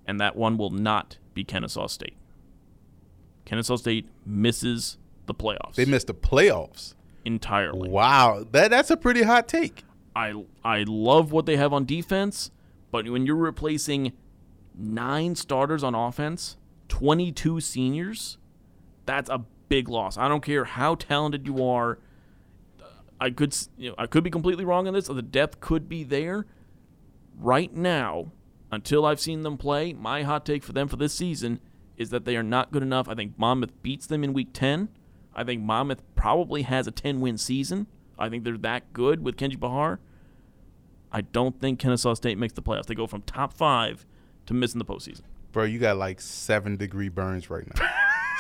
and 0.07 0.21
that 0.21 0.37
one 0.37 0.57
will 0.59 0.71
not 0.71 1.17
be 1.35 1.43
Kennesaw 1.45 1.87
State. 1.87 2.17
Kennesaw 3.45 3.77
State 3.77 4.09
misses 4.27 4.99
the 5.27 5.35
playoffs 5.35 5.75
They 5.77 5.85
missed 5.85 6.07
the 6.09 6.15
playoffs. 6.15 6.95
entirely. 7.25 7.89
Wow. 7.89 8.45
That 8.53 8.71
that's 8.71 8.91
a 8.91 8.97
pretty 8.97 9.23
hot 9.23 9.49
take. 9.49 9.85
I 10.15 10.45
I 10.65 10.85
love 10.87 11.33
what 11.33 11.47
they 11.47 11.57
have 11.57 11.73
on 11.73 11.85
defense, 11.85 12.51
but 12.91 13.09
when 13.09 13.27
you're 13.27 13.37
replacing 13.37 14.13
nine 14.77 15.35
starters 15.35 15.83
on 15.83 15.95
offense, 15.95 16.57
22 16.89 17.61
seniors, 17.61 18.39
that's 19.07 19.31
a 19.31 19.45
big 19.69 19.89
loss. 19.89 20.17
I 20.19 20.29
don't 20.29 20.43
care 20.43 20.65
how 20.65 20.95
talented 20.97 21.47
you 21.47 21.65
are. 21.65 21.99
I 23.21 23.31
could 23.31 23.57
you 23.77 23.91
know, 23.91 23.95
I 23.99 24.07
could 24.07 24.25
be 24.25 24.31
completely 24.31 24.65
wrong 24.65 24.89
on 24.89 24.95
this. 24.95 25.07
The 25.07 25.23
depth 25.23 25.61
could 25.61 25.89
be 25.89 26.05
there. 26.05 26.47
Right 27.39 27.75
now, 27.75 28.33
until 28.71 29.07
I've 29.07 29.21
seen 29.21 29.43
them 29.43 29.57
play, 29.57 29.93
my 29.93 30.23
hot 30.23 30.45
take 30.45 30.63
for 30.63 30.73
them 30.73 30.89
for 30.89 30.97
this 30.97 31.13
season 31.15 31.61
is 31.97 32.11
that 32.11 32.25
they 32.25 32.37
are 32.37 32.43
not 32.43 32.73
good 32.73 32.83
enough. 32.83 33.09
I 33.09 33.15
think 33.15 33.39
Monmouth 33.39 33.83
beats 33.83 34.07
them 34.07 34.25
in 34.25 34.33
week 34.33 34.49
10. 34.53 34.89
I 35.35 35.45
think 35.45 35.63
Monmouth 35.63 36.03
probably 36.15 36.63
has 36.63 36.87
a 36.87 36.91
10 36.91 37.21
win 37.21 37.39
season. 37.39 37.87
I 38.19 38.29
think 38.29 38.45
they're 38.45 38.59
that 38.59 38.93
good 38.93 39.23
with 39.25 39.37
Kenji 39.37 39.59
Bahar. 39.59 40.01
I 41.13 41.23
don't 41.23 41.61
think 41.61 41.79
Kennesaw 41.79 42.15
State 42.15 42.39
makes 42.39 42.53
the 42.53 42.63
playoffs. 42.63 42.87
They 42.87 42.95
go 42.95 43.07
from 43.07 43.23
top 43.23 43.53
five 43.53 44.07
to 44.47 44.55
missing 44.55 44.79
the 44.79 44.85
postseason. 44.85 45.23
Bro, 45.53 45.65
you 45.65 45.79
got 45.79 45.97
like 45.97 46.21
seven 46.21 46.77
degree 46.77 47.09
burns 47.09 47.51
right 47.51 47.67
now. 47.67 47.89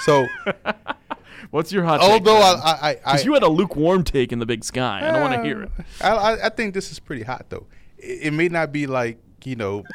so 0.05 0.27
What's 1.51 1.73
your 1.73 1.85
hot 1.85 2.01
although 2.01 2.37
take? 2.37 2.65
I 2.65 2.99
I, 3.05 3.15
I, 3.15 3.21
you 3.21 3.35
had 3.35 3.43
a 3.43 3.49
lukewarm 3.49 4.05
take 4.05 4.33
in 4.33 4.39
the 4.39 4.47
big 4.47 4.65
sky. 4.65 5.01
I 5.03 5.13
don't 5.13 5.21
want 5.21 5.35
to 5.35 5.43
hear 5.43 5.63
it. 5.63 5.71
Um, 5.79 5.85
I, 6.01 6.09
I, 6.09 6.47
I 6.47 6.49
think 6.49 6.75
this 6.75 6.93
is 6.93 6.99
pretty 6.99 7.23
hot 7.23 7.47
though. 7.49 7.67
It, 7.99 8.29
it 8.29 8.31
may 8.33 8.49
not 8.49 8.73
be 8.73 8.87
like 8.87 9.19
you 9.45 9.57
know. 9.57 9.85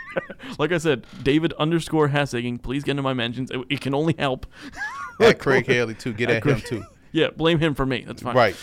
Like 0.59 0.71
I 0.71 0.77
said, 0.77 1.05
David 1.23 1.53
underscore 1.53 2.07
Hassigging, 2.07 2.61
please 2.61 2.83
get 2.83 2.91
into 2.91 3.03
my 3.03 3.13
mentions. 3.13 3.49
It, 3.51 3.59
it 3.67 3.81
can 3.81 3.93
only 3.93 4.15
help. 4.17 4.45
at 5.19 5.39
Craig 5.39 5.65
Haley 5.65 5.95
too. 5.95 6.13
Get 6.13 6.29
at 6.29 6.43
him 6.45 6.61
too. 6.61 6.83
Yeah, 7.11 7.29
blame 7.31 7.59
him 7.59 7.73
for 7.73 7.85
me. 7.85 8.03
That's 8.05 8.21
fine. 8.21 8.35
Right. 8.35 8.55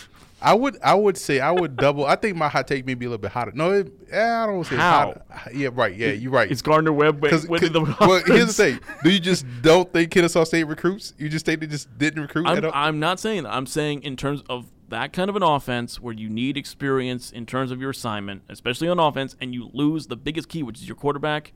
I 0.43 0.53
would 0.53 0.77
I 0.83 0.93
would 0.93 1.17
say 1.17 1.39
I 1.39 1.51
would 1.51 1.77
double. 1.77 2.05
I 2.05 2.17
think 2.17 2.35
my 2.35 2.49
hot 2.49 2.67
take 2.67 2.85
may 2.85 2.95
be 2.95 3.05
a 3.05 3.09
little 3.09 3.21
bit 3.21 3.31
hotter. 3.31 3.53
No, 3.55 3.71
it, 3.71 3.91
I 4.13 4.45
don't 4.45 4.65
say 4.65 4.75
How? 4.75 5.15
hotter. 5.29 5.51
Yeah, 5.53 5.69
right. 5.71 5.95
Yeah, 5.95 6.09
you're 6.09 6.31
right. 6.31 6.51
It's 6.51 6.61
Gardner 6.61 6.91
Webb 6.91 7.21
Because 7.21 7.47
winning 7.47 7.71
the 7.71 7.81
well, 8.01 8.21
here's 8.25 8.47
the 8.47 8.53
thing: 8.53 8.79
Do 9.03 9.09
you 9.09 9.21
just 9.21 9.45
don't 9.61 9.91
think 9.93 10.11
Kennesaw 10.11 10.43
State 10.43 10.65
recruits? 10.65 11.13
You 11.17 11.29
just 11.29 11.45
think 11.45 11.61
they 11.61 11.67
just 11.67 11.97
didn't 11.97 12.21
recruit 12.21 12.45
I'm, 12.45 12.65
all? 12.65 12.71
I'm 12.73 12.99
not 12.99 13.21
saying 13.21 13.43
that. 13.43 13.53
I'm 13.53 13.65
saying 13.65 14.03
in 14.03 14.17
terms 14.17 14.43
of 14.49 14.65
that 14.89 15.13
kind 15.13 15.29
of 15.29 15.37
an 15.37 15.43
offense 15.43 16.01
where 16.01 16.13
you 16.13 16.29
need 16.29 16.57
experience 16.57 17.31
in 17.31 17.45
terms 17.45 17.71
of 17.71 17.79
your 17.79 17.91
assignment, 17.91 18.43
especially 18.49 18.89
on 18.89 18.99
offense, 18.99 19.37
and 19.39 19.53
you 19.53 19.69
lose 19.73 20.07
the 20.07 20.17
biggest 20.17 20.49
key, 20.49 20.61
which 20.61 20.81
is 20.81 20.87
your 20.87 20.97
quarterback, 20.97 21.53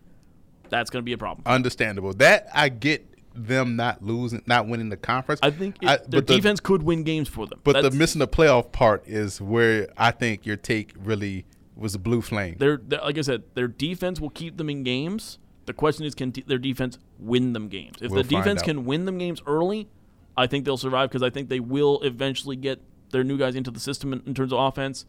that's 0.70 0.90
going 0.90 1.02
to 1.02 1.06
be 1.06 1.14
a 1.14 1.18
problem. 1.18 1.44
Understandable. 1.46 2.14
That 2.14 2.48
I 2.54 2.70
get 2.70 3.06
them 3.38 3.76
not 3.76 4.02
losing, 4.04 4.42
not 4.48 4.68
winning 4.68 4.90
the 4.90 4.98
conference. 4.98 5.40
I 5.44 5.52
think 5.52 5.78
it, 5.82 5.88
I- 5.88 5.98
their 5.98 6.22
but 6.22 6.28
the- 6.28 6.36
defense 6.36 6.60
could 6.60 6.84
win 6.84 7.04
games 7.04 7.28
for 7.28 7.46
them. 7.48 7.60
But 7.64 7.82
the 7.82 7.92
missing 7.92 8.20
the 8.20 8.28
playoff 8.28 8.72
part 8.72 9.08
is 9.08 9.40
where 9.40 9.88
I 9.98 10.12
think 10.12 10.46
your 10.46 10.58
take 10.58 10.94
really 10.98 11.46
was 11.76 11.94
a 11.94 12.00
blue 12.00 12.22
flame. 12.22 12.56
Their- 12.58 12.82
like 12.90 13.18
I 13.18 13.22
said, 13.22 13.44
their 13.54 13.68
defense 13.68 14.20
will 14.20 14.32
keep 14.32 14.58
them 14.58 14.70
in 14.70 14.84
games. 14.84 15.38
The 15.66 15.74
question 15.74 16.06
is, 16.06 16.16
can 16.16 16.32
de- 16.32 16.42
their 16.44 16.58
defense 16.58 16.98
win 17.20 17.54
them 17.54 17.68
games? 17.68 17.98
If 18.02 18.12
We'll 18.12 18.24
the 18.24 18.30
defense 18.30 18.62
can 18.62 18.86
win 18.86 19.06
them 19.06 19.18
games 19.18 19.42
early, 19.46 19.88
I 20.36 20.48
think 20.48 20.66
they'll 20.66 20.78
survive 20.78 21.10
because 21.10 21.24
I 21.24 21.30
think 21.30 21.50
they 21.50 21.60
will 21.60 22.02
eventually 22.04 22.56
get 22.56 22.82
their 23.12 23.24
new 23.24 23.38
guys 23.38 23.56
into 23.56 23.70
the 23.72 23.80
system 23.80 24.14
in, 24.14 24.22
in 24.26 24.34
terms 24.34 24.52
of 24.54 24.60
offense. 24.60 25.06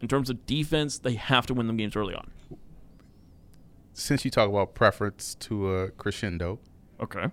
In 0.00 0.08
terms 0.08 0.30
of 0.30 0.46
defense, 0.46 0.98
they 0.98 1.14
have 1.14 1.46
to 1.46 1.54
win 1.54 1.66
them 1.66 1.76
games 1.76 1.94
early 1.96 2.14
on. 2.14 2.30
Since 3.92 4.24
you 4.24 4.30
talk 4.30 4.48
about 4.48 4.74
preference 4.74 5.34
to 5.36 5.72
a 5.74 5.90
crescendo, 5.90 6.58
Okay. 7.00 7.26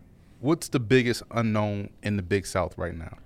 What's 0.46 0.68
the 0.68 0.80
biggest 0.80 1.24
unknown 1.32 1.90
in 2.04 2.18
the 2.18 2.22
Big 2.22 2.46
South 2.46 2.78
right 2.78 2.96
now? 2.96 3.18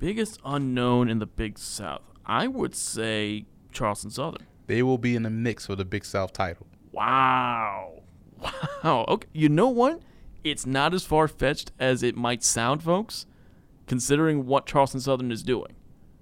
Biggest 0.00 0.40
unknown 0.44 1.08
in 1.08 1.20
the 1.20 1.26
Big 1.26 1.56
South, 1.56 2.02
I 2.26 2.48
would 2.48 2.74
say 2.74 3.46
Charleston 3.70 4.10
Southern. 4.10 4.44
They 4.66 4.82
will 4.82 4.98
be 4.98 5.14
in 5.14 5.22
the 5.22 5.30
mix 5.30 5.66
for 5.66 5.76
the 5.76 5.84
Big 5.84 6.04
South 6.04 6.32
title. 6.32 6.66
Wow. 6.92 8.02
Wow. 8.84 9.04
Okay. 9.08 9.26
You 9.32 9.48
know 9.48 9.68
what? 9.68 10.02
It's 10.44 10.66
not 10.66 10.92
as 10.94 11.04
far 11.04 11.26
fetched 11.26 11.72
as 11.80 12.02
it 12.02 12.14
might 12.14 12.44
sound, 12.44 12.82
folks, 12.82 13.26
considering 13.86 14.46
what 14.46 14.66
Charleston 14.66 15.00
Southern 15.00 15.32
is 15.32 15.42
doing. 15.42 15.74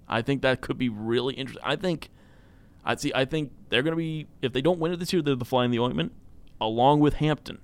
I 0.09 0.23
think 0.23 0.40
that 0.43 0.61
could 0.61 0.79
be 0.79 0.88
really 0.88 1.35
interesting. 1.35 1.64
I 1.67 1.77
think 1.77 2.11
I 2.85 2.95
see 2.95 3.12
I 3.14 3.25
think 3.25 3.53
they're 3.69 3.83
gonna 3.83 3.97
be 3.97 4.29
if 4.40 4.53
they 4.53 4.62
don't 4.62 4.79
win 4.79 4.93
it 4.93 5.01
this 5.01 5.12
year, 5.12 5.21
they're 5.21 5.35
the 5.35 5.45
fly 5.45 5.64
in 5.64 5.73
the 5.73 5.81
ointment, 5.81 6.12
along 6.61 7.01
with 7.01 7.14
Hampton 7.14 7.59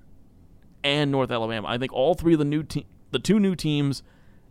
and 0.83 1.11
North 1.11 1.31
Alabama. 1.31 1.67
I 1.67 1.77
think 1.77 1.93
all 1.93 2.13
three 2.15 2.33
of 2.33 2.39
the 2.39 2.45
new 2.45 2.63
te- 2.63 2.87
the 3.11 3.19
two 3.19 3.39
new 3.39 3.55
teams 3.55 4.03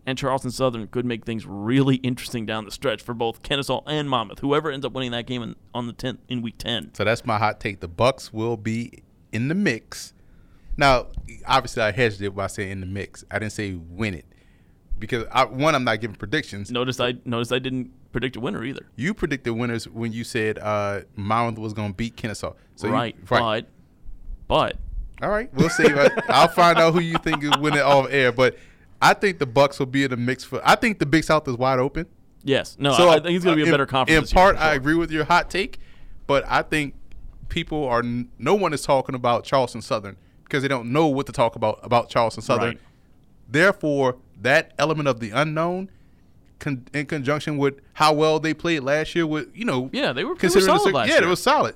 and 0.07 0.17
Charleston 0.17 0.51
Southern 0.51 0.87
could 0.89 1.05
make 1.05 1.25
things 1.25 1.45
really 1.47 1.97
interesting 1.97 2.47
down 2.47 2.65
the 2.65 2.71
stretch 2.71 3.03
for 3.03 3.15
both 3.15 3.43
Kennesaw 3.43 3.83
and 3.87 4.09
Monmouth. 4.09 4.39
Whoever 4.41 4.71
ends 4.71 4.85
up 4.87 4.93
winning 4.93 5.11
that 5.13 5.27
game 5.27 5.43
in, 5.43 5.57
on 5.75 5.87
the 5.87 5.93
tenth 5.93 6.21
in 6.29 6.43
week 6.43 6.59
ten. 6.59 6.93
So 6.95 7.05
that's 7.05 7.25
my 7.25 7.39
hot 7.39 7.61
take. 7.61 7.81
The 7.81 7.89
Bucks 7.89 8.33
will 8.33 8.57
be 8.57 9.03
in 9.33 9.49
the 9.49 9.55
mix. 9.55 10.13
Now, 10.77 11.09
obviously, 11.47 11.83
I 11.83 11.93
hedged 11.93 12.23
it 12.23 12.35
by 12.35 12.47
saying 12.47 12.71
in 12.71 12.81
the 12.81 12.87
mix. 12.87 13.25
I 13.31 13.39
didn't 13.39 13.53
say 13.53 13.75
win 13.75 14.15
it 14.15 14.25
because 14.99 15.25
I, 15.31 15.45
one, 15.45 15.75
I'm 15.75 15.85
not 15.85 16.01
giving 16.01 16.17
predictions. 16.17 16.71
Notice 16.71 17.01
I 17.01 17.15
noticed 17.25 17.53
I 17.53 17.59
didn't 17.59 17.91
predict 18.13 18.37
a 18.37 18.41
winner 18.41 18.65
either. 18.65 18.87
You 18.97 19.15
predicted 19.15 19.55
winners 19.55 19.89
when 19.89 20.13
you 20.13 20.25
said 20.25 20.59
uh, 20.59 21.01
Monmouth 21.17 21.59
was 21.59 21.73
going 21.73 21.91
to 21.91 21.95
beat 21.95 22.17
Kennesaw. 22.17 22.55
So 22.77 22.87
you- 22.87 22.93
right, 22.93 23.17
right. 23.31 23.67
but 24.47 24.73
but 24.73 24.77
All 25.23 25.29
right, 25.31 25.53
we'll 25.55 25.69
see. 25.71 25.87
I'll 26.29 26.49
find 26.49 26.79
out 26.79 26.95
who 26.95 27.01
you 27.01 27.17
think 27.19 27.43
is 27.45 27.51
winning 27.59 27.81
off 27.81 28.07
air. 28.11 28.33
But 28.33 28.57
I 29.03 29.15
think 29.15 29.39
the 29.39 29.47
Bucks 29.47 29.79
will 29.79 29.87
be 29.87 30.05
in 30.05 30.11
the 30.11 30.17
mix 30.17 30.45
for. 30.45 30.61
I 30.65 30.75
think 30.77 30.99
the 30.99 31.07
Big 31.07 31.25
South 31.25 31.47
is 31.49 31.57
wide 31.57 31.79
open. 31.79 32.07
yes, 32.43 32.77
no, 32.79 32.93
I, 32.93 33.17
I 33.17 33.21
think 33.21 33.37
it's 33.37 33.45
going 33.45 33.57
to 33.57 33.57
be 33.57 33.63
a 33.63 33.65
in- 33.67 33.71
better 33.71 33.87
conference. 33.87 34.31
In 34.31 34.35
part, 34.35 34.57
for 34.57 34.63
I 34.63 34.75
agree 34.75 34.95
with 34.95 35.11
your 35.11 35.25
hot 35.25 35.51
take, 35.51 35.79
but 36.27 36.45
I 36.49 36.63
think 36.63 36.95
people 37.49 37.85
are. 37.87 38.03
No 38.39 38.55
one 38.55 38.73
is 38.73 38.83
talking 38.83 39.15
about 39.15 39.45
Charleston 39.45 39.83
Southern 39.83 40.17
because 40.45 40.63
they 40.63 40.69
don't 40.69 40.91
know 40.93 41.07
what 41.07 41.27
to 41.27 41.33
talk 41.33 41.55
about 41.57 41.81
about 41.83 42.09
Charleston 42.09 42.43
Southern. 42.43 42.69
Right. 42.71 42.79
Therefore, 43.49 44.17
that 44.41 44.73
element 44.79 45.09
of 45.09 45.21
the 45.21 45.31
unknown, 45.31 45.91
con- 46.61 46.87
in 46.95 47.07
conjunction 47.07 47.59
with 47.59 47.81
how 47.95 48.13
well 48.13 48.39
they 48.39 48.55
played 48.55 48.81
last 48.81 49.15
year, 49.15 49.27
with 49.27 49.49
you 49.55 49.65
know, 49.65 49.91
Yeah, 49.93 50.13
they 50.13 50.25
were- 50.25 50.31
they 50.31 50.35
were 50.35 50.35
considering 50.37 50.67
the 50.73 50.79
solid 50.79 50.95
last 50.95 51.09
yeah, 51.09 51.15
year. 51.17 51.25
it 51.25 51.29
was 51.31 51.43
solid. 51.43 51.75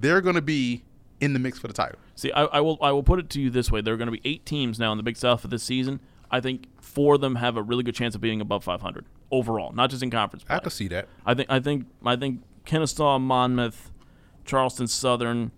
They're 0.00 0.20
going 0.20 0.36
to 0.36 0.42
be 0.42 0.84
in 1.20 1.32
the 1.32 1.38
mix 1.38 1.58
for 1.58 1.68
the 1.68 1.74
title. 1.74 1.98
See, 2.14 2.32
I, 2.32 2.44
I 2.44 2.60
will 2.60 2.78
I 2.80 2.92
will 2.92 3.02
put 3.02 3.18
it 3.18 3.30
to 3.30 3.40
you 3.40 3.50
this 3.50 3.70
way: 3.70 3.80
there 3.80 3.94
are 3.94 3.96
going 3.96 4.12
to 4.12 4.12
be 4.12 4.20
eight 4.24 4.46
teams 4.46 4.78
now 4.78 4.92
in 4.92 4.98
the 4.98 5.02
Big 5.02 5.16
South 5.16 5.40
for 5.40 5.48
this 5.48 5.62
season. 5.62 6.00
I 6.30 6.40
think 6.40 6.66
four 6.80 7.14
of 7.14 7.20
them 7.20 7.36
have 7.36 7.56
a 7.56 7.62
really 7.62 7.82
good 7.82 7.94
chance 7.94 8.14
of 8.14 8.20
being 8.20 8.40
above 8.40 8.62
500 8.62 9.06
overall, 9.30 9.72
not 9.72 9.88
just 9.90 10.02
in 10.02 10.10
conference 10.10 10.44
play. 10.44 10.56
I 10.56 10.58
can 10.58 10.70
see 10.70 10.88
that. 10.88 11.08
I 11.24 11.34
think 11.34 11.50
I 11.50 11.60
think 11.60 11.86
I 12.04 12.16
think 12.16 12.42
Kennesaw, 12.64 13.18
Monmouth, 13.18 13.90
Charleston 14.44 14.86
Southern, 14.86 15.52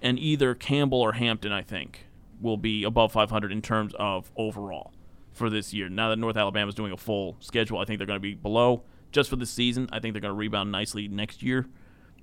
and 0.00 0.18
either 0.18 0.54
Campbell 0.54 1.00
or 1.00 1.12
Hampton, 1.12 1.52
I 1.52 1.62
think, 1.62 2.06
will 2.40 2.56
be 2.56 2.84
above 2.84 3.12
500 3.12 3.52
in 3.52 3.62
terms 3.62 3.94
of 3.98 4.30
overall 4.36 4.92
for 5.32 5.50
this 5.50 5.72
year. 5.72 5.88
Now 5.88 6.10
that 6.10 6.16
North 6.16 6.36
Alabama 6.36 6.68
is 6.68 6.74
doing 6.74 6.92
a 6.92 6.96
full 6.96 7.36
schedule, 7.40 7.78
I 7.78 7.84
think 7.84 7.98
they're 7.98 8.06
going 8.06 8.18
to 8.18 8.20
be 8.20 8.34
below 8.34 8.82
just 9.12 9.30
for 9.30 9.36
the 9.36 9.46
season. 9.46 9.88
I 9.92 9.98
think 9.98 10.14
they're 10.14 10.20
going 10.20 10.34
to 10.34 10.38
rebound 10.38 10.70
nicely 10.70 11.08
next 11.08 11.42
year. 11.42 11.66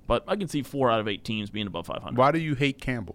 But 0.08 0.24
I 0.26 0.34
can 0.34 0.48
see 0.48 0.62
four 0.62 0.90
out 0.90 0.98
of 0.98 1.06
eight 1.06 1.22
teams 1.22 1.50
being 1.50 1.68
above 1.68 1.86
500. 1.86 2.16
Why 2.18 2.32
do 2.32 2.38
you 2.40 2.56
hate 2.56 2.80
Campbell? 2.80 3.14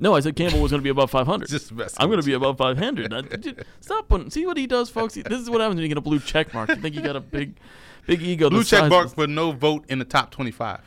No, 0.00 0.16
I 0.16 0.20
said 0.20 0.34
Campbell 0.34 0.60
was 0.60 0.72
going 0.72 0.80
to 0.80 0.84
be 0.84 0.88
above 0.90 1.10
500. 1.12 1.48
Just 1.50 1.70
messing 1.70 1.96
I'm 2.00 2.08
going 2.08 2.18
to 2.20 2.26
be 2.26 2.32
above 2.32 2.58
500. 2.58 3.12
I- 3.14 3.20
j- 3.36 3.54
Stop 3.80 4.08
putting. 4.08 4.30
See 4.30 4.44
what 4.46 4.56
he 4.56 4.66
does, 4.66 4.90
folks. 4.90 5.14
This 5.14 5.38
is 5.38 5.48
what 5.48 5.60
happens 5.60 5.76
when 5.76 5.82
you 5.82 5.88
get 5.88 5.98
a 5.98 6.00
blue 6.00 6.18
check 6.18 6.52
mark. 6.52 6.70
You 6.70 6.76
think 6.76 6.96
you 6.96 7.02
got 7.02 7.14
a 7.14 7.20
big, 7.20 7.54
big 8.06 8.20
ego. 8.20 8.50
Blue 8.50 8.64
check 8.64 8.90
mark 8.90 9.14
for 9.14 9.28
no 9.28 9.52
vote 9.52 9.84
in 9.88 10.00
the 10.00 10.04
top 10.04 10.32
25. 10.32 10.80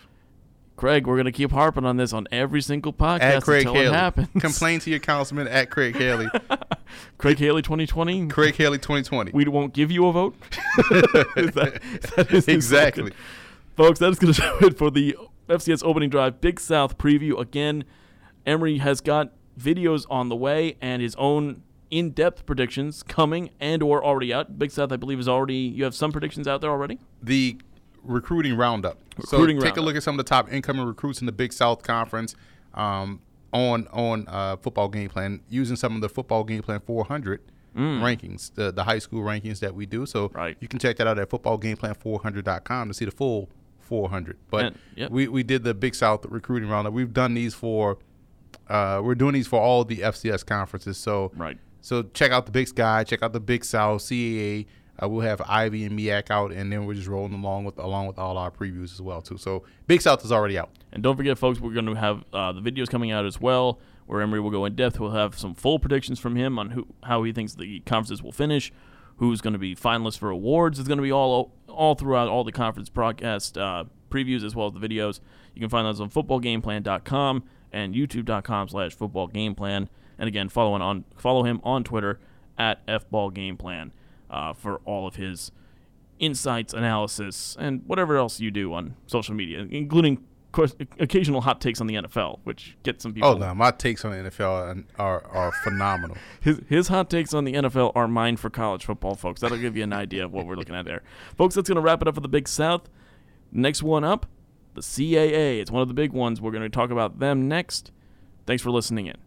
Craig, 0.76 1.08
we're 1.08 1.16
going 1.16 1.24
to 1.26 1.32
keep 1.32 1.52
harping 1.52 1.86
on 1.86 1.96
this 1.96 2.12
on 2.12 2.28
every 2.34 2.62
single 2.62 2.92
podcast 2.92 3.22
At 3.22 3.44
Craig 3.44 3.66
until 3.66 3.80
it 3.82 3.94
happens. 3.94 4.28
Complain 4.42 4.82
to 4.82 4.90
your 4.90 5.00
councilman 5.00 5.48
at 5.48 5.70
Craig 5.70 5.96
Haley. 5.96 6.28
Craig 7.18 7.38
Haley 7.40 7.62
2020. 7.62 8.28
Craig 8.28 8.56
Haley 8.56 8.80
2020. 8.80 9.32
We 9.34 9.46
won't 9.46 9.74
give 9.74 9.92
you 9.92 10.08
a 10.08 10.12
vote. 10.12 10.36
Is 11.38 11.52
that- 11.54 11.80
that 12.18 12.28
is 12.34 12.46
his 12.48 12.48
exactly. 12.50 13.14
Folks, 13.76 14.00
that 14.00 14.10
is 14.12 14.20
going 14.20 14.34
to 14.34 14.42
do 14.60 14.68
it 14.68 14.78
for 14.78 14.90
the 14.90 15.18
FCS 15.50 15.84
opening 15.84 16.10
drive 16.10 16.40
Big 16.42 16.60
South 16.60 16.98
preview. 16.98 17.40
Again, 17.40 17.84
Emory 18.46 18.78
has 18.78 19.02
got 19.02 19.32
videos 19.60 20.06
on 20.10 20.30
the 20.30 20.36
way 20.36 20.78
and 20.82 21.02
his 21.02 21.16
own 21.16 21.62
in-depth 21.92 22.46
predictions 22.46 23.04
coming 23.04 23.50
and 23.60 23.84
or 23.84 24.04
already 24.04 24.34
out. 24.34 24.58
Big 24.58 24.72
South, 24.72 24.92
I 24.92 24.96
believe, 24.98 25.20
is 25.20 25.28
already. 25.28 25.56
You 25.56 25.84
have 25.84 25.94
some 25.96 26.12
predictions 26.12 26.48
out 26.48 26.62
there 26.62 26.70
already. 26.72 27.00
the 27.22 27.58
recruiting 28.04 28.56
roundup. 28.56 28.98
Recruiting 29.18 29.60
so 29.60 29.66
take 29.66 29.78
a 29.78 29.82
look 29.82 29.96
at 29.96 30.04
some 30.04 30.14
of 30.14 30.18
the 30.18 30.30
top 30.30 30.52
incoming 30.54 30.86
recruits 30.86 31.20
in 31.22 31.26
the 31.26 31.32
Big 31.32 31.52
South 31.52 31.82
Conference 31.84 32.36
um, 32.76 33.20
on 33.52 33.88
on 33.92 34.26
uh, 34.28 34.58
football 34.58 34.88
game 34.90 35.10
plan 35.10 35.42
using 35.50 35.76
some 35.76 35.96
of 35.96 36.02
the 36.02 36.10
football 36.10 36.44
game 36.44 36.62
plan 36.62 36.80
400 36.86 37.42
rankings, 37.76 38.54
the 38.56 38.72
the 38.72 38.84
high 38.84 39.00
school 39.00 39.22
rankings 39.22 39.60
that 39.60 39.74
we 39.76 39.86
do. 39.86 40.06
So 40.06 40.30
Mm. 40.30 40.36
Right. 40.36 40.58
you 40.60 40.68
can 40.68 40.80
check 40.80 40.98
that 40.98 41.08
out 41.08 41.18
at 41.20 41.30
footballgameplan400.com 41.30 42.88
to 42.90 42.94
see 42.94 43.06
the 43.06 43.12
full 43.12 43.50
400. 43.86 44.38
But 44.50 44.66
And- 44.66 44.76
yep. 44.96 45.12
we 45.12 45.28
we 45.28 45.44
did 45.44 45.64
the 45.64 45.74
Big 45.74 45.96
South 45.96 46.26
recruiting 46.28 46.70
roundup. 46.70 46.94
We've 46.94 47.14
done 47.14 47.34
these 47.34 47.54
for 47.54 47.98
uh, 48.70 49.02
we're 49.04 49.16
doing 49.16 49.34
these 49.34 49.48
for 49.48 49.60
all 49.60 49.84
the 49.86 49.98
FCS 49.98 50.46
conferences. 50.46 50.98
So 50.98 51.32
Right. 51.36 51.58
so 51.82 52.04
check 52.04 52.32
out 52.32 52.46
the 52.46 52.52
Big 52.52 52.68
Sky, 52.68 53.04
check 53.04 53.22
out 53.22 53.34
the 53.34 53.40
Big 53.40 53.64
South, 53.64 54.02
CAA. 54.02 54.66
Uh, 55.02 55.10
we'll 55.10 55.22
have 55.22 55.42
Ivy 55.46 55.84
and 55.84 55.98
MEAC 56.00 56.32
out, 56.32 56.52
and 56.54 56.72
then 56.72 56.86
we're 56.86 56.94
just 56.94 57.08
rolling 57.10 57.34
along 57.34 57.66
with 57.66 57.78
along 57.78 58.08
with 58.08 58.18
all 58.18 58.38
our 58.38 58.50
previews 58.50 58.94
as 58.94 59.02
well 59.02 59.22
too. 59.22 59.38
So 59.38 59.64
Big 59.88 60.02
South 60.02 60.24
is 60.24 60.32
already 60.32 60.58
out. 60.58 60.70
And 60.94 61.04
don't 61.04 61.18
forget, 61.18 61.38
folks, 61.38 61.60
we're 61.60 61.74
going 61.74 61.86
to 61.88 61.96
have 61.96 62.24
uh, 62.32 62.54
the 62.54 62.62
videos 62.62 62.90
coming 62.90 63.12
out 63.12 63.26
as 63.26 63.40
well, 63.42 63.80
where 64.06 64.22
Emory 64.22 64.40
will 64.40 64.52
go 64.52 64.64
in 64.64 64.74
depth. 64.76 64.98
We'll 65.00 65.12
have 65.12 65.38
some 65.38 65.54
full 65.54 65.80
predictions 65.80 66.18
from 66.18 66.38
him 66.38 66.58
on 66.58 66.70
who 66.72 66.88
how 67.04 67.24
he 67.24 67.34
thinks 67.34 67.56
the 67.56 67.82
conferences 67.82 68.24
will 68.24 68.32
finish, 68.32 68.72
who's 69.18 69.42
going 69.42 69.54
to 69.54 69.60
be 69.60 69.76
finalists 69.76 70.18
for 70.18 70.30
awards. 70.30 70.80
It's 70.80 70.88
going 70.88 70.98
to 70.98 71.04
be 71.04 71.12
all 71.12 71.54
all 71.68 71.96
throughout 71.96 72.28
all 72.28 72.44
the 72.44 72.52
conference 72.52 72.90
broadcast 72.90 73.58
uh, 73.58 73.86
previews 74.10 74.44
as 74.44 74.56
well 74.56 74.68
as 74.68 74.74
the 74.74 74.80
videos. 74.80 75.20
You 75.54 75.60
can 75.60 75.70
find 75.70 75.86
those 75.86 76.00
on 76.02 76.10
footballgameplan.com 76.10 77.44
and 77.72 77.94
youtube.com 77.94 78.70
slash 78.70 78.96
footballgameplan. 78.96 79.88
And 80.18 80.28
again, 80.28 80.48
follow, 80.48 80.74
on, 80.74 80.82
on, 80.82 81.04
follow 81.18 81.44
him 81.44 81.60
on 81.64 81.84
Twitter 81.84 82.20
at 82.58 82.86
fballgameplan 82.88 83.92
uh, 84.30 84.54
for 84.54 84.78
all 84.86 85.08
of 85.08 85.16
his 85.16 85.52
insights, 86.20 86.74
analysis, 86.74 87.58
and 87.60 87.84
whatever 87.86 88.16
else 88.16 88.40
you 88.40 88.50
do 88.52 88.74
on 88.74 88.96
social 89.08 89.36
media, 89.36 89.68
including 89.70 90.24
course, 90.56 90.76
occasional 91.00 91.42
hot 91.42 91.62
takes 91.62 91.82
on 91.82 91.88
the 91.88 91.96
NFL, 91.96 92.40
which 92.44 92.78
get 92.84 93.02
some 93.02 93.14
people. 93.14 93.30
Oh 93.30 93.38
no, 93.38 93.54
my 93.54 93.72
takes 93.72 94.04
on 94.06 94.12
the 94.12 94.30
NFL 94.30 94.86
are 94.98 95.24
are 95.28 95.52
phenomenal. 95.64 96.18
His, 96.42 96.62
his 96.70 96.88
hot 96.88 97.10
takes 97.10 97.34
on 97.34 97.44
the 97.44 97.54
NFL 97.54 97.92
are 97.96 98.08
mine 98.08 98.38
for 98.38 98.50
college 98.50 98.86
football, 98.86 99.16
folks. 99.16 99.42
That'll 99.42 99.58
give 99.58 99.76
you 99.76 99.84
an 99.84 99.94
idea 99.94 100.26
of 100.26 100.32
what 100.32 100.46
we're 100.46 100.56
looking 100.56 100.76
at 100.76 100.86
there. 100.86 101.02
Folks, 101.36 101.56
that's 101.56 101.68
going 101.68 101.76
to 101.76 101.82
wrap 101.82 102.02
it 102.02 102.08
up 102.08 102.16
for 102.16 102.22
the 102.22 102.28
Big 102.28 102.48
South. 102.48 102.90
Next 103.52 103.82
one 103.82 104.04
up, 104.04 104.28
the 104.76 104.82
CAA. 104.82 105.60
It's 105.60 105.72
one 105.72 105.82
of 105.82 105.88
the 105.88 105.94
big 105.94 106.12
ones. 106.12 106.40
We're 106.40 106.52
going 106.52 106.64
to 106.64 106.70
talk 106.70 106.92
about 106.92 107.20
them 107.20 107.48
next. 107.48 107.92
Thanks 108.46 108.62
for 108.62 108.70
listening 108.70 109.08
in. 109.08 109.18